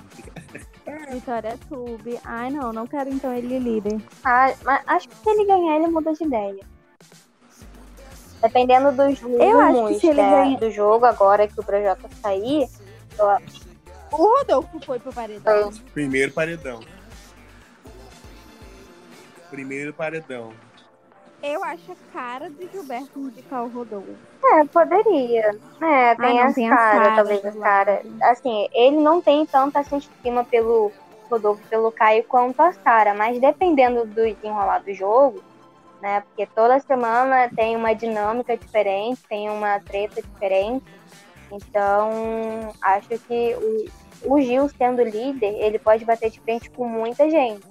Vitória 1.11 1.57
Tube. 1.69 2.19
Ai, 2.23 2.49
não, 2.49 2.73
não 2.73 2.87
quero 2.87 3.09
então 3.09 3.33
ele 3.33 3.59
líder. 3.59 4.01
Ah, 4.23 4.53
mas 4.63 4.83
acho 4.87 5.09
que 5.09 5.15
se 5.15 5.29
ele 5.29 5.45
ganhar, 5.45 5.77
ele 5.77 5.87
muda 5.87 6.13
de 6.13 6.23
ideia. 6.23 6.72
Dependendo 8.43 8.91
dos 8.91 9.19
Eu 9.21 9.59
acho 9.59 9.87
que 9.87 9.99
se 10.01 10.07
ele 10.07 10.21
ganha- 10.21 10.57
do 10.59 10.69
jogo, 10.69 11.05
agora 11.05 11.47
que 11.47 11.59
o 11.59 11.63
Projota 11.63 12.07
sair, 12.21 12.67
eu- 13.17 13.37
O 14.11 14.15
Rodolfo 14.37 14.79
foi 14.85 14.99
pro 14.99 15.11
paredão. 15.11 15.71
Primeiro 15.93 16.31
paredão. 16.31 16.81
Primeiro 19.49 19.93
paredão. 19.93 20.51
Eu 21.41 21.63
acho 21.63 21.91
a 21.91 21.95
cara 22.13 22.49
do 22.49 22.69
Gilberto 22.71 23.19
indicar 23.19 23.63
o 23.63 23.67
Rodolfo. 23.69 24.15
É, 24.45 24.63
poderia. 24.65 25.57
É, 25.81 26.15
tem 26.15 26.37
não, 26.39 26.43
as 26.47 26.55
tem 26.55 26.69
as 26.71 26.77
caras, 26.77 26.99
caras 27.01 27.15
talvez 27.15 27.45
as 27.45 27.53
do 27.55 27.59
caras. 27.61 28.05
lado. 28.05 28.23
Assim, 28.23 28.69
ele 28.73 28.97
não 28.97 29.19
tem 29.21 29.45
tanta 29.45 29.79
essa 29.79 29.97
estima 29.97 30.43
pelo 30.45 30.91
Rodolfo, 31.29 31.61
pelo 31.69 31.91
Caio 31.91 32.23
quanto 32.25 32.61
a 32.61 32.71
Sara, 32.71 33.13
mas 33.13 33.39
dependendo 33.41 34.05
do 34.05 34.13
desenrolar 34.33 34.79
do 34.79 34.93
jogo, 34.93 35.43
né? 36.03 36.19
Porque 36.19 36.45
toda 36.47 36.77
semana 36.81 37.49
tem 37.55 37.77
uma 37.77 37.93
dinâmica 37.95 38.57
diferente, 38.57 39.21
tem 39.29 39.49
uma 39.49 39.79
treta 39.79 40.21
diferente. 40.21 40.83
Então, 41.49 42.73
acho 42.81 43.07
que 43.19 43.55
o, 44.25 44.33
o 44.35 44.41
Gil 44.41 44.67
sendo 44.67 45.01
líder, 45.01 45.53
ele 45.63 45.79
pode 45.79 46.03
bater 46.03 46.29
de 46.29 46.41
frente 46.41 46.69
com 46.71 46.85
muita 46.85 47.29
gente. 47.29 47.65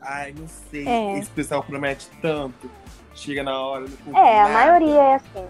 Ai, 0.00 0.32
não 0.38 0.46
sei. 0.70 0.86
É. 0.88 1.18
Esse 1.18 1.30
pessoal 1.30 1.62
promete 1.62 2.08
tanto. 2.22 2.70
Chega 3.14 3.42
na 3.42 3.60
hora, 3.60 3.80
não 3.88 3.96
cumpre 3.96 4.20
É, 4.20 4.40
a 4.40 4.48
nada. 4.48 4.52
maioria 4.54 5.02
é 5.02 5.14
assim. 5.16 5.46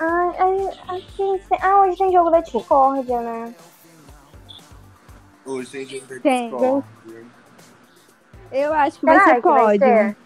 Ai, 0.00 0.36
ai, 0.88 1.00
se- 1.38 1.62
ah, 1.62 1.80
hoje 1.82 1.96
tem 1.96 2.12
jogo 2.12 2.30
da 2.30 2.40
discórdia, 2.40 3.20
né? 3.20 3.54
Hoje 5.44 5.70
tem 5.70 5.86
gente. 5.86 6.06
Discord. 6.20 6.84
Eu 8.52 8.72
acho 8.74 8.98
que 8.98 9.06
vai 9.06 9.20
ser 9.20 9.34
que 9.36 9.40
vai 9.42 9.60
pódio. 9.78 9.78
ser? 9.86 10.16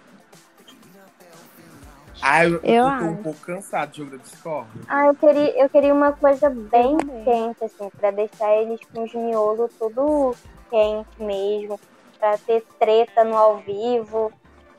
Ai, 2.23 2.47
eu, 2.47 2.51
Eu 2.53 2.61
eu 2.63 2.83
tô 2.85 2.89
acho. 2.91 3.05
um 3.07 3.17
pouco 3.23 3.41
cansado 3.41 3.91
do 3.91 3.97
jogo 3.97 4.11
da 4.13 4.17
Discord. 4.23 4.69
Ah, 4.89 5.07
eu 5.07 5.15
queria, 5.15 5.63
eu 5.63 5.69
queria 5.69 5.93
uma 5.95 6.13
coisa 6.13 6.49
bem 6.49 6.97
quente, 7.25 7.65
assim, 7.65 7.91
pra 7.99 8.11
deixar 8.11 8.51
eles 8.57 8.81
com 8.93 9.03
os 9.05 9.13
miolos 9.15 9.71
tudo 9.79 10.35
quente 10.71 11.23
mesmo, 11.23 11.79
pra 12.19 12.39
ter 12.39 12.65
treta 12.79 13.25
no 13.25 13.37
ao 13.37 13.59
vivo. 13.59 14.33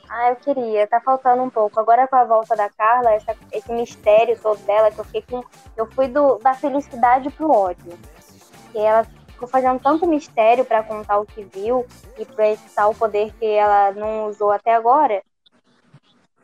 Ah, 0.10 0.30
eu 0.30 0.36
queria, 0.38 0.88
tá 0.88 1.00
faltando 1.00 1.44
um 1.44 1.50
pouco. 1.50 1.80
Agora 1.80 2.08
com 2.08 2.16
a 2.16 2.24
volta 2.24 2.56
da 2.56 2.70
Carla, 2.70 3.14
essa- 3.14 3.36
esse 3.52 3.72
mistério 3.72 4.38
todo 4.40 4.60
dela, 4.66 4.90
que 4.92 5.00
eu 5.00 5.06
fiquei 5.06 5.24
com. 5.30 5.44
Eu 5.78 5.86
fui 5.92 6.08
do, 6.08 6.38
da 6.40 6.54
felicidade 6.54 7.30
pro 7.32 7.52
ódio. 7.52 7.94
E 8.74 8.78
ela 8.80 9.06
ficou 9.36 9.48
fazendo 9.48 9.80
tanto 9.80 10.08
mistério 10.08 10.66
pra 10.66 10.82
contar 10.82 11.20
o 11.20 11.26
que 11.26 11.44
viu 11.44 11.86
e 12.18 12.26
pra 12.26 12.50
esse 12.50 12.74
tal 12.74 12.96
poder 12.96 13.34
que 13.34 13.46
ela 13.46 13.92
não 13.92 14.28
usou 14.28 14.50
até 14.50 14.74
agora. 14.74 15.22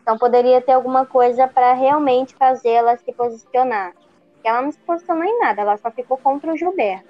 Então 0.01 0.17
poderia 0.17 0.61
ter 0.61 0.73
alguma 0.73 1.05
coisa 1.05 1.47
pra 1.47 1.73
realmente 1.73 2.35
fazer 2.35 2.69
ela 2.69 2.97
se 2.97 3.11
posicionar. 3.13 3.93
Porque 4.33 4.47
ela 4.47 4.61
não 4.61 4.71
se 4.71 4.79
posicionou 4.79 5.23
em 5.23 5.39
nada, 5.39 5.61
ela 5.61 5.77
só 5.77 5.89
ficou 5.89 6.17
contra 6.17 6.53
o 6.53 6.57
Gilberto. 6.57 7.09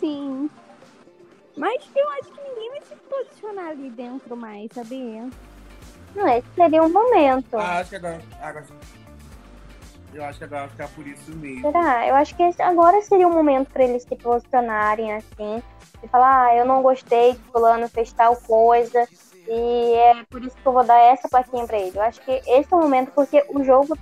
Sim. 0.00 0.50
Mas 1.56 1.84
eu 1.94 2.10
acho 2.12 2.32
que 2.32 2.40
ninguém 2.40 2.70
vai 2.70 2.80
se 2.80 2.96
posicionar 2.96 3.66
ali 3.66 3.90
dentro 3.90 4.36
mais, 4.36 4.70
sabia? 4.72 5.28
Não, 6.14 6.28
esse 6.28 6.48
seria 6.54 6.82
um 6.82 6.88
momento. 6.88 7.56
Ah, 7.56 7.78
acho 7.78 7.90
que 7.90 7.96
agora, 7.96 8.22
agora. 8.40 8.66
Eu 10.14 10.24
acho 10.24 10.38
que 10.38 10.44
agora 10.44 10.62
vai 10.62 10.70
ficar 10.70 10.88
por 10.88 11.06
isso 11.06 11.30
mesmo. 11.36 11.62
Será? 11.62 12.06
Eu 12.06 12.14
acho 12.14 12.36
que 12.36 12.42
agora 12.60 13.00
seria 13.02 13.26
um 13.26 13.32
momento 13.32 13.70
pra 13.70 13.84
eles 13.84 14.02
se 14.02 14.16
posicionarem 14.16 15.12
assim. 15.14 15.62
E 16.02 16.08
falar, 16.08 16.46
ah, 16.46 16.56
eu 16.56 16.64
não 16.64 16.82
gostei 16.82 17.34
que 17.34 17.40
fulano 17.50 17.88
fez 17.88 18.12
tal 18.12 18.36
coisa. 18.36 19.08
E 19.48 19.94
é 19.94 20.24
por 20.28 20.42
isso 20.44 20.56
que 20.56 20.66
eu 20.66 20.72
vou 20.72 20.84
dar 20.84 20.98
essa 20.98 21.28
plaquinha 21.28 21.66
pra 21.66 21.78
ele. 21.78 21.96
Eu 21.96 22.02
acho 22.02 22.20
que 22.20 22.30
esse 22.30 22.72
é 22.72 22.76
o 22.76 22.80
momento 22.80 23.12
porque 23.12 23.44
o 23.48 23.62
jogo 23.64 23.96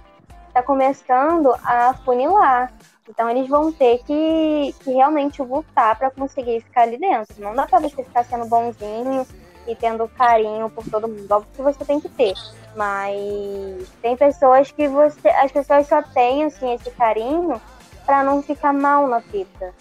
tá 0.52 0.62
começando 0.62 1.54
a 1.64 1.94
funilar. 2.04 2.72
Então 3.08 3.28
eles 3.28 3.48
vão 3.48 3.72
ter 3.72 3.98
que, 4.04 4.74
que 4.80 4.92
realmente 4.92 5.42
lutar 5.42 5.96
pra 5.98 6.10
conseguir 6.10 6.60
ficar 6.60 6.82
ali 6.82 6.98
dentro. 6.98 7.34
Não 7.38 7.54
dá 7.54 7.66
pra 7.66 7.80
você 7.80 8.02
ficar 8.02 8.24
sendo 8.24 8.46
bonzinho 8.46 9.26
e 9.66 9.74
tendo 9.74 10.08
carinho 10.08 10.70
por 10.70 10.88
todo 10.88 11.08
mundo. 11.08 11.30
Óbvio 11.30 11.50
que 11.54 11.62
você 11.62 11.84
tem 11.84 12.00
que 12.00 12.08
ter. 12.08 12.34
Mas 12.76 13.88
tem 14.00 14.16
pessoas 14.16 14.70
que 14.70 14.88
você. 14.88 15.28
As 15.28 15.50
pessoas 15.50 15.86
só 15.86 16.02
têm 16.02 16.44
assim, 16.44 16.72
esse 16.74 16.90
carinho 16.92 17.60
para 18.06 18.22
não 18.22 18.42
ficar 18.42 18.72
mal 18.72 19.06
na 19.06 19.20
fita. 19.20 19.74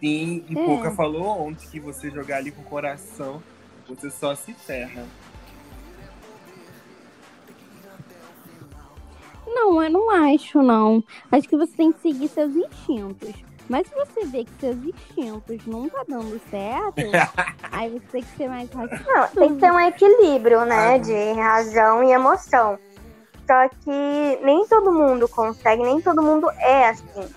Sim, 0.00 0.44
e 0.48 0.58
hum. 0.58 0.94
Falou 0.96 1.46
ontem 1.46 1.68
que 1.68 1.78
você 1.78 2.10
jogar 2.10 2.38
ali 2.38 2.50
com 2.50 2.60
o 2.60 2.64
coração, 2.64 3.40
você 3.88 4.10
só 4.10 4.34
se 4.34 4.52
ferra. 4.52 5.06
Não, 9.46 9.82
eu 9.82 9.90
não 9.90 10.10
acho, 10.10 10.60
não. 10.60 11.04
Acho 11.30 11.48
que 11.48 11.56
você 11.56 11.72
tem 11.76 11.92
que 11.92 12.00
seguir 12.00 12.28
seus 12.28 12.54
instintos. 12.56 13.51
Mas 13.68 13.86
se 13.86 13.94
você 13.94 14.26
vê 14.26 14.44
que 14.44 14.52
seus 14.60 14.76
instintos 14.76 15.66
não 15.66 15.88
tá 15.88 16.04
dando 16.06 16.40
certo, 16.50 17.02
aí 17.72 17.90
você 17.90 18.06
tem 18.12 18.22
que 18.22 18.36
ser 18.36 18.48
mais 18.48 18.70
racional. 18.70 19.06
Não, 19.06 19.28
tem 19.28 19.54
que 19.54 19.60
ter 19.60 19.72
um 19.72 19.80
equilíbrio, 19.80 20.64
né? 20.64 20.98
De 20.98 21.32
razão 21.32 22.04
e 22.04 22.12
emoção. 22.12 22.78
Só 23.46 23.68
que 23.68 24.38
nem 24.42 24.66
todo 24.66 24.92
mundo 24.92 25.28
consegue, 25.28 25.82
nem 25.82 26.00
todo 26.00 26.22
mundo 26.22 26.50
é 26.58 26.88
assim. 26.88 27.28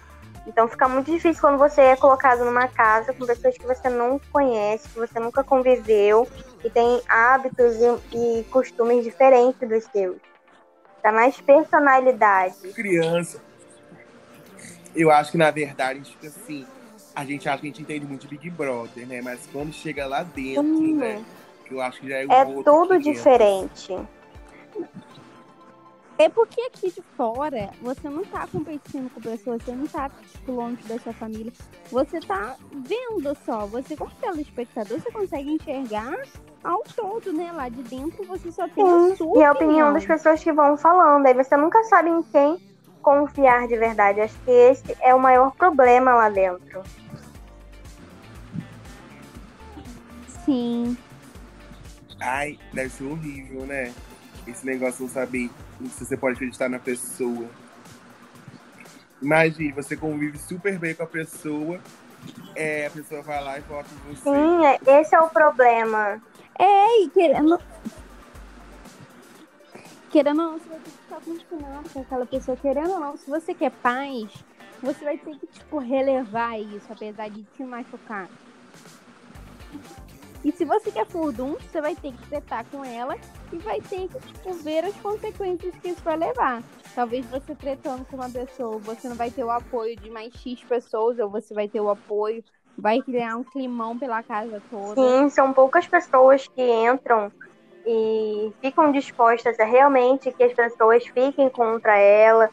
Então 0.47 0.67
fica 0.67 0.87
muito 0.87 1.11
difícil 1.11 1.41
quando 1.41 1.57
você 1.57 1.81
é 1.81 1.95
colocado 1.95 2.45
numa 2.45 2.67
casa 2.67 3.13
com 3.13 3.25
pessoas 3.25 3.57
que 3.57 3.65
você 3.65 3.89
não 3.89 4.19
conhece, 4.31 4.87
que 4.89 4.99
você 4.99 5.19
nunca 5.19 5.43
conviveu 5.43 6.27
e 6.63 6.69
tem 6.69 7.01
hábitos 7.09 7.75
e, 7.75 8.17
e 8.17 8.43
costumes 8.45 9.03
diferentes 9.03 9.67
dos 9.67 9.83
seus. 9.85 10.17
Dá 11.01 11.11
mais 11.11 11.39
personalidade. 11.41 12.73
Criança. 12.73 13.41
Eu 14.95 15.11
acho 15.11 15.31
que, 15.31 15.37
na 15.37 15.51
verdade, 15.51 16.01
tipo 16.01 16.25
assim, 16.25 16.65
a 17.13 17.25
gente 17.25 17.47
acha 17.49 17.59
que 17.59 17.67
a 17.67 17.69
gente 17.69 17.81
entende 17.81 18.05
muito 18.05 18.27
de 18.27 18.37
Big 18.37 18.49
Brother, 18.49 19.05
né? 19.07 19.21
Mas 19.21 19.47
quando 19.51 19.73
chega 19.73 20.05
lá 20.05 20.23
dentro, 20.23 20.63
Hum. 20.63 20.95
né? 20.95 21.23
Que 21.65 21.73
eu 21.73 21.81
acho 21.81 21.99
que 21.99 22.07
já 22.09 22.17
é, 22.17 22.25
um 22.27 22.31
É 22.31 22.45
outro 22.45 22.63
tudo 22.63 22.99
500. 22.99 23.03
diferente. 23.03 23.97
É 26.17 26.29
porque 26.29 26.61
aqui 26.61 26.91
de 26.91 27.01
fora 27.17 27.71
você 27.81 28.07
não 28.09 28.23
tá 28.23 28.47
competindo 28.47 29.11
com 29.13 29.19
pessoas, 29.19 29.61
você 29.61 29.71
não 29.73 29.85
tá 29.85 30.09
tipo, 30.31 30.51
longe 30.53 30.81
da 30.83 30.97
sua 30.99 31.11
família. 31.11 31.51
Você 31.91 32.21
tá 32.21 32.55
vendo 32.71 33.35
só. 33.45 33.65
Você, 33.65 33.97
como 33.97 34.11
telespectador, 34.21 34.97
você 35.01 35.11
consegue 35.11 35.51
enxergar 35.51 36.15
ao 36.63 36.83
todo, 36.95 37.33
né? 37.33 37.51
Lá 37.51 37.67
de 37.67 37.83
dentro 37.83 38.23
você 38.25 38.49
só 38.49 38.65
tem 38.69 38.81
a 38.85 39.09
Sim, 39.09 39.15
sua 39.17 39.39
e 39.39 39.43
a 39.43 39.51
opinião 39.51 39.91
das 39.91 40.03
opinião. 40.03 40.17
pessoas 40.17 40.41
que 40.41 40.53
vão 40.53 40.77
falando. 40.77 41.25
Aí 41.25 41.33
você 41.33 41.57
nunca 41.57 41.83
sabe 41.83 42.09
em 42.09 42.23
quem 42.23 42.57
confiar 43.05 43.67
de 43.67 43.77
verdade. 43.77 44.19
Acho 44.19 44.35
que 44.39 44.49
esse 44.49 44.97
é 44.99 45.13
o 45.13 45.19
maior 45.19 45.51
problema 45.51 46.15
lá 46.15 46.27
dentro. 46.27 46.81
Sim. 50.43 50.97
Ai, 52.19 52.57
deve 52.73 52.89
ser 52.89 53.03
horrível, 53.03 53.67
né? 53.67 53.93
Esse 54.47 54.65
negócio 54.65 54.95
de 54.95 55.03
não 55.03 55.09
saber 55.09 55.51
se 55.91 56.03
você 56.03 56.17
pode 56.17 56.35
acreditar 56.35 56.67
na 56.67 56.79
pessoa. 56.79 57.47
Imagine, 59.21 59.71
você 59.71 59.95
convive 59.95 60.39
super 60.39 60.79
bem 60.79 60.95
com 60.95 61.03
a 61.03 61.07
pessoa, 61.07 61.79
é, 62.55 62.87
a 62.87 62.89
pessoa 62.89 63.21
vai 63.21 63.43
lá 63.43 63.57
e 63.59 63.61
vota 63.61 63.87
em 63.93 64.13
você. 64.13 64.23
Sim, 64.23 64.65
é- 64.65 65.01
esse 65.01 65.15
é 65.15 65.21
o 65.21 65.29
problema. 65.29 66.19
É, 66.57 67.03
e 67.03 67.09
querendo. 67.09 67.59
Querendo 70.15 70.39
ou 70.39 70.45
não, 70.45 70.53
você 70.57 70.69
vai 70.69 70.79
ter 70.79 70.91
que 70.91 70.97
ficar 70.97 71.17
acostumado 71.17 71.89
com 71.91 71.99
aquela 71.99 72.25
pessoa. 72.25 72.55
Querendo 72.55 72.91
ou 72.91 72.99
não, 73.01 73.17
se 73.17 73.29
você 73.29 73.53
quer 73.53 73.69
paz, 73.69 74.31
você 74.81 75.03
vai 75.03 75.17
ter 75.17 75.37
que, 75.37 75.45
tipo, 75.45 75.77
relevar 75.77 76.57
isso, 76.57 76.85
apesar 76.89 77.29
de 77.29 77.43
te 77.43 77.63
machucar. 77.65 78.29
E 80.41 80.53
se 80.53 80.63
você 80.63 80.89
quer 80.89 81.05
furdum, 81.05 81.55
você 81.55 81.81
vai 81.81 81.97
ter 81.97 82.13
que 82.13 82.29
tretar 82.29 82.63
com 82.71 82.85
ela 82.85 83.17
e 83.51 83.57
vai 83.57 83.81
ter 83.81 84.07
que, 84.07 84.19
tipo, 84.21 84.53
ver 84.53 84.85
as 84.85 84.95
consequências 85.01 85.75
que 85.81 85.89
isso 85.89 86.01
vai 86.01 86.15
levar. 86.15 86.63
Talvez 86.95 87.25
você 87.25 87.53
tretando 87.53 88.05
com 88.05 88.15
uma 88.15 88.29
pessoa, 88.29 88.77
você 88.77 89.09
não 89.09 89.17
vai 89.17 89.29
ter 89.29 89.43
o 89.43 89.51
apoio 89.51 89.97
de 89.97 90.09
mais 90.09 90.33
X 90.33 90.63
pessoas, 90.63 91.19
ou 91.19 91.29
você 91.29 91.53
vai 91.53 91.67
ter 91.67 91.81
o 91.81 91.89
apoio, 91.89 92.41
vai 92.77 93.01
criar 93.01 93.35
um 93.35 93.43
climão 93.43 93.99
pela 93.99 94.23
casa 94.23 94.61
toda. 94.71 94.95
Sim, 94.95 95.29
são 95.29 95.51
poucas 95.51 95.85
pessoas 95.85 96.47
que 96.47 96.61
entram 96.61 97.29
e 97.85 98.51
ficam 98.61 98.91
dispostas 98.91 99.59
a 99.59 99.65
realmente 99.65 100.31
que 100.31 100.43
as 100.43 100.53
pessoas 100.53 101.05
fiquem 101.07 101.49
contra 101.49 101.97
ela, 101.97 102.49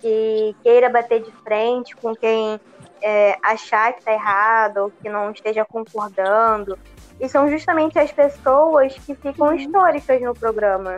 que 0.00 0.54
queira 0.62 0.88
bater 0.88 1.22
de 1.22 1.30
frente 1.42 1.94
com 1.96 2.14
quem 2.14 2.60
é, 3.02 3.36
achar 3.42 3.92
que 3.92 4.04
tá 4.04 4.12
errado 4.12 4.78
ou 4.78 4.90
que 4.90 5.08
não 5.08 5.30
esteja 5.30 5.64
concordando. 5.64 6.78
E 7.20 7.28
são 7.28 7.48
justamente 7.48 7.98
as 7.98 8.12
pessoas 8.12 8.94
que 8.94 9.14
ficam 9.14 9.54
históricas 9.54 10.20
no 10.20 10.34
programa. 10.34 10.96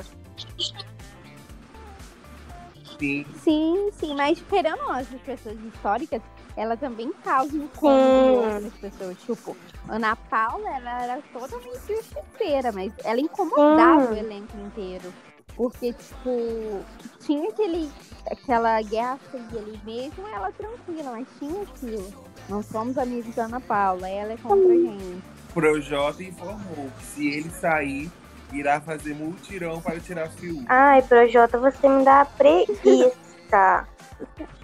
Sim, 2.99 3.25
Sim, 3.37 3.91
sim, 3.93 4.15
mas 4.17 4.43
não, 4.77 4.97
essas 4.97 5.21
pessoas 5.21 5.57
históricas, 5.61 6.21
ela 6.59 6.77
também 6.77 7.13
causa 7.23 7.57
incômodo 7.57 8.19
em 8.19 8.25
Sim. 8.25 8.31
outras 8.31 8.73
pessoas. 8.75 9.17
Tipo, 9.19 9.57
Ana 9.89 10.17
Paula, 10.17 10.69
ela 10.75 11.03
era 11.05 11.23
totalmente 11.33 11.79
justiceira, 11.87 12.73
mas 12.73 12.93
ela 13.05 13.21
incomodava 13.21 14.09
Sim. 14.09 14.13
o 14.13 14.17
elenco 14.17 14.59
inteiro. 14.59 15.15
Porque, 15.55 15.93
tipo, 15.93 16.85
tinha 17.21 17.49
aquele, 17.49 17.89
aquela 18.29 18.83
guerra 18.83 19.19
fria 19.31 19.61
ali 19.61 19.81
mesmo, 19.85 20.27
ela 20.35 20.51
tranquila, 20.51 21.13
mas 21.13 21.29
tinha 21.39 21.63
aquilo. 21.63 22.13
Não 22.49 22.61
somos 22.61 22.99
amigos 22.99 23.35
da 23.37 23.45
Ana 23.45 23.61
Paula, 23.61 24.09
ela 24.09 24.33
é 24.33 24.37
contra 24.37 24.73
a 24.73 24.77
gente. 24.77 25.23
Projota 25.55 26.25
informou 26.25 26.91
que 26.99 27.05
se 27.05 27.29
ele 27.29 27.51
sair, 27.51 28.11
irá 28.53 28.81
fazer 28.81 29.15
multirão 29.15 29.81
para 29.81 30.01
tirar 30.01 30.29
fio. 30.31 30.65
Ai, 30.69 31.03
Projota, 31.03 31.57
você 31.59 31.89
me 31.89 32.05
dá 32.05 32.25
preguiça. 32.25 33.87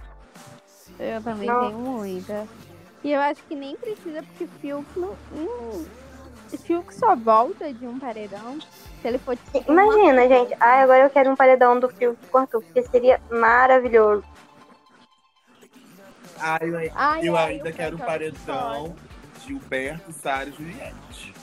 Eu 0.98 1.22
também 1.22 1.48
Não. 1.48 1.60
tenho 1.60 1.78
muita. 1.78 2.46
E 3.02 3.12
eu 3.12 3.20
acho 3.20 3.42
que 3.44 3.54
nem 3.54 3.76
precisa, 3.76 4.22
porque 4.22 4.46
Fiuk 4.60 4.86
não. 4.98 5.16
não 5.32 5.84
Fiuk 6.58 6.94
só 6.94 7.16
volta 7.16 7.72
de 7.72 7.86
um 7.86 7.98
paredão. 7.98 8.58
Se 9.02 9.08
ele 9.08 9.18
for 9.18 9.36
tipo, 9.36 9.70
Imagina, 9.70 10.28
gente. 10.28 10.56
Ai, 10.60 10.82
agora 10.82 11.04
eu 11.04 11.10
quero 11.10 11.30
um 11.30 11.36
paredão 11.36 11.78
do 11.78 11.88
Fiuk 11.88 12.16
com 12.30 12.38
Arthur, 12.38 12.62
porque 12.62 12.82
seria 12.84 13.20
maravilhoso. 13.30 14.24
Ah, 16.40 16.58
eu, 16.62 16.76
Ai, 16.94 17.20
eu 17.22 17.36
ai, 17.36 17.52
ainda 17.54 17.68
eu 17.68 17.74
quero 17.74 17.96
um 17.96 17.98
quero 17.98 18.10
paredão 18.10 18.96
Gilberto, 19.46 20.12
Sara 20.12 20.48
e 20.48 20.52
Juliette. 20.52 21.34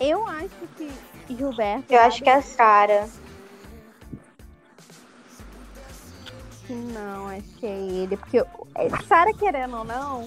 Eu 0.00 0.26
acho 0.26 0.48
que 0.76 0.90
Gilberto. 1.34 1.92
Eu 1.92 2.00
acho 2.00 2.22
que 2.22 2.30
é 2.30 2.34
a 2.34 2.42
Sara. 2.42 3.08
Não, 6.68 7.28
acho 7.28 7.56
que 7.58 7.66
é 7.66 7.76
ele. 7.76 8.16
Porque 8.16 8.38
é, 8.38 8.88
Sara, 9.06 9.32
querendo 9.34 9.76
ou 9.78 9.84
não, 9.84 10.26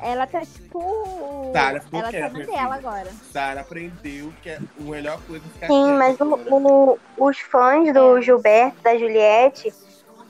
ela 0.00 0.26
tá 0.26 0.40
tipo. 0.40 1.50
Sara 1.52 1.80
ficou 1.80 2.00
ela 2.00 2.10
quieta, 2.10 2.26
tá 2.26 2.32
na 2.32 2.44
minha 2.44 2.46
dela 2.46 2.74
agora. 2.76 3.10
Sara 3.32 3.60
aprendeu 3.60 4.32
que 4.42 4.50
é 4.50 4.56
a 4.56 4.82
melhor 4.82 5.20
coisa 5.26 5.44
é 5.46 5.50
ficar 5.50 5.66
Sim, 5.66 5.84
quieta 5.84 5.98
mas 5.98 6.20
o- 6.20 6.98
o- 7.16 7.26
os 7.28 7.38
fãs 7.40 7.92
do 7.92 8.20
Gilberto, 8.20 8.82
da 8.82 8.96
Juliette, 8.96 9.72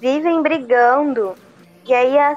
vivem 0.01 0.43
brigando. 0.43 1.35
E 1.87 1.95
aí 1.95 2.19
a 2.19 2.37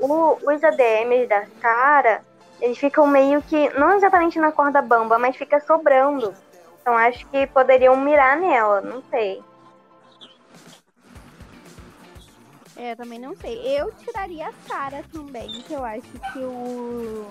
o- 0.00 0.36
os 0.42 0.64
ADMs 0.64 1.26
da 1.28 1.44
Sara, 1.62 2.22
eles 2.60 2.76
ficam 2.78 3.06
meio 3.06 3.40
que, 3.42 3.70
não 3.78 3.92
exatamente 3.96 4.38
na 4.38 4.50
corda 4.52 4.82
bamba, 4.82 5.18
mas 5.18 5.36
fica 5.36 5.60
sobrando. 5.60 6.34
Então 6.80 6.96
acho 6.96 7.26
que 7.28 7.46
poderiam 7.46 7.96
mirar 7.96 8.36
nela, 8.36 8.80
não 8.80 9.02
sei. 9.10 9.42
É, 12.76 12.92
eu 12.92 12.96
também 12.96 13.18
não 13.18 13.36
sei. 13.36 13.56
Eu 13.78 13.92
tiraria 13.92 14.48
a 14.48 14.52
Sara 14.66 15.04
também, 15.12 15.50
que 15.50 15.72
eu 15.72 15.84
acho 15.84 16.08
que 16.32 16.38
o. 16.40 17.28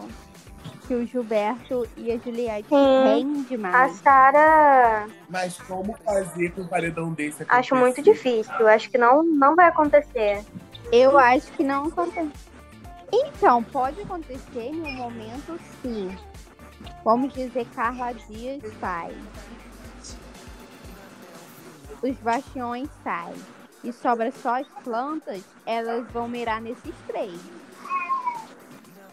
Que 0.87 0.95
o 0.95 1.05
Gilberto 1.05 1.87
e 1.95 2.11
a 2.11 2.17
Juliette 2.17 2.67
Sim. 2.69 3.03
rende 3.03 3.55
A. 3.65 3.87
Sara, 3.89 5.07
Mas 5.29 5.57
como 5.59 5.95
fazer 6.03 6.51
com 6.51 6.61
um 6.61 6.67
paredão 6.67 7.13
desse 7.13 7.45
acho 7.47 7.75
muito 7.75 8.01
acontecer? 8.01 8.13
difícil. 8.13 8.67
Acho 8.67 8.89
que 8.89 8.97
não, 8.97 9.23
não 9.23 9.55
vai 9.55 9.67
acontecer. 9.67 10.43
Eu 10.91 11.17
acho 11.17 11.51
que 11.53 11.63
não 11.63 11.85
acontece. 11.85 12.31
Então, 13.13 13.63
pode 13.63 14.01
acontecer 14.01 14.61
em 14.61 14.81
um 14.81 14.91
momento, 14.91 15.57
sim. 15.81 16.17
Vamos 17.03 17.33
dizer, 17.33 17.65
Carla 17.73 18.13
Dias 18.13 18.61
sai. 18.79 19.15
Os 22.01 22.15
bastiões 22.17 22.89
saem. 23.03 23.35
E 23.83 23.91
sobra 23.91 24.31
só 24.31 24.61
as 24.61 24.67
plantas, 24.83 25.43
elas 25.65 26.09
vão 26.11 26.27
mirar 26.27 26.61
nesses 26.61 26.95
três. 27.05 27.37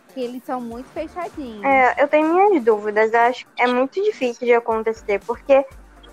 Porque 0.06 0.20
eles 0.20 0.44
são 0.44 0.60
muito 0.60 0.88
fechadinhos. 0.90 1.64
É, 1.64 2.02
eu 2.02 2.08
tenho 2.08 2.32
minhas 2.32 2.64
dúvidas. 2.64 3.12
Acho 3.14 3.46
que 3.46 3.62
é 3.62 3.66
muito 3.66 4.02
difícil 4.02 4.46
de 4.46 4.54
acontecer, 4.54 5.20
porque 5.24 5.64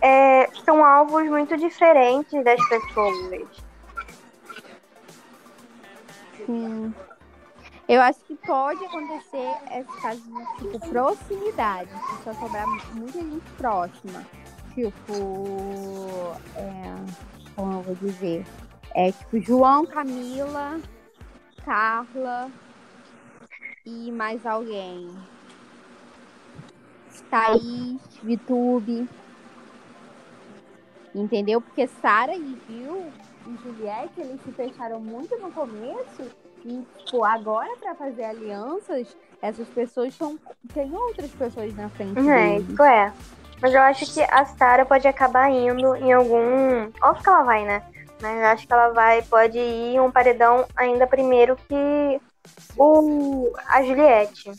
é, 0.01 0.49
são 0.65 0.83
alvos 0.83 1.23
muito 1.29 1.57
diferentes 1.57 2.43
das 2.43 2.59
pessoas. 2.67 3.47
Sim. 6.45 6.93
Eu 7.87 8.01
acho 8.01 8.19
que 8.21 8.35
pode 8.35 8.83
acontecer 8.83 9.55
esse 9.71 10.01
caso 10.01 10.21
de 10.21 10.71
tipo, 10.71 10.89
proximidade. 10.89 11.89
Se 11.89 12.23
só 12.23 12.33
sobrar 12.33 12.67
muita 12.93 13.19
gente 13.19 13.49
próxima. 13.57 14.25
Tipo. 14.73 16.35
É, 16.55 17.36
como 17.57 17.73
eu 17.73 17.81
vou 17.81 17.95
dizer? 17.95 18.45
É 18.93 19.11
tipo 19.11 19.39
João, 19.39 19.83
Camila, 19.85 20.79
Carla 21.65 22.51
e 23.83 24.11
mais 24.11 24.45
alguém. 24.45 25.09
Thaís, 27.31 27.99
Vitube. 28.23 29.09
Entendeu? 31.13 31.59
Porque 31.59 31.87
Sara 31.87 32.35
e 32.35 32.57
Gil 32.69 33.11
e 33.47 33.57
Juliette, 33.63 34.21
eles 34.21 34.39
se 34.43 34.51
fecharam 34.51 34.99
muito 34.99 35.35
no 35.39 35.51
começo. 35.51 36.23
E, 36.63 36.85
tipo, 36.97 37.23
agora 37.23 37.75
para 37.77 37.95
fazer 37.95 38.23
alianças, 38.23 39.17
essas 39.41 39.67
pessoas 39.69 40.13
são. 40.13 40.37
Tem 40.73 40.93
outras 40.93 41.31
pessoas 41.31 41.75
na 41.75 41.89
frente. 41.89 42.19
É, 42.19 42.59
deles. 42.59 42.69
isso 42.69 42.83
é. 42.83 43.13
Mas 43.61 43.73
eu 43.73 43.81
acho 43.81 44.13
que 44.13 44.21
a 44.21 44.45
Sara 44.45 44.85
pode 44.85 45.07
acabar 45.07 45.49
indo 45.49 45.95
em 45.95 46.13
algum. 46.13 46.91
Óbvio 47.01 47.23
que 47.23 47.29
ela 47.29 47.43
vai, 47.43 47.65
né? 47.65 47.81
Mas 48.21 48.43
acho 48.43 48.67
que 48.67 48.73
ela 48.73 48.89
vai, 48.89 49.21
pode 49.23 49.57
ir 49.57 49.95
em 49.95 49.99
um 49.99 50.11
paredão 50.11 50.65
ainda 50.75 51.05
primeiro 51.07 51.55
que 51.67 52.21
o 52.75 53.51
a 53.67 53.83
Juliette. 53.83 54.51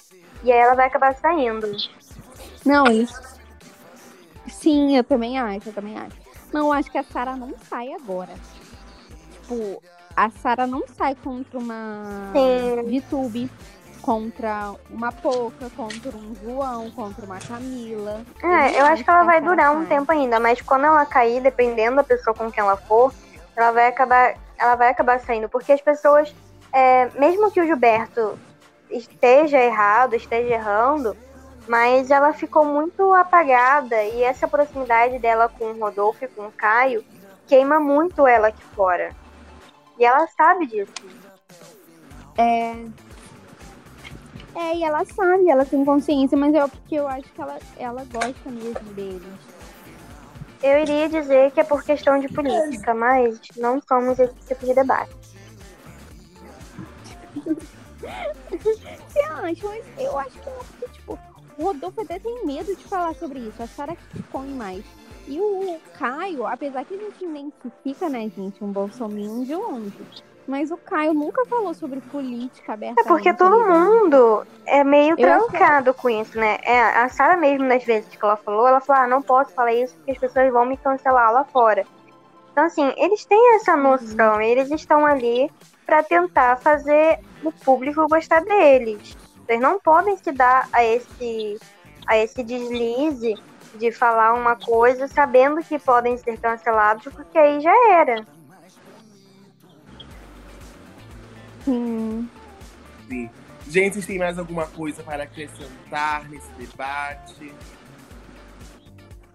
E 0.43 0.53
aí 0.53 0.59
ela 0.59 0.75
vai 0.75 0.87
acabar 0.87 1.15
saindo. 1.17 1.77
Não, 2.65 2.85
isso. 2.87 3.21
Sim, 4.49 4.97
eu 4.97 5.05
também 5.05 5.39
acho, 5.39 5.69
eu 5.69 5.73
também 5.73 5.97
acho. 5.97 6.17
Não, 6.53 6.67
eu 6.67 6.73
acho 6.73 6.91
que 6.91 6.99
a 6.99 7.03
Sara 7.03 7.37
não 7.37 7.55
sai 7.69 7.93
agora. 7.93 8.35
Tipo, 9.33 9.83
a 10.17 10.31
Sara 10.31 10.67
não 10.67 10.83
sai 10.97 11.15
contra 11.15 11.59
uma 11.59 12.33
Sim. 12.33 13.01
VTube, 13.01 13.51
contra 14.09 14.73
uma 14.89 15.13
Poca, 15.13 15.69
contra 15.77 16.17
um 16.17 16.35
João, 16.43 16.91
contra 16.93 17.27
uma 17.27 17.39
Camila. 17.39 18.23
É, 18.43 18.81
eu 18.81 18.87
acho 18.87 19.05
que 19.05 19.11
ela 19.11 19.23
vai 19.23 19.39
durar 19.39 19.77
um 19.77 19.85
tempo 19.85 20.11
ainda, 20.11 20.41
mas 20.41 20.63
quando 20.63 20.87
ela 20.87 21.05
cair, 21.05 21.43
dependendo 21.43 21.97
da 21.97 22.03
pessoa 22.03 22.35
com 22.35 22.51
quem 22.51 22.65
ela 22.65 22.79
for, 22.79 23.13
ela 23.55 23.71
vai 23.71 23.87
acabar, 23.87 24.35
ela 24.57 24.77
vai 24.77 24.89
acabar 24.89 25.21
saindo, 25.21 25.47
porque 25.51 25.73
as 25.73 25.83
pessoas, 25.83 26.35
é, 26.73 27.11
mesmo 27.21 27.51
que 27.51 27.61
o 27.61 27.67
Gilberto 27.67 28.39
esteja 28.91 29.59
errado, 29.59 30.15
esteja 30.15 30.55
errando, 30.55 31.15
mas 31.69 32.11
ela 32.11 32.33
ficou 32.33 32.65
muito 32.65 33.13
apagada 33.13 34.03
e 34.05 34.23
essa 34.23 34.49
proximidade 34.49 35.19
dela 35.19 35.51
com 35.51 35.67
o 35.67 35.79
Rodolfo 35.79 36.25
e 36.25 36.29
com 36.29 36.47
o 36.47 36.53
Caio 36.53 37.05
queima 37.47 37.79
muito 37.79 38.27
ela 38.27 38.49
aqui 38.49 38.65
fora. 38.75 39.15
E 39.99 40.05
ela 40.07 40.27
sabe 40.29 40.67
disso. 40.67 40.95
É. 42.39 42.75
É, 44.59 44.75
e 44.75 44.83
ela 44.83 45.05
sabe, 45.05 45.49
ela 45.49 45.65
tem 45.65 45.85
consciência, 45.85 46.37
mas 46.37 46.53
é 46.53 46.67
porque 46.67 46.97
eu 46.97 47.07
acho 47.07 47.33
que 47.33 47.41
ela, 47.41 47.59
ela 47.79 48.05
gosta 48.05 48.51
mesmo 48.51 48.93
deles. 48.93 49.23
Eu 50.61 50.81
iria 50.81 51.09
dizer 51.09 51.53
que 51.53 51.61
é 51.61 51.65
por 51.65 51.85
questão 51.85 52.19
de 52.19 52.27
política, 52.27 52.93
mas 52.93 53.39
não 53.57 53.81
somos 53.81 54.19
esse 54.19 54.35
tipo 54.49 54.67
de 54.67 54.75
debate. 54.75 55.15
Você 58.51 59.21
acha? 59.21 59.69
Mas 59.69 59.85
eu 59.97 60.19
acho 60.19 60.41
que 60.41 60.51
não, 60.51 60.57
porque, 60.57 60.89
tipo, 60.93 61.19
o 61.57 61.63
Rodolfo 61.63 62.01
até 62.01 62.19
tem 62.19 62.45
medo 62.45 62.75
de 62.75 62.83
falar 62.83 63.15
sobre 63.15 63.39
isso. 63.39 63.63
A 63.63 63.67
Sara 63.69 63.95
que 63.95 64.19
expõe 64.19 64.49
mais. 64.49 64.85
E 65.29 65.39
o 65.39 65.79
Caio, 65.97 66.45
apesar 66.45 66.85
que 66.85 66.95
a 66.95 66.99
gente 66.99 67.25
identifica, 67.25 68.09
né, 68.09 68.29
gente, 68.37 68.65
um 68.65 68.73
bolsominho 68.73 69.45
de 69.45 69.55
longe. 69.55 69.93
Mas 70.49 70.71
o 70.71 70.79
Caio 70.79 71.13
nunca 71.13 71.45
falou 71.49 71.75
sobre 71.75 72.01
política 72.01 72.73
aberta. 72.73 73.01
É 73.03 73.05
porque 73.05 73.35
todo 73.35 73.69
mundo 73.69 74.43
é 74.67 74.83
meio 74.83 75.17
trancado 75.17 75.95
com 75.95 76.09
isso, 76.09 76.39
né? 76.39 76.57
É, 76.65 76.81
a 76.81 77.09
Sara 77.11 77.37
mesmo, 77.37 77.67
nas 77.67 77.85
vezes 77.85 78.09
que 78.09 78.25
ela 78.25 78.37
falou, 78.39 78.67
ela 78.67 78.81
falou, 78.81 79.03
ah, 79.03 79.07
não 79.07 79.23
posso 79.23 79.53
falar 79.55 79.75
isso 79.75 79.95
porque 79.99 80.13
as 80.13 80.19
pessoas 80.19 80.51
vão 80.53 80.65
me 80.65 80.79
cancelar 80.79 81.31
lá 81.33 81.45
fora. 81.53 81.85
Então, 82.53 82.65
assim, 82.65 82.93
eles 82.97 83.25
têm 83.27 83.57
essa 83.57 83.77
Uhum. 83.77 83.83
noção, 83.83 84.41
e 84.41 84.49
eles 84.51 84.71
estão 84.71 85.05
ali 85.07 85.49
pra 85.87 86.03
tentar 86.03 86.59
fazer 86.63 87.17
o 87.43 87.53
público 87.65 88.09
gostar 88.09 88.41
deles. 88.41 89.17
Eles 89.49 89.63
não 89.63 89.79
podem 89.81 90.17
se 90.17 90.33
dar 90.33 90.67
a 90.75 90.85
esse, 90.85 91.61
a 92.09 92.17
esse 92.19 92.43
deslize 92.43 93.35
de 93.75 93.93
falar 93.93 94.35
uma 94.35 94.57
coisa 94.57 95.07
sabendo 95.09 95.63
que 95.65 95.79
podem 95.79 96.17
ser 96.19 96.39
cancelados, 96.39 97.05
porque 97.15 97.39
aí 97.39 97.61
já 97.61 97.73
era. 97.93 98.27
Sim. 101.69 102.31
Sim. 103.07 103.31
Gente, 103.69 103.95
vocês 103.95 104.07
têm 104.07 104.19
mais 104.19 104.39
alguma 104.39 104.67
coisa 104.67 105.03
para 105.03 105.25
acrescentar 105.25 106.27
nesse 106.31 106.51
debate? 106.53 107.53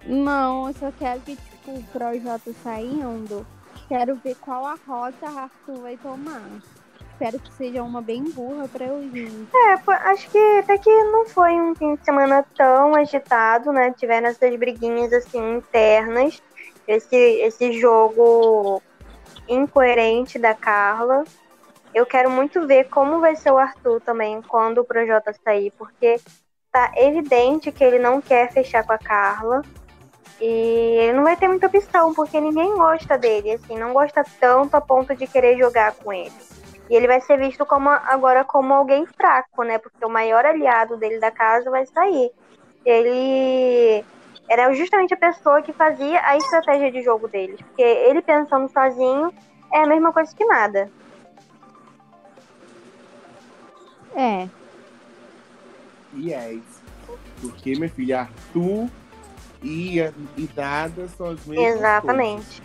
Não, 0.08 0.68
eu 0.68 0.74
só 0.74 0.92
quero 0.98 1.22
que, 1.22 1.36
tipo, 1.36 1.72
o 1.72 1.84
projeto 1.94 2.56
saindo, 2.64 3.46
quero 3.88 4.16
ver 4.16 4.36
qual 4.42 4.66
a 4.66 4.76
rota 4.88 5.28
a 5.28 5.44
Arthur 5.44 5.82
vai 5.82 5.96
tomar. 5.98 6.42
Espero 7.12 7.40
que 7.40 7.54
seja 7.54 7.84
uma 7.84 8.02
bem 8.02 8.24
burra 8.24 8.68
pra 8.68 8.86
eu 8.86 9.04
ir. 9.04 9.48
É, 9.54 9.92
acho 10.10 10.28
que 10.32 10.38
até 10.60 10.80
que 10.80 10.90
não 10.90 11.28
foi 11.28 11.54
um 11.54 11.76
fim 11.76 11.96
de 11.96 12.04
semana 12.04 12.44
tão 12.58 12.96
agitado, 12.96 13.72
né? 13.72 13.92
Tiveram 13.92 14.30
essas 14.30 14.56
briguinhas 14.58 15.14
assim 15.14 15.58
internas, 15.58 16.42
esse, 16.88 17.16
esse 17.16 17.80
jogo 17.80 18.82
incoerente 19.48 20.40
da 20.40 20.56
Carla. 20.56 21.24
Eu 21.94 22.06
quero 22.06 22.30
muito 22.30 22.66
ver 22.66 22.86
como 22.89 23.20
vai 23.20 23.36
ser 23.36 23.52
o 23.52 23.58
Arthur 23.58 24.02
também 24.02 24.41
quando 24.41 24.80
o 24.80 24.86
Projota 24.86 25.32
sair, 25.44 25.72
porque 25.78 26.20
tá 26.72 26.91
evidente 26.96 27.72
que 27.72 27.84
ele 27.84 28.00
não 28.00 28.20
quer 28.20 28.52
fechar 28.52 28.84
com 28.84 28.94
a 28.94 28.98
Carla. 28.98 29.62
E 30.41 30.46
ele 30.46 31.14
não 31.14 31.24
vai 31.24 31.38
ter 31.38 31.48
muita 31.48 31.68
opção, 31.68 32.14
porque 32.14 32.39
ninguém 32.41 32.76
gosta 32.76 33.18
dele, 33.18 33.52
assim, 33.52 33.78
não 33.78 33.94
gosta 33.94 34.26
tanto 34.39 34.76
a 34.76 34.82
ponto 34.82 35.16
de 35.16 35.28
querer 35.28 35.58
jogar 35.58 35.94
com 35.94 36.12
ele. 36.12 36.34
E 36.89 36.96
ele 36.96 37.08
vai 37.08 37.22
ser 37.22 37.38
visto 37.38 37.66
como 37.66 37.89
agora 37.89 38.44
como 38.44 38.74
alguém 38.74 39.06
fraco, 39.06 39.64
né? 39.64 39.78
Porque 39.78 40.04
o 40.04 40.10
maior 40.10 40.46
aliado 40.46 40.98
dele 40.98 41.20
da 41.20 41.32
casa 41.32 41.70
vai 41.70 41.86
sair. 41.86 42.32
Ele 42.84 44.04
era 44.50 44.74
justamente 44.74 45.14
a 45.14 45.18
pessoa 45.18 45.62
que 45.62 45.72
fazia 45.72 46.20
a 46.26 46.36
estratégia 46.36 46.91
de 46.91 47.02
jogo 47.02 47.28
deles. 47.28 47.62
Porque 47.62 47.82
ele 47.82 48.22
pensando 48.22 48.70
sozinho 48.70 49.32
é 49.72 49.84
a 49.84 49.88
mesma 49.88 50.12
coisa 50.12 50.36
que 50.36 50.44
nada. 50.46 50.89
É. 54.16 54.47
Yes. 56.16 56.61
Porque, 57.41 57.78
meu 57.78 57.89
filho, 57.89 58.18
Arthur 58.18 58.89
e, 59.61 59.99
e 60.38 60.47
Dada 60.55 61.07
são 61.09 61.28
as 61.28 61.45
mesmas 61.45 61.55
coisas. 61.55 61.78
Exatamente. 61.78 62.64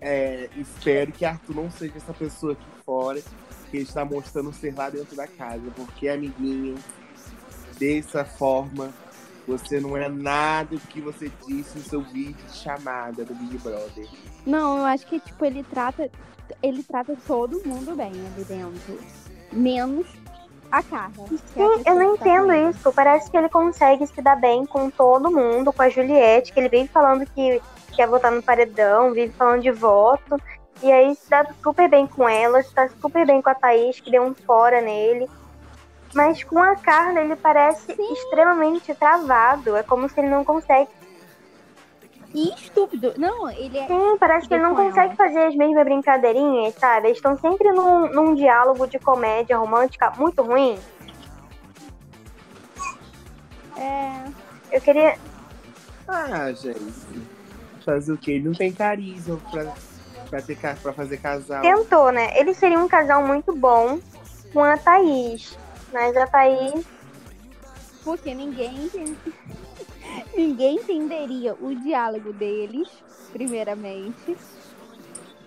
É, 0.00 0.48
espero 0.56 1.12
que 1.12 1.24
Arthur 1.24 1.54
não 1.54 1.70
seja 1.70 1.96
essa 1.96 2.12
pessoa 2.12 2.52
aqui 2.52 2.66
fora 2.84 3.22
que 3.70 3.78
está 3.78 4.04
mostrando 4.04 4.52
ser 4.52 4.74
lá 4.74 4.90
dentro 4.90 5.16
da 5.16 5.26
casa. 5.26 5.62
Porque, 5.76 6.08
amiguinho, 6.08 6.74
dessa 7.78 8.24
forma, 8.24 8.92
você 9.46 9.80
não 9.80 9.96
é 9.96 10.08
nada 10.08 10.76
do 10.76 10.80
que 10.88 11.00
você 11.00 11.30
disse 11.46 11.78
no 11.78 11.84
seu 11.84 12.02
vídeo 12.02 12.34
de 12.50 12.56
chamada 12.56 13.24
do 13.24 13.34
Big 13.34 13.58
Brother. 13.58 14.08
Não, 14.44 14.78
eu 14.78 14.84
acho 14.84 15.06
que, 15.06 15.20
tipo, 15.20 15.44
ele 15.44 15.62
trata. 15.64 16.10
Ele 16.62 16.82
trata 16.82 17.16
todo 17.26 17.62
mundo 17.64 17.94
bem 17.94 18.08
ali 18.08 18.44
dentro. 18.44 18.98
Menos 19.52 20.06
a 20.70 20.82
Carla. 20.82 21.28
que 21.28 21.60
é 21.60 21.64
a 21.64 21.76
Sim, 21.76 21.82
eu 21.86 21.94
não 21.94 22.16
tá 22.16 22.26
entendo 22.26 22.70
isso. 22.70 22.92
Parece 22.92 23.30
que 23.30 23.36
ele 23.36 23.48
consegue 23.50 24.06
se 24.06 24.22
dar 24.22 24.36
bem 24.36 24.64
com 24.64 24.90
todo 24.90 25.30
mundo, 25.30 25.72
com 25.72 25.82
a 25.82 25.88
Juliette, 25.90 26.52
que 26.52 26.58
ele 26.58 26.70
vive 26.70 26.88
falando 26.88 27.26
que 27.26 27.60
quer 27.94 28.08
votar 28.08 28.32
no 28.32 28.42
paredão, 28.42 29.12
vive 29.12 29.32
falando 29.34 29.62
de 29.62 29.70
voto. 29.70 30.40
E 30.82 30.90
aí 30.90 31.14
se 31.14 31.28
dá 31.28 31.46
super 31.62 31.88
bem 31.88 32.06
com 32.06 32.28
ela, 32.28 32.62
se 32.62 32.74
dá 32.74 32.88
super 32.88 33.26
bem 33.26 33.42
com 33.42 33.50
a 33.50 33.54
Thaís, 33.54 34.00
que 34.00 34.10
deu 34.10 34.22
um 34.22 34.34
fora 34.34 34.80
nele. 34.80 35.28
Mas 36.14 36.42
com 36.42 36.58
a 36.58 36.74
Carla 36.76 37.20
ele 37.20 37.36
parece 37.36 37.92
extremamente 37.92 38.94
travado. 38.94 39.76
É 39.76 39.82
como 39.82 40.08
se 40.08 40.18
ele 40.20 40.28
não 40.28 40.44
consegue. 40.44 40.88
E 42.34 42.54
estúpido. 42.54 43.12
Não, 43.18 43.50
ele 43.50 43.78
é. 43.78 43.86
Sim, 43.86 44.16
parece 44.18 44.48
que 44.48 44.54
ele 44.54 44.62
não 44.62 44.74
consegue 44.74 45.14
ela. 45.14 45.16
fazer 45.16 45.46
as 45.46 45.54
mesmas 45.54 45.84
brincadeirinhas, 45.84 46.74
sabe? 46.74 47.08
Eles 47.08 47.18
estão 47.18 47.36
sempre 47.38 47.70
num, 47.72 48.08
num 48.12 48.34
diálogo 48.34 48.86
de 48.86 48.98
comédia 48.98 49.56
romântica 49.58 50.10
muito 50.16 50.42
ruim. 50.42 50.78
é... 53.76 54.24
Eu 54.72 54.80
queria. 54.80 55.18
Ah, 56.08 56.50
gente. 56.52 56.80
Fazer 57.84 58.12
o 58.12 58.16
quê? 58.16 58.32
Ele 58.32 58.44
não 58.48 58.54
tem 58.54 58.72
carisma 58.72 59.38
pra, 59.50 59.74
pra, 60.30 60.40
ter, 60.40 60.56
pra 60.56 60.92
fazer 60.94 61.18
casal. 61.18 61.60
Tentou, 61.60 62.10
né? 62.10 62.38
Ele 62.38 62.54
seria 62.54 62.78
um 62.78 62.88
casal 62.88 63.26
muito 63.26 63.54
bom 63.54 63.98
com 64.52 64.64
a 64.64 64.78
Thaís. 64.78 65.58
Mas 65.92 66.16
a 66.16 66.26
Thaís. 66.26 66.84
Porque 68.02 68.34
ninguém 68.34 68.90
ninguém 70.36 70.76
entenderia 70.76 71.54
o 71.54 71.74
diálogo 71.74 72.32
deles, 72.32 72.88
primeiramente. 73.32 74.36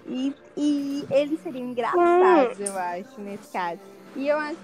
E, 0.07 0.33
e 0.55 1.07
eles 1.09 1.39
seriam 1.41 1.69
engraçados, 1.69 2.59
eu 2.59 2.77
acho, 2.77 3.21
nesse 3.21 3.51
caso. 3.51 3.79
E 4.15 4.27
eu 4.27 4.37
acho. 4.37 4.59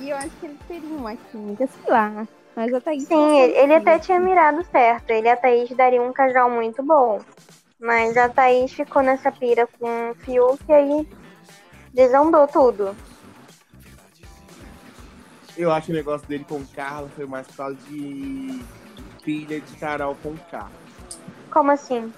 E 0.00 0.10
eu 0.10 0.16
acho 0.16 0.30
que 0.40 0.46
eles 0.46 0.58
teriam 0.66 0.96
uma 0.96 1.14
química, 1.14 1.66
sei 1.66 1.92
lá. 1.92 2.26
Mas 2.56 2.72
a 2.72 2.80
Thaís. 2.80 3.06
Sim, 3.06 3.38
ele, 3.38 3.74
até 3.74 3.98
tinha 3.98 4.20
mirado 4.20 4.64
certo. 4.70 5.10
Ele 5.10 5.26
e 5.26 5.30
a 5.30 5.36
Thaís 5.36 5.68
dariam 5.70 6.08
um 6.08 6.12
casal 6.12 6.50
muito 6.50 6.82
bom. 6.82 7.20
Mas 7.78 8.16
a 8.16 8.28
Thaís 8.28 8.72
ficou 8.72 9.02
nessa 9.02 9.30
pira 9.30 9.66
com 9.78 10.10
o 10.10 10.14
Fiuk 10.14 10.58
e 10.68 10.72
aí 10.72 11.08
desandou 11.92 12.46
tudo. 12.46 12.96
Eu 15.56 15.70
acho 15.70 15.86
que 15.86 15.92
o 15.92 15.96
negócio 15.96 16.26
dele 16.26 16.44
com 16.48 16.64
Carla 16.74 17.08
foi 17.14 17.26
mais 17.26 17.46
por 17.46 17.56
causa 17.56 17.76
de 17.88 18.64
filha 19.22 19.60
de 19.60 19.76
Carol 19.76 20.16
com 20.16 20.34
K. 20.50 20.68
Como 21.50 21.70
assim? 21.70 22.12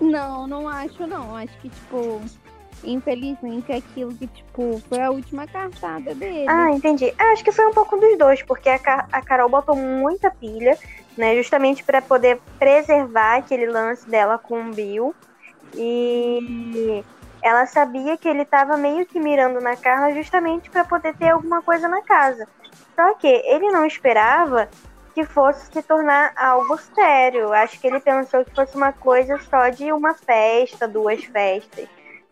Não, 0.00 0.46
não 0.46 0.68
acho 0.68 1.06
não. 1.06 1.34
Acho 1.36 1.56
que, 1.60 1.68
tipo, 1.70 2.20
infelizmente 2.84 3.72
aquilo 3.72 4.14
que, 4.14 4.26
tipo, 4.26 4.80
foi 4.88 5.00
a 5.00 5.10
última 5.10 5.46
cartada 5.46 6.14
dele. 6.14 6.44
Ah, 6.48 6.70
entendi. 6.70 7.12
Ah, 7.18 7.32
acho 7.32 7.44
que 7.44 7.52
foi 7.52 7.66
um 7.66 7.72
pouco 7.72 7.96
dos 7.96 8.16
dois, 8.18 8.42
porque 8.42 8.68
a, 8.68 8.78
Ca- 8.78 9.08
a 9.12 9.22
Carol 9.22 9.48
botou 9.48 9.76
muita 9.76 10.30
pilha, 10.30 10.76
né? 11.16 11.36
Justamente 11.36 11.84
pra 11.84 12.00
poder 12.02 12.40
preservar 12.58 13.36
aquele 13.38 13.66
lance 13.66 14.08
dela 14.08 14.38
com 14.38 14.68
o 14.70 14.72
Bill. 14.74 15.14
E 15.74 17.04
ela 17.48 17.66
sabia 17.66 18.16
que 18.16 18.28
ele 18.28 18.44
tava 18.44 18.76
meio 18.76 19.06
que 19.06 19.18
mirando 19.18 19.60
na 19.60 19.74
Carla 19.74 20.14
justamente 20.14 20.68
pra 20.68 20.84
poder 20.84 21.16
ter 21.16 21.30
alguma 21.30 21.62
coisa 21.62 21.88
na 21.88 22.02
casa. 22.02 22.46
Só 22.94 23.14
que 23.14 23.26
ele 23.26 23.70
não 23.70 23.86
esperava 23.86 24.68
que 25.14 25.24
fosse 25.24 25.72
se 25.72 25.82
tornar 25.82 26.32
algo 26.36 26.76
sério. 26.94 27.52
Acho 27.52 27.80
que 27.80 27.86
ele 27.86 28.00
pensou 28.00 28.44
que 28.44 28.54
fosse 28.54 28.76
uma 28.76 28.92
coisa 28.92 29.38
só 29.38 29.68
de 29.70 29.90
uma 29.92 30.14
festa, 30.14 30.86
duas 30.86 31.24
festas. 31.24 31.88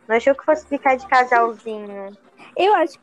Não 0.06 0.16
achou 0.16 0.34
que 0.34 0.44
fosse 0.44 0.66
ficar 0.66 0.96
de 0.96 1.06
casalzinho. 1.06 2.16
Eu 2.54 2.74
acho 2.74 2.98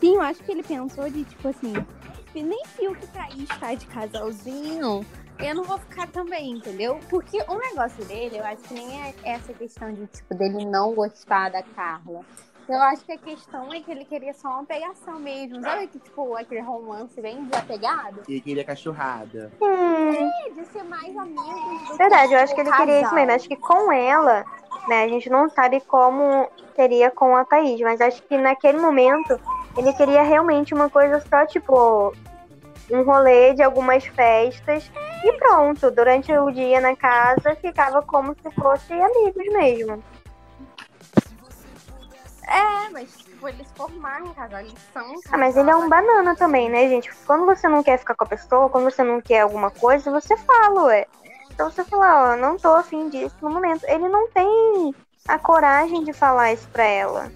Sim, 0.00 0.14
eu 0.14 0.22
acho 0.22 0.42
que 0.42 0.50
ele 0.50 0.62
pensou 0.62 1.10
de, 1.10 1.24
tipo 1.24 1.48
assim, 1.48 1.74
nem 2.34 2.64
Fiuk 2.64 3.04
e 3.04 3.06
Thaís 3.08 3.48
tá 3.60 3.74
de 3.74 3.86
casalzinho, 3.86 5.04
eu 5.42 5.54
não 5.54 5.64
vou 5.64 5.78
ficar 5.78 6.06
também, 6.08 6.50
entendeu? 6.52 6.98
Porque 7.08 7.38
o 7.48 7.58
negócio 7.58 8.04
dele, 8.04 8.38
eu 8.38 8.44
acho 8.44 8.62
que 8.62 8.74
nem 8.74 9.02
é 9.02 9.14
essa 9.24 9.52
questão 9.52 9.92
de, 9.92 10.06
tipo, 10.06 10.34
dele 10.34 10.64
não 10.64 10.94
gostar 10.94 11.50
da 11.50 11.62
Carla. 11.62 12.20
Eu 12.68 12.80
acho 12.82 13.04
que 13.04 13.12
a 13.12 13.18
questão 13.18 13.72
é 13.72 13.80
que 13.80 13.90
ele 13.90 14.04
queria 14.04 14.32
só 14.32 14.48
uma 14.48 14.64
pegação 14.64 15.18
mesmo. 15.18 15.60
Sabe 15.60 15.88
que, 15.88 15.98
tipo, 15.98 16.36
aquele 16.36 16.60
romance 16.60 17.20
bem 17.20 17.44
desapegado? 17.44 18.22
E 18.28 18.40
queria 18.40 18.62
cachorrada. 18.64 19.50
Hum, 19.60 20.10
De 20.54 20.64
ser 20.66 20.84
mais 20.84 21.16
amigos 21.16 21.88
do 21.88 21.96
verdade, 21.96 22.32
eu 22.32 22.38
acho 22.38 22.54
que 22.54 22.60
ele 22.60 22.70
queria 22.70 22.94
isso 23.00 23.10
casal. 23.10 23.14
mesmo. 23.16 23.32
Acho 23.32 23.48
que 23.48 23.56
com 23.56 23.90
ela, 23.92 24.44
né, 24.86 25.02
a 25.04 25.08
gente 25.08 25.28
não 25.28 25.48
sabe 25.48 25.80
como 25.80 26.48
seria 26.76 27.10
com 27.10 27.34
a 27.34 27.44
Thaís, 27.44 27.80
mas 27.80 28.00
acho 28.00 28.22
que 28.22 28.38
naquele 28.38 28.78
momento 28.78 29.40
ele 29.76 29.92
queria 29.94 30.22
realmente 30.22 30.72
uma 30.72 30.88
coisa 30.88 31.18
só, 31.28 31.44
tipo, 31.46 32.14
um 32.88 33.02
rolê 33.02 33.52
de 33.52 33.62
algumas 33.64 34.04
festas 34.06 34.88
e 35.24 35.32
pronto. 35.38 35.90
Durante 35.90 36.32
o 36.32 36.50
dia 36.50 36.80
na 36.80 36.96
casa 36.96 37.54
ficava 37.56 38.02
como 38.02 38.34
se 38.34 38.50
fossem 38.52 39.02
amigos 39.02 39.46
mesmo. 39.52 40.02
É, 42.46 42.88
mas, 42.90 43.16
tipo, 43.18 43.48
eles 43.48 43.68
formaram 43.76 44.26
um 44.26 44.34
casal, 44.34 44.60
eles 44.60 44.74
são 44.92 45.12
um 45.12 45.20
Ah, 45.30 45.38
mas 45.38 45.56
ele 45.56 45.70
é 45.70 45.76
um 45.76 45.88
casal. 45.88 46.02
banana 46.02 46.34
também, 46.34 46.68
né, 46.68 46.88
gente? 46.88 47.14
Quando 47.24 47.46
você 47.46 47.68
não 47.68 47.82
quer 47.82 47.98
ficar 47.98 48.16
com 48.16 48.24
a 48.24 48.28
pessoa, 48.28 48.68
quando 48.68 48.90
você 48.90 49.04
não 49.04 49.20
quer 49.20 49.40
alguma 49.40 49.70
coisa, 49.70 50.10
você 50.10 50.36
fala, 50.36 50.84
ué. 50.84 51.06
Então 51.52 51.70
você 51.70 51.84
fala, 51.84 52.32
ó, 52.32 52.36
não 52.36 52.56
tô 52.56 52.74
afim 52.74 53.08
disso 53.08 53.36
no 53.40 53.50
momento. 53.50 53.84
Ele 53.84 54.08
não 54.08 54.28
tem 54.30 54.94
a 55.28 55.38
coragem 55.38 56.02
de 56.02 56.12
falar 56.12 56.52
isso 56.52 56.66
pra 56.68 56.84
ela. 56.84 57.30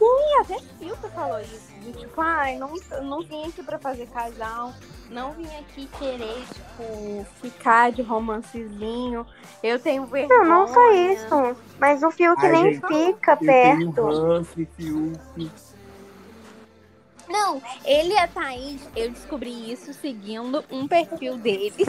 E 0.00 0.40
até 0.40 0.58
Silvia 0.78 1.10
falou 1.10 1.40
isso. 1.40 1.67
De, 1.92 1.98
tipo, 2.00 2.20
ai, 2.20 2.56
não, 2.56 2.74
não 3.02 3.22
vim 3.22 3.44
aqui 3.46 3.62
pra 3.62 3.78
fazer 3.78 4.06
casal. 4.08 4.72
Não 5.10 5.32
vim 5.32 5.48
aqui 5.58 5.88
querer, 5.98 6.44
tipo, 6.52 7.26
ficar 7.40 7.90
de 7.92 8.02
romancezinho. 8.02 9.26
Eu 9.62 9.78
tenho 9.78 10.04
vergonha. 10.06 10.40
Não, 10.40 10.66
não 10.66 10.68
só 10.68 10.92
isso. 10.92 11.56
Mas 11.78 12.02
o 12.02 12.10
Fiuk 12.10 12.44
Ai, 12.44 12.52
nem 12.52 12.74
gente, 12.74 12.86
fica 12.86 13.36
perto. 13.36 14.06
Hansi, 14.06 14.68
Fiuk. 14.76 15.50
Não, 17.28 17.60
ele 17.84 18.14
e 18.14 18.18
a 18.18 18.26
Thaís, 18.26 18.88
eu 18.96 19.10
descobri 19.10 19.70
isso 19.70 19.92
seguindo 19.92 20.64
um 20.70 20.88
perfil 20.88 21.36
deles. 21.36 21.88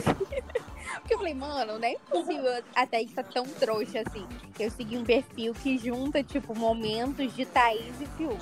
Porque 1.00 1.14
eu 1.14 1.18
falei, 1.18 1.34
mano, 1.34 1.78
não 1.78 1.88
é 1.88 1.96
possível 2.10 2.62
a 2.74 2.86
Thaís 2.86 3.12
tá 3.12 3.22
tão 3.22 3.44
trouxa 3.44 4.02
assim. 4.06 4.26
Eu 4.58 4.70
segui 4.70 4.98
um 4.98 5.04
perfil 5.04 5.54
que 5.54 5.78
junta, 5.78 6.22
tipo, 6.22 6.56
momentos 6.56 7.34
de 7.34 7.46
Thaís 7.46 8.00
e 8.00 8.06
Fiuk. 8.16 8.38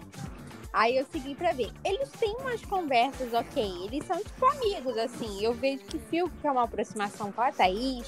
Aí 0.73 0.97
eu 0.97 1.07
segui 1.11 1.35
pra 1.35 1.53
ver. 1.53 1.71
Eles 1.85 2.11
têm 2.11 2.37
umas 2.41 2.63
conversas, 2.65 3.33
ok. 3.33 3.87
Eles 3.87 4.07
são, 4.07 4.17
tipo, 4.19 4.47
amigos, 4.47 4.97
assim. 4.99 5.43
Eu 5.43 5.55
vejo 5.55 5.85
que 5.85 5.99
Fiuk 5.99 6.31
quer 6.43 6.51
uma 6.51 6.65
aproximação 6.65 7.33
com 7.33 7.41
a 7.41 7.51
Thaís. 7.51 8.07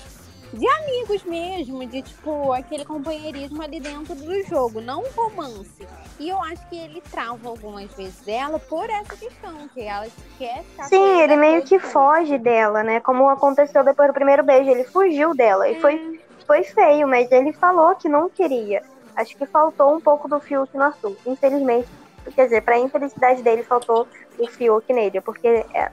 De 0.52 0.66
amigos 0.66 1.22
mesmo, 1.22 1.86
de, 1.86 2.02
tipo, 2.02 2.52
aquele 2.52 2.84
companheirismo 2.84 3.62
ali 3.62 3.78
dentro 3.78 4.16
do 4.16 4.42
jogo, 4.44 4.80
não 4.80 5.02
um 5.02 5.11
romance. 5.11 5.86
E 6.18 6.28
eu 6.28 6.42
acho 6.42 6.68
que 6.68 6.76
ele 6.76 7.00
trava 7.00 7.48
algumas 7.48 7.88
vezes 7.94 8.26
ela 8.26 8.58
por 8.58 8.90
essa 8.90 9.16
questão, 9.16 9.68
que 9.68 9.82
ela 9.82 10.08
quer 10.38 10.64
ficar 10.64 10.84
Sim, 10.88 11.20
ele 11.20 11.36
meio 11.36 11.62
que 11.62 11.78
foge 11.78 12.36
dela, 12.36 12.82
né? 12.82 12.98
Como 12.98 13.28
aconteceu 13.28 13.84
depois 13.84 14.08
do 14.08 14.14
primeiro 14.14 14.42
beijo. 14.42 14.70
Ele 14.70 14.82
fugiu 14.82 15.34
dela. 15.34 15.68
E 15.68 15.80
foi, 15.80 16.20
foi 16.44 16.64
feio, 16.64 17.06
mas 17.06 17.30
ele 17.30 17.52
falou 17.52 17.94
que 17.94 18.08
não 18.08 18.28
queria. 18.28 18.82
Acho 19.14 19.36
que 19.36 19.46
faltou 19.46 19.94
um 19.94 20.00
pouco 20.00 20.28
do 20.28 20.40
Fiuk 20.40 20.76
no 20.76 20.82
Arthur. 20.82 21.16
Infelizmente, 21.24 21.88
quer 22.34 22.44
dizer, 22.44 22.62
pra 22.62 22.78
infelicidade 22.78 23.42
dele, 23.42 23.62
faltou 23.62 24.06
o 24.38 24.46
Fiuk 24.46 24.92
nele. 24.92 25.20
Porque 25.20 25.46
é- 25.46 25.90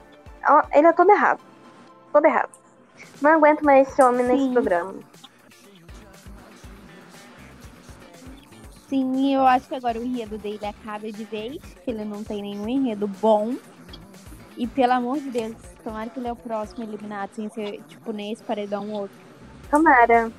ele 0.72 0.86
é 0.86 0.92
todo 0.92 1.10
errado. 1.10 1.40
Todo 2.12 2.24
errado. 2.24 2.50
Não 3.20 3.32
aguento 3.32 3.62
mais 3.62 3.88
esse 3.88 4.02
homem 4.02 4.24
nesse 4.26 4.44
Sim. 4.44 4.52
programa. 4.52 4.94
Sim, 8.88 9.34
eu 9.34 9.46
acho 9.46 9.68
que 9.68 9.74
agora 9.74 9.98
o 9.98 10.02
enredo 10.02 10.38
dele 10.38 10.64
acaba 10.64 11.12
de 11.12 11.24
vez, 11.24 11.58
que 11.84 11.90
ele 11.90 12.04
não 12.06 12.24
tem 12.24 12.40
nenhum 12.40 12.66
enredo 12.66 13.06
bom. 13.06 13.54
E 14.56 14.66
pelo 14.66 14.94
amor 14.94 15.18
de 15.18 15.30
Deus, 15.30 15.54
tomara 15.84 16.08
que 16.08 16.18
ele 16.18 16.28
é 16.28 16.32
o 16.32 16.36
próximo 16.36 16.84
eliminado, 16.84 17.30
sem 17.34 17.50
ser, 17.50 17.82
tipo, 17.86 18.12
nesse 18.12 18.42
paredão 18.42 18.90
outro. 18.90 19.16
Tomara. 19.70 20.32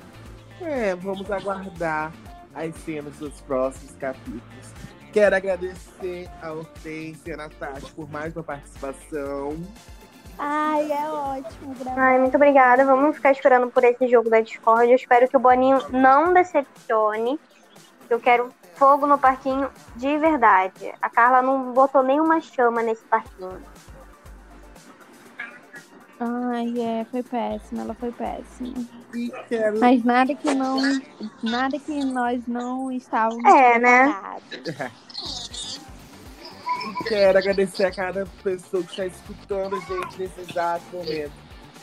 É, 0.60 0.94
vamos 0.96 1.30
aguardar 1.30 2.12
as 2.54 2.74
cenas 2.78 3.16
dos 3.16 3.40
próximos 3.42 3.92
capítulos. 3.96 4.72
Quero 5.12 5.34
agradecer 5.34 6.28
a 6.40 6.52
Hortência 6.52 7.30
e 7.30 7.32
a 7.32 7.36
Natasha 7.36 7.88
por 7.96 8.08
mais 8.10 8.34
uma 8.36 8.44
participação. 8.44 9.56
Ai, 10.38 10.90
é 10.90 11.10
ótimo 11.10 11.74
gravar. 11.74 12.00
Ai, 12.00 12.18
muito 12.18 12.36
obrigada. 12.36 12.84
Vamos 12.84 13.16
ficar 13.16 13.32
esperando 13.32 13.70
por 13.70 13.82
esse 13.84 14.08
jogo 14.08 14.30
da 14.30 14.40
Discord. 14.40 14.88
Eu 14.88 14.96
espero 14.96 15.28
que 15.28 15.36
o 15.36 15.40
Boninho 15.40 15.78
não 15.90 16.32
decepcione. 16.32 17.38
Eu 18.08 18.20
quero 18.20 18.50
fogo 18.74 19.06
no 19.06 19.18
parquinho 19.18 19.68
de 19.96 20.16
verdade. 20.16 20.94
A 21.02 21.10
Carla 21.10 21.42
não 21.42 21.72
botou 21.72 22.02
nenhuma 22.02 22.40
chama 22.40 22.82
nesse 22.82 23.04
parquinho. 23.04 23.60
Ai, 26.20 26.74
é, 26.78 27.04
foi 27.10 27.22
péssimo, 27.22 27.80
ela 27.80 27.94
foi 27.94 28.12
péssima. 28.12 28.74
E 29.14 29.30
quero 29.48 29.80
Mas 29.80 30.04
nada 30.04 30.34
que 30.34 30.54
não. 30.54 30.78
Nada 31.42 31.78
que 31.78 32.04
nós 32.04 32.46
não 32.46 32.92
estávamos 32.92 33.42
É, 33.44 33.78
né? 33.78 34.04
preparados. 34.50 35.80
E 37.00 37.04
quero 37.08 37.38
agradecer 37.38 37.84
a 37.86 37.90
cada 37.90 38.26
pessoa 38.42 38.82
que 38.82 38.90
está 38.90 39.06
escutando 39.06 39.76
a 39.76 39.80
gente 39.80 40.18
nesse 40.18 40.40
exato 40.42 40.84
momento. 40.92 41.32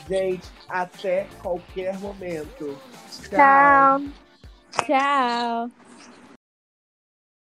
Gente, 0.08 0.48
até 0.68 1.26
qualquer 1.42 1.98
momento. 1.98 2.78
Tchau. 3.28 4.00
Tchau. 4.86 5.70